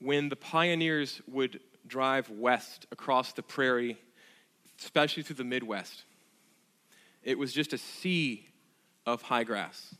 when 0.00 0.28
the 0.28 0.36
pioneers 0.36 1.20
would 1.26 1.60
drive 1.86 2.30
west 2.30 2.86
across 2.92 3.32
the 3.32 3.42
prairie, 3.42 3.98
especially 4.80 5.22
through 5.22 5.36
the 5.36 5.44
Midwest, 5.44 6.04
it 7.22 7.38
was 7.38 7.52
just 7.52 7.72
a 7.72 7.78
sea 7.78 8.46
of 9.06 9.22
high 9.22 9.44
grass. 9.44 9.94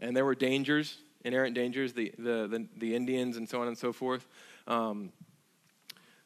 And 0.00 0.16
there 0.16 0.24
were 0.24 0.34
dangers, 0.34 0.98
inherent 1.24 1.54
dangers, 1.54 1.92
the, 1.92 2.12
the, 2.18 2.46
the, 2.48 2.66
the 2.76 2.94
Indians 2.94 3.36
and 3.36 3.48
so 3.48 3.60
on 3.60 3.68
and 3.68 3.76
so 3.76 3.92
forth. 3.92 4.26
Um, 4.66 5.12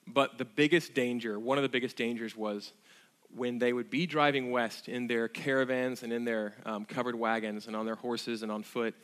but 0.07 0.39
the 0.39 0.45
biggest 0.45 0.95
danger, 0.95 1.39
one 1.39 1.59
of 1.59 1.63
the 1.63 1.69
biggest 1.69 1.97
dangers 1.97 2.37
was 2.37 2.73
when 3.35 3.59
they 3.59 3.73
would 3.73 3.91
be 3.91 4.07
driving 4.07 4.51
west 4.51 4.89
in 4.89 5.07
their 5.07 5.29
caravans 5.29 6.03
and 6.03 6.13
in 6.13 6.25
their 6.25 6.55
um, 6.65 6.85
covered 6.85 7.15
wagons 7.15 7.67
and 7.67 7.77
on 7.77 7.85
their 7.85 7.95
horses 7.95 8.43
and 8.43 8.51
on 8.51 8.63
foot, 8.63 8.95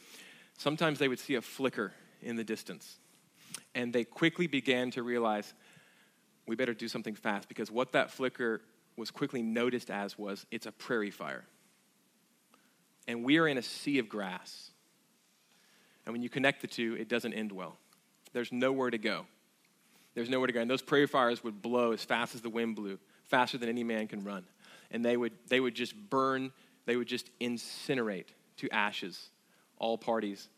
sometimes 0.57 0.99
they 0.99 1.09
would 1.09 1.19
see 1.19 1.35
a 1.35 1.43
flicker 1.43 1.93
in 2.23 2.37
the 2.37 2.45
distance. 2.45 2.99
And 3.75 3.93
they 3.93 4.05
quickly 4.05 4.47
began 4.47 4.91
to 4.93 5.03
realize 5.03 5.53
we 6.47 6.57
better 6.57 6.75
do 6.75 6.89
something 6.89 7.15
fast 7.15 7.49
because 7.49 7.71
what 7.71 7.93
that 7.93 8.11
flicker 8.11 8.63
was 8.97 9.11
quickly 9.11 9.43
noticed 9.43 9.91
as 9.91 10.17
was 10.19 10.47
it's 10.51 10.67
a 10.67 10.73
prairie 10.73 11.11
fire. 11.11 11.45
And 13.07 13.25
we 13.25 13.39
are 13.39 13.47
in 13.47 13.59
a 13.59 13.63
sea 13.63 13.99
of 13.99 14.09
grass. 14.09 14.71
And 16.07 16.13
when 16.13 16.23
you 16.23 16.31
connect 16.31 16.63
the 16.63 16.67
two, 16.67 16.97
it 16.99 17.09
doesn't 17.09 17.35
end 17.35 17.53
well 17.53 17.77
there's 18.35 18.53
nowhere 18.53 18.91
to 18.91 18.99
go. 18.99 19.25
There's 20.15 20.29
nowhere 20.29 20.49
to 20.49 20.53
go. 20.53 20.61
And 20.61 20.71
those 20.71 20.83
prairie 20.83 21.07
fires 21.07 21.43
would 21.43 21.63
blow 21.63 21.93
as 21.93 22.05
fast 22.05 22.35
as 22.35 22.43
the 22.43 22.51
wind 22.51 22.77
blew, 22.77 22.99
faster 23.25 23.57
than 23.57 23.69
any 23.69 23.83
man 23.83 24.07
can 24.07 24.23
run. 24.23 24.45
And 24.91 25.05
they 25.05 25.17
would, 25.17 25.33
they 25.49 25.61
would 25.61 25.75
just 25.75 25.95
burn, 26.11 26.53
they 26.85 26.97
would 26.97 27.09
just 27.09 27.31
incinerate 27.41 28.27
to 28.59 28.69
ashes 28.71 29.31
all 29.79 29.97
parties 29.97 30.49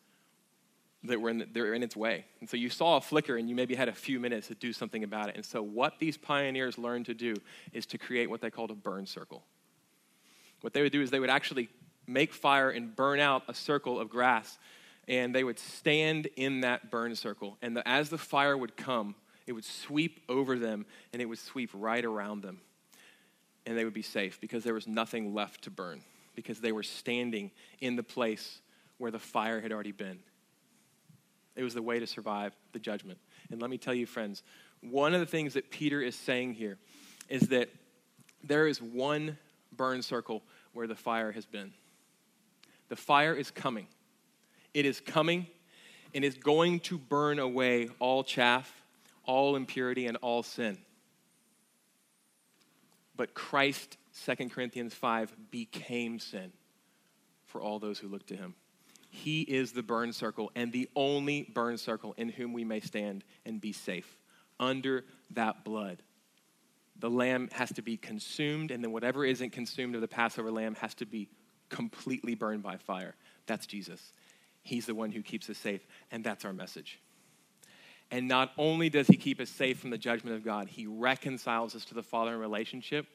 that 1.04 1.20
were 1.20 1.30
in, 1.30 1.38
the, 1.38 1.46
they're 1.52 1.74
in 1.74 1.82
its 1.82 1.96
way. 1.96 2.24
And 2.40 2.50
so 2.50 2.56
you 2.56 2.68
saw 2.68 2.96
a 2.96 3.00
flicker 3.00 3.36
and 3.36 3.48
you 3.48 3.54
maybe 3.54 3.74
had 3.74 3.88
a 3.88 3.94
few 3.94 4.18
minutes 4.18 4.48
to 4.48 4.54
do 4.54 4.72
something 4.72 5.04
about 5.04 5.28
it. 5.28 5.36
And 5.36 5.44
so 5.44 5.62
what 5.62 5.98
these 5.98 6.16
pioneers 6.16 6.78
learned 6.78 7.06
to 7.06 7.14
do 7.14 7.34
is 7.72 7.86
to 7.86 7.98
create 7.98 8.28
what 8.28 8.40
they 8.40 8.50
called 8.50 8.70
a 8.70 8.74
burn 8.74 9.06
circle. 9.06 9.44
What 10.62 10.72
they 10.72 10.82
would 10.82 10.92
do 10.92 11.00
is 11.00 11.10
they 11.10 11.20
would 11.20 11.30
actually 11.30 11.68
make 12.06 12.32
fire 12.32 12.70
and 12.70 12.94
burn 12.94 13.20
out 13.20 13.42
a 13.48 13.54
circle 13.54 14.00
of 14.00 14.08
grass 14.08 14.58
and 15.09 15.34
they 15.34 15.44
would 15.44 15.59
stand 15.59 16.28
in 16.36 16.62
that 16.62 16.90
burn 16.90 17.14
circle. 17.14 17.57
And 17.62 17.76
the, 17.76 17.86
as 17.86 18.11
the 18.11 18.18
fire 18.18 18.57
would 18.57 18.76
come, 18.76 19.14
it 19.46 19.52
would 19.52 19.64
sweep 19.64 20.20
over 20.28 20.59
them 20.59 20.86
and 21.12 21.22
it 21.22 21.26
would 21.26 21.38
sweep 21.38 21.70
right 21.72 22.04
around 22.04 22.42
them. 22.42 22.61
And 23.64 23.76
they 23.76 23.84
would 23.84 23.94
be 23.94 24.02
safe 24.02 24.40
because 24.40 24.64
there 24.64 24.74
was 24.74 24.86
nothing 24.86 25.34
left 25.34 25.62
to 25.62 25.70
burn. 25.70 26.02
because 26.36 26.61
they 26.61 26.70
were 26.70 26.84
standing 26.84 27.50
in 27.80 27.96
the 27.96 28.02
place 28.02 28.61
where 28.98 29.11
the 29.11 29.18
fire 29.18 29.61
had 29.61 29.72
already 29.72 29.90
been. 29.90 30.20
It 31.57 31.64
was 31.64 31.74
the 31.74 31.82
way 31.82 31.98
to 31.98 32.07
survive 32.07 32.54
the 32.72 32.78
judgment. 32.78 33.18
And 33.50 33.61
let 33.61 33.70
me 33.70 33.78
tell 33.78 33.94
you, 33.94 34.07
friends, 34.07 34.42
one 34.82 35.14
of 35.14 35.20
the 35.20 35.26
things 35.26 35.54
that 35.54 35.70
Peter 35.70 36.00
is 36.00 36.14
saying 36.14 36.54
here 36.54 36.78
is 37.28 37.48
that 37.48 37.70
there 38.44 38.68
is 38.68 38.80
one 38.80 39.38
burn 39.74 40.02
circle 40.02 40.42
where 40.74 40.86
the 40.86 40.94
fire 40.94 41.32
has 41.32 41.46
been. 41.46 41.72
The 42.88 42.96
fire 42.96 43.34
is 43.34 43.50
coming. 43.50 43.88
It 44.76 44.84
is 44.84 45.00
coming 45.00 45.46
and 46.14 46.22
is 46.22 46.34
going 46.34 46.80
to 46.80 46.98
burn 46.98 47.38
away 47.38 47.88
all 47.98 48.22
chaff, 48.22 48.70
all 49.24 49.56
impurity, 49.56 50.06
and 50.06 50.18
all 50.18 50.42
sin. 50.42 50.76
But 53.16 53.32
Christ, 53.32 53.96
2 54.26 54.50
Corinthians 54.50 54.92
5, 54.92 55.34
became 55.50 56.18
sin 56.18 56.52
for 57.46 57.62
all 57.62 57.78
those 57.78 57.98
who 57.98 58.08
look 58.08 58.26
to 58.26 58.36
him. 58.36 58.54
He 59.08 59.40
is 59.40 59.72
the 59.72 59.82
burn 59.82 60.12
circle 60.12 60.52
and 60.54 60.74
the 60.74 60.90
only 60.94 61.44
burn 61.54 61.78
circle 61.78 62.14
in 62.18 62.28
whom 62.28 62.52
we 62.52 62.62
may 62.62 62.80
stand 62.80 63.24
and 63.46 63.58
be 63.58 63.72
safe 63.72 64.18
under 64.60 65.06
that 65.30 65.64
blood. 65.64 66.02
The 66.98 67.08
lamb 67.08 67.48
has 67.52 67.72
to 67.72 67.82
be 67.82 67.96
consumed, 67.96 68.70
and 68.70 68.84
then 68.84 68.92
whatever 68.92 69.24
isn't 69.24 69.52
consumed 69.52 69.94
of 69.94 70.02
the 70.02 70.06
Passover 70.06 70.50
lamb 70.50 70.74
has 70.74 70.92
to 70.96 71.06
be 71.06 71.30
completely 71.70 72.34
burned 72.34 72.62
by 72.62 72.76
fire. 72.76 73.14
That's 73.46 73.64
Jesus. 73.66 74.12
He's 74.66 74.86
the 74.86 74.96
one 74.96 75.12
who 75.12 75.22
keeps 75.22 75.48
us 75.48 75.58
safe, 75.58 75.86
and 76.10 76.24
that's 76.24 76.44
our 76.44 76.52
message. 76.52 76.98
And 78.10 78.26
not 78.26 78.50
only 78.58 78.88
does 78.88 79.06
he 79.06 79.16
keep 79.16 79.40
us 79.40 79.48
safe 79.48 79.78
from 79.78 79.90
the 79.90 79.98
judgment 79.98 80.34
of 80.34 80.44
God, 80.44 80.68
he 80.68 80.86
reconciles 80.88 81.76
us 81.76 81.84
to 81.84 81.94
the 81.94 82.02
Father 82.02 82.32
in 82.32 82.40
relationship, 82.40 83.06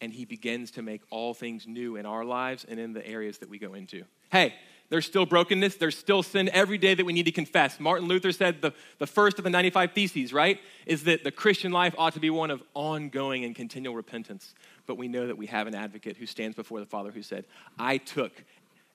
and 0.00 0.12
he 0.12 0.24
begins 0.24 0.72
to 0.72 0.82
make 0.82 1.02
all 1.10 1.32
things 1.32 1.64
new 1.68 1.94
in 1.94 2.06
our 2.06 2.24
lives 2.24 2.66
and 2.68 2.80
in 2.80 2.92
the 2.92 3.06
areas 3.06 3.38
that 3.38 3.48
we 3.48 3.56
go 3.56 3.74
into. 3.74 4.02
Hey, 4.32 4.54
there's 4.88 5.06
still 5.06 5.26
brokenness. 5.26 5.76
There's 5.76 5.96
still 5.96 6.24
sin 6.24 6.50
every 6.52 6.76
day 6.76 6.94
that 6.94 7.04
we 7.06 7.12
need 7.12 7.26
to 7.26 7.32
confess. 7.32 7.78
Martin 7.78 8.08
Luther 8.08 8.32
said 8.32 8.60
the, 8.60 8.72
the 8.98 9.06
first 9.06 9.38
of 9.38 9.44
the 9.44 9.50
95 9.50 9.92
Theses, 9.92 10.32
right, 10.32 10.58
is 10.86 11.04
that 11.04 11.22
the 11.22 11.30
Christian 11.30 11.70
life 11.70 11.94
ought 11.96 12.14
to 12.14 12.20
be 12.20 12.30
one 12.30 12.50
of 12.50 12.64
ongoing 12.74 13.44
and 13.44 13.54
continual 13.54 13.94
repentance. 13.94 14.54
But 14.86 14.98
we 14.98 15.06
know 15.06 15.28
that 15.28 15.38
we 15.38 15.46
have 15.46 15.68
an 15.68 15.76
advocate 15.76 16.16
who 16.16 16.26
stands 16.26 16.56
before 16.56 16.80
the 16.80 16.86
Father 16.86 17.12
who 17.12 17.22
said, 17.22 17.44
I 17.78 17.98
took 17.98 18.32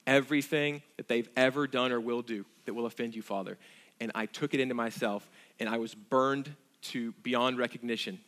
everything 0.08 0.82
that 0.98 1.08
they've 1.08 1.30
ever 1.36 1.68
done 1.68 1.92
or 1.92 2.00
will 2.00 2.22
do 2.22 2.46
that 2.66 2.74
will 2.74 2.86
offend 2.86 3.16
you, 3.16 3.22
Father, 3.22 3.58
and 4.00 4.12
I 4.16 4.26
took 4.26 4.54
it 4.54 4.60
into 4.60 4.76
myself, 4.76 5.30
and 5.60 5.70
I 5.70 5.78
was 5.78 5.96
burned 5.96 6.54
to 6.84 7.14
beyond 7.24 7.58
recognition, 7.58 8.20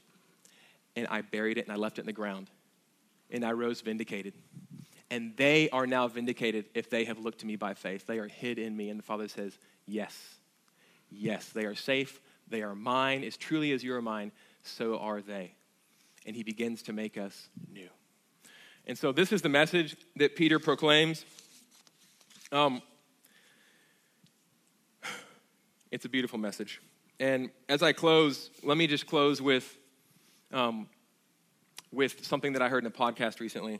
and 0.96 1.08
I 1.10 1.22
buried 1.22 1.58
it 1.58 1.66
and 1.66 1.72
I 1.72 1.76
left 1.76 1.98
it 1.98 2.02
in 2.02 2.08
the 2.08 2.14
ground, 2.14 2.50
and 3.30 3.44
I 3.44 3.52
rose 3.52 3.82
vindicated 3.82 4.34
and 5.10 5.36
they 5.38 5.70
are 5.70 5.88
now 5.88 6.08
vindicated 6.08 6.66
if 6.74 6.90
they 6.90 7.06
have 7.06 7.20
looked 7.20 7.40
to 7.40 7.46
me 7.46 7.56
by 7.56 7.74
faith. 7.74 8.06
They 8.06 8.20
are 8.20 8.28
hid 8.28 8.60
in 8.60 8.76
me. 8.76 8.90
And 8.90 9.00
the 9.00 9.04
Father 9.04 9.28
says, 9.28 9.58
Yes, 9.86 10.36
yes, 11.10 11.50
they 11.50 11.66
are 11.66 11.76
safe. 11.76 12.20
They 12.50 12.62
are 12.62 12.76
mine. 12.76 13.24
As 13.24 13.38
truly 13.38 13.72
as 13.72 13.84
you 13.84 13.94
are 13.96 14.02
mine, 14.02 14.32
so 14.64 14.98
are 14.98 15.22
they. 15.22 15.54
And 16.26 16.36
he 16.36 16.44
begins 16.44 16.82
to 16.84 16.94
make 16.94 17.18
us 17.18 17.50
new. 17.72 17.88
And 18.86 18.98
so, 18.98 19.12
this 19.12 19.32
is 19.32 19.42
the 19.42 19.50
message 19.50 19.96
that 20.18 20.36
Peter 20.36 20.60
proclaims. 20.60 21.26
Um, 22.52 22.82
it's 25.92 26.06
a 26.06 26.10
beautiful 26.10 26.40
message. 26.40 26.82
And 27.20 27.50
as 27.68 27.84
I 27.84 27.94
close, 27.94 28.50
let 28.64 28.78
me 28.78 28.88
just 28.88 29.08
close 29.08 29.42
with, 29.42 29.78
um, 30.54 30.88
with 31.92 32.26
something 32.26 32.54
that 32.54 32.62
I 32.62 32.70
heard 32.70 32.84
in 32.84 32.88
a 32.88 32.92
podcast 32.92 33.40
recently 33.40 33.80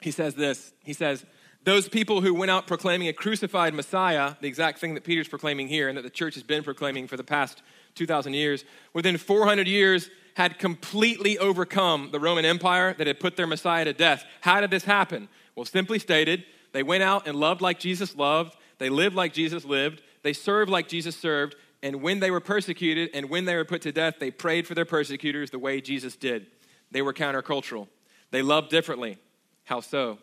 he 0.00 0.10
says 0.10 0.34
this 0.34 0.72
He 0.84 0.92
says, 0.92 1.24
Those 1.64 1.88
people 1.88 2.20
who 2.20 2.34
went 2.34 2.50
out 2.50 2.66
proclaiming 2.66 3.08
a 3.08 3.12
crucified 3.12 3.74
Messiah, 3.74 4.34
the 4.40 4.48
exact 4.48 4.78
thing 4.78 4.94
that 4.94 5.04
Peter's 5.04 5.28
proclaiming 5.28 5.68
here 5.68 5.88
and 5.88 5.96
that 5.96 6.02
the 6.02 6.10
church 6.10 6.34
has 6.34 6.42
been 6.42 6.62
proclaiming 6.62 7.06
for 7.06 7.16
the 7.16 7.24
past 7.24 7.62
2,000 7.94 8.34
years, 8.34 8.64
within 8.92 9.16
400 9.16 9.66
years 9.66 10.10
had 10.34 10.58
completely 10.58 11.36
overcome 11.38 12.10
the 12.12 12.20
Roman 12.20 12.44
Empire 12.44 12.94
that 12.96 13.08
had 13.08 13.18
put 13.18 13.36
their 13.36 13.46
Messiah 13.46 13.84
to 13.84 13.92
death. 13.92 14.24
How 14.40 14.60
did 14.60 14.70
this 14.70 14.84
happen? 14.84 15.28
Well, 15.56 15.64
simply 15.64 15.98
stated, 15.98 16.44
they 16.72 16.82
went 16.82 17.02
out 17.02 17.26
and 17.26 17.36
loved 17.36 17.60
like 17.60 17.78
Jesus 17.78 18.14
loved, 18.16 18.56
they 18.78 18.90
lived 18.90 19.16
like 19.16 19.32
Jesus 19.32 19.64
lived, 19.64 20.02
they 20.22 20.32
served 20.32 20.70
like 20.70 20.88
Jesus 20.88 21.16
served, 21.16 21.56
and 21.82 22.02
when 22.02 22.20
they 22.20 22.30
were 22.30 22.40
persecuted 22.40 23.10
and 23.14 23.30
when 23.30 23.44
they 23.44 23.56
were 23.56 23.64
put 23.64 23.82
to 23.82 23.92
death, 23.92 24.16
they 24.18 24.30
prayed 24.30 24.66
for 24.66 24.74
their 24.74 24.84
persecutors 24.84 25.50
the 25.50 25.58
way 25.58 25.80
Jesus 25.80 26.16
did. 26.16 26.46
They 26.90 27.02
were 27.02 27.12
countercultural. 27.12 27.88
They 28.30 28.42
loved 28.42 28.70
differently. 28.70 29.18
How 29.64 29.80
so? 29.80 30.18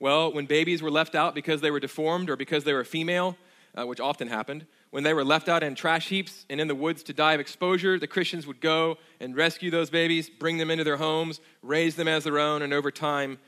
Well, 0.00 0.32
when 0.32 0.46
babies 0.46 0.82
were 0.82 0.90
left 0.90 1.14
out 1.14 1.34
because 1.34 1.60
they 1.60 1.70
were 1.70 1.80
deformed 1.80 2.30
or 2.30 2.36
because 2.36 2.64
they 2.64 2.72
were 2.72 2.84
female, 2.84 3.36
uh, 3.76 3.86
which 3.86 4.00
often 4.00 4.28
happened, 4.28 4.66
when 4.90 5.04
they 5.04 5.12
were 5.12 5.24
left 5.24 5.48
out 5.48 5.62
in 5.62 5.74
trash 5.74 6.08
heaps 6.08 6.46
and 6.48 6.60
in 6.60 6.68
the 6.68 6.74
woods 6.74 7.02
to 7.04 7.12
die 7.12 7.34
of 7.34 7.40
exposure, 7.40 7.98
the 7.98 8.06
Christians 8.06 8.46
would 8.46 8.60
go 8.60 8.96
and 9.20 9.36
rescue 9.36 9.70
those 9.70 9.90
babies, 9.90 10.30
bring 10.30 10.56
them 10.56 10.70
into 10.70 10.84
their 10.84 10.96
homes, 10.96 11.40
raise 11.62 11.94
them 11.96 12.08
as 12.08 12.24
their 12.24 12.38
own, 12.38 12.62
and 12.62 12.72
over 12.72 12.90
time, 12.90 13.38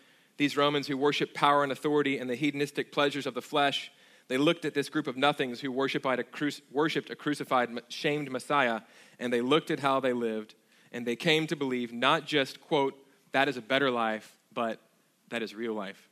these 0.40 0.56
Romans 0.56 0.86
who 0.86 0.96
worshiped 0.96 1.34
power 1.34 1.62
and 1.62 1.70
authority 1.70 2.16
and 2.16 2.30
the 2.30 2.34
hedonistic 2.34 2.92
pleasures 2.92 3.26
of 3.26 3.34
the 3.34 3.42
flesh, 3.42 3.92
they 4.28 4.38
looked 4.38 4.64
at 4.64 4.72
this 4.72 4.88
group 4.88 5.06
of 5.06 5.14
nothings 5.14 5.60
who 5.60 5.70
worshiped 5.70 6.06
a, 6.06 6.24
worshiped 6.72 7.10
a 7.10 7.14
crucified, 7.14 7.68
shamed 7.88 8.30
Messiah, 8.32 8.80
and 9.18 9.30
they 9.30 9.42
looked 9.42 9.70
at 9.70 9.80
how 9.80 10.00
they 10.00 10.14
lived, 10.14 10.54
and 10.92 11.06
they 11.06 11.14
came 11.14 11.46
to 11.48 11.56
believe 11.56 11.92
not 11.92 12.24
just, 12.24 12.58
quote, 12.58 12.94
that 13.32 13.50
is 13.50 13.58
a 13.58 13.60
better 13.60 13.90
life, 13.90 14.34
but 14.54 14.80
that 15.28 15.42
is 15.42 15.54
real 15.54 15.74
life. 15.74 16.08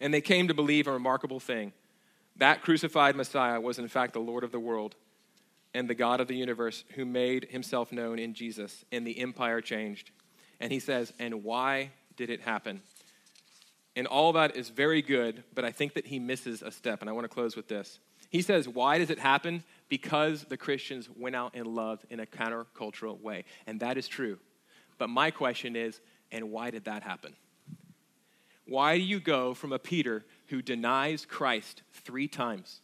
And 0.00 0.14
they 0.14 0.22
came 0.22 0.48
to 0.48 0.54
believe 0.54 0.86
a 0.86 0.92
remarkable 0.92 1.38
thing 1.38 1.74
that 2.36 2.62
crucified 2.62 3.14
Messiah 3.14 3.60
was, 3.60 3.78
in 3.78 3.88
fact, 3.88 4.14
the 4.14 4.20
Lord 4.20 4.42
of 4.42 4.52
the 4.52 4.60
world 4.60 4.94
and 5.74 5.86
the 5.86 5.94
God 5.94 6.18
of 6.18 6.28
the 6.28 6.36
universe 6.36 6.82
who 6.94 7.04
made 7.04 7.48
himself 7.50 7.92
known 7.92 8.18
in 8.18 8.32
Jesus, 8.32 8.86
and 8.90 9.06
the 9.06 9.18
empire 9.18 9.60
changed. 9.60 10.12
And 10.60 10.72
he 10.72 10.78
says, 10.78 11.12
And 11.18 11.44
why 11.44 11.90
did 12.16 12.30
it 12.30 12.40
happen? 12.40 12.82
And 13.94 14.06
all 14.06 14.32
that 14.34 14.56
is 14.56 14.68
very 14.68 15.00
good, 15.00 15.42
but 15.54 15.64
I 15.64 15.72
think 15.72 15.94
that 15.94 16.06
he 16.06 16.18
misses 16.18 16.62
a 16.62 16.70
step, 16.70 17.00
and 17.00 17.08
I 17.08 17.12
want 17.12 17.24
to 17.24 17.28
close 17.28 17.56
with 17.56 17.68
this. 17.68 17.98
He 18.28 18.42
says, 18.42 18.68
Why 18.68 18.98
does 18.98 19.10
it 19.10 19.18
happen? 19.18 19.64
Because 19.88 20.44
the 20.44 20.56
Christians 20.56 21.08
went 21.16 21.36
out 21.36 21.52
and 21.54 21.66
loved 21.66 22.04
in 22.10 22.20
a 22.20 22.26
countercultural 22.26 23.20
way. 23.20 23.44
And 23.66 23.80
that 23.80 23.96
is 23.96 24.08
true. 24.08 24.38
But 24.98 25.08
my 25.08 25.30
question 25.30 25.76
is, 25.76 26.00
and 26.32 26.50
why 26.50 26.70
did 26.70 26.84
that 26.84 27.02
happen? 27.02 27.34
Why 28.66 28.98
do 28.98 29.04
you 29.04 29.20
go 29.20 29.54
from 29.54 29.72
a 29.72 29.78
Peter 29.78 30.24
who 30.48 30.60
denies 30.60 31.24
Christ 31.24 31.82
three 31.92 32.26
times, 32.26 32.80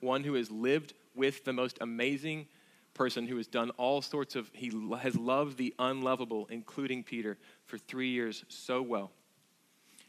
one 0.00 0.22
who 0.22 0.34
has 0.34 0.50
lived 0.50 0.92
with 1.14 1.44
the 1.44 1.52
most 1.52 1.78
amazing 1.80 2.46
person 2.94 3.26
who 3.26 3.36
has 3.36 3.46
done 3.46 3.70
all 3.70 4.00
sorts 4.00 4.36
of, 4.36 4.48
he 4.52 4.72
has 5.00 5.16
loved 5.16 5.58
the 5.58 5.74
unlovable, 5.78 6.46
including 6.50 7.02
Peter, 7.02 7.36
for 7.66 7.76
three 7.76 8.08
years 8.08 8.44
so 8.48 8.80
well, 8.80 9.10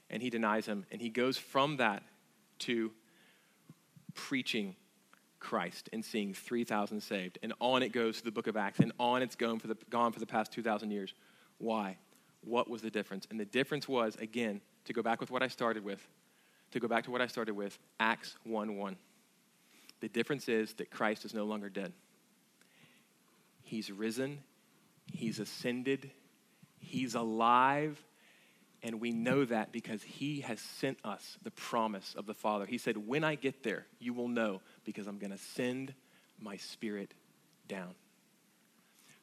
and 0.10 0.22
he 0.22 0.30
denies 0.30 0.66
him. 0.66 0.86
And 0.92 1.02
he 1.02 1.10
goes 1.10 1.38
from 1.38 1.78
that 1.78 2.04
to 2.60 2.92
preaching 4.14 4.76
Christ 5.40 5.90
and 5.94 6.04
seeing 6.04 6.34
3,000 6.34 7.02
saved. 7.02 7.40
And 7.44 7.54
on 7.60 7.84
it 7.84 7.92
goes 7.92 8.18
to 8.18 8.24
the 8.24 8.32
book 8.32 8.48
of 8.48 8.56
Acts, 8.56 8.80
and 8.80 8.92
on 9.00 9.22
it's 9.22 9.36
gone 9.36 9.60
for 9.60 9.68
the, 9.68 9.78
gone 9.90 10.12
for 10.12 10.20
the 10.20 10.26
past 10.26 10.52
2,000 10.54 10.92
years. 10.92 11.14
Why? 11.58 11.98
What 12.42 12.70
was 12.70 12.82
the 12.82 12.92
difference? 12.92 13.28
And 13.30 13.40
the 13.40 13.46
difference 13.46 13.88
was, 13.88 14.16
again, 14.18 14.62
to 14.86 14.94
go 14.94 15.02
back 15.02 15.20
with 15.20 15.32
what 15.32 15.44
I 15.44 15.48
started 15.48 15.84
with, 15.84 16.08
to 16.72 16.80
go 16.80 16.88
back 16.88 17.04
to 17.06 17.12
what 17.12 17.22
I 17.22 17.28
started 17.28 17.56
with, 17.56 17.78
Acts 18.00 18.36
1 18.44 18.78
1. 18.78 18.96
The 20.02 20.10
difference 20.10 20.50
is 20.50 20.74
that 20.74 20.92
Christ 20.92 21.26
is 21.26 21.34
no 21.34 21.46
longer 21.46 21.70
dead. 21.70 21.94
He's 23.66 23.91
risen, 23.91 24.39
He's 25.11 25.39
ascended, 25.39 26.11
He's 26.78 27.16
alive, 27.16 28.01
and 28.84 29.01
we 29.01 29.11
know 29.11 29.43
that 29.43 29.72
because 29.72 30.03
He 30.03 30.41
has 30.41 30.61
sent 30.61 30.97
us 31.03 31.38
the 31.43 31.51
promise 31.51 32.16
of 32.18 32.28
the 32.28 32.34
Father. 32.34 32.66
He 32.66 32.78
said, 32.78 32.95
When 32.95 33.24
I 33.24 33.36
get 33.36 33.63
there, 33.63 33.88
you 33.99 34.13
will 34.13 34.28
know 34.28 34.61
because 34.86 35.07
I'm 35.07 35.18
going 35.18 35.32
to 35.32 35.38
send 35.38 35.93
my 36.39 36.57
Spirit 36.57 37.13
down. 37.68 37.95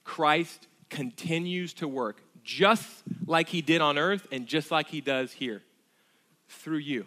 Christ 0.04 0.66
continues 0.90 1.72
to 1.74 1.86
work 1.86 2.20
just 2.44 3.04
like 3.26 3.48
he 3.48 3.62
did 3.62 3.80
on 3.80 3.98
earth 3.98 4.26
and 4.32 4.46
just 4.46 4.70
like 4.70 4.88
he 4.88 5.00
does 5.00 5.32
here 5.32 5.62
through 6.48 6.78
you, 6.78 7.06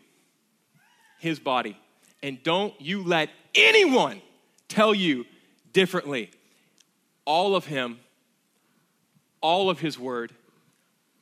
his 1.19 1.39
body. 1.39 1.77
And 2.23 2.41
don't 2.41 2.73
you 2.79 3.03
let 3.03 3.29
anyone 3.53 4.21
tell 4.67 4.95
you 4.95 5.25
differently. 5.73 6.31
All 7.25 7.55
of 7.55 7.65
him, 7.65 7.99
all 9.41 9.69
of 9.69 9.79
his 9.79 9.99
word, 9.99 10.31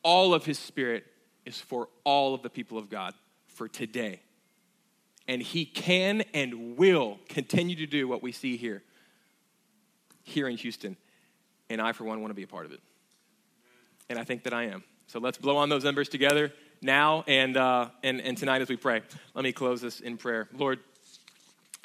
all 0.03 0.33
of 0.33 0.45
his 0.45 0.59
spirit 0.59 1.05
is 1.45 1.59
for 1.59 1.87
all 2.03 2.33
of 2.33 2.41
the 2.41 2.49
people 2.49 2.77
of 2.77 2.89
God 2.89 3.13
for 3.47 3.67
today. 3.67 4.19
And 5.27 5.41
he 5.41 5.65
can 5.65 6.23
and 6.33 6.77
will 6.77 7.19
continue 7.29 7.77
to 7.77 7.85
do 7.85 8.07
what 8.07 8.21
we 8.21 8.31
see 8.33 8.57
here, 8.57 8.83
here 10.23 10.47
in 10.47 10.57
Houston. 10.57 10.97
And 11.69 11.81
I, 11.81 11.93
for 11.93 12.03
one, 12.03 12.19
want 12.21 12.31
to 12.31 12.35
be 12.35 12.43
a 12.43 12.47
part 12.47 12.65
of 12.65 12.73
it 12.73 12.81
and 14.09 14.19
I 14.19 14.23
think 14.23 14.43
that 14.43 14.53
I 14.53 14.65
am. 14.65 14.83
So 15.07 15.19
let's 15.19 15.37
blow 15.37 15.57
on 15.57 15.69
those 15.69 15.85
embers 15.85 16.09
together. 16.09 16.53
now 16.81 17.23
and, 17.27 17.55
uh, 17.57 17.89
and, 18.03 18.19
and 18.21 18.37
tonight 18.37 18.61
as 18.61 18.69
we 18.69 18.75
pray. 18.75 19.01
Let 19.33 19.43
me 19.43 19.51
close 19.51 19.81
this 19.81 20.01
in 20.01 20.17
prayer. 20.17 20.49
Lord, 20.53 20.79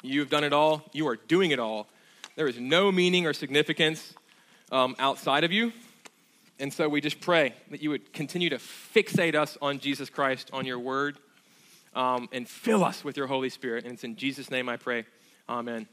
you 0.01 0.19
have 0.19 0.29
done 0.29 0.43
it 0.43 0.53
all, 0.53 0.83
you 0.93 1.07
are 1.07 1.15
doing 1.15 1.51
it 1.51 1.59
all. 1.59 1.87
There 2.39 2.47
is 2.47 2.57
no 2.57 2.89
meaning 2.89 3.27
or 3.27 3.33
significance 3.33 4.13
um, 4.71 4.95
outside 4.97 5.43
of 5.43 5.51
you. 5.51 5.73
And 6.57 6.73
so 6.73 6.87
we 6.87 7.01
just 7.01 7.19
pray 7.19 7.53
that 7.69 7.83
you 7.83 7.89
would 7.89 8.13
continue 8.13 8.49
to 8.51 8.59
fixate 8.59 9.35
us 9.35 9.57
on 9.61 9.79
Jesus 9.79 10.09
Christ, 10.09 10.49
on 10.53 10.65
your 10.65 10.79
word, 10.79 11.17
um, 11.93 12.29
and 12.31 12.47
fill 12.47 12.85
us 12.85 13.03
with 13.03 13.17
your 13.17 13.27
Holy 13.27 13.49
Spirit. 13.49 13.83
And 13.83 13.93
it's 13.95 14.05
in 14.05 14.15
Jesus' 14.15 14.49
name 14.49 14.69
I 14.69 14.77
pray. 14.77 15.03
Amen. 15.49 15.85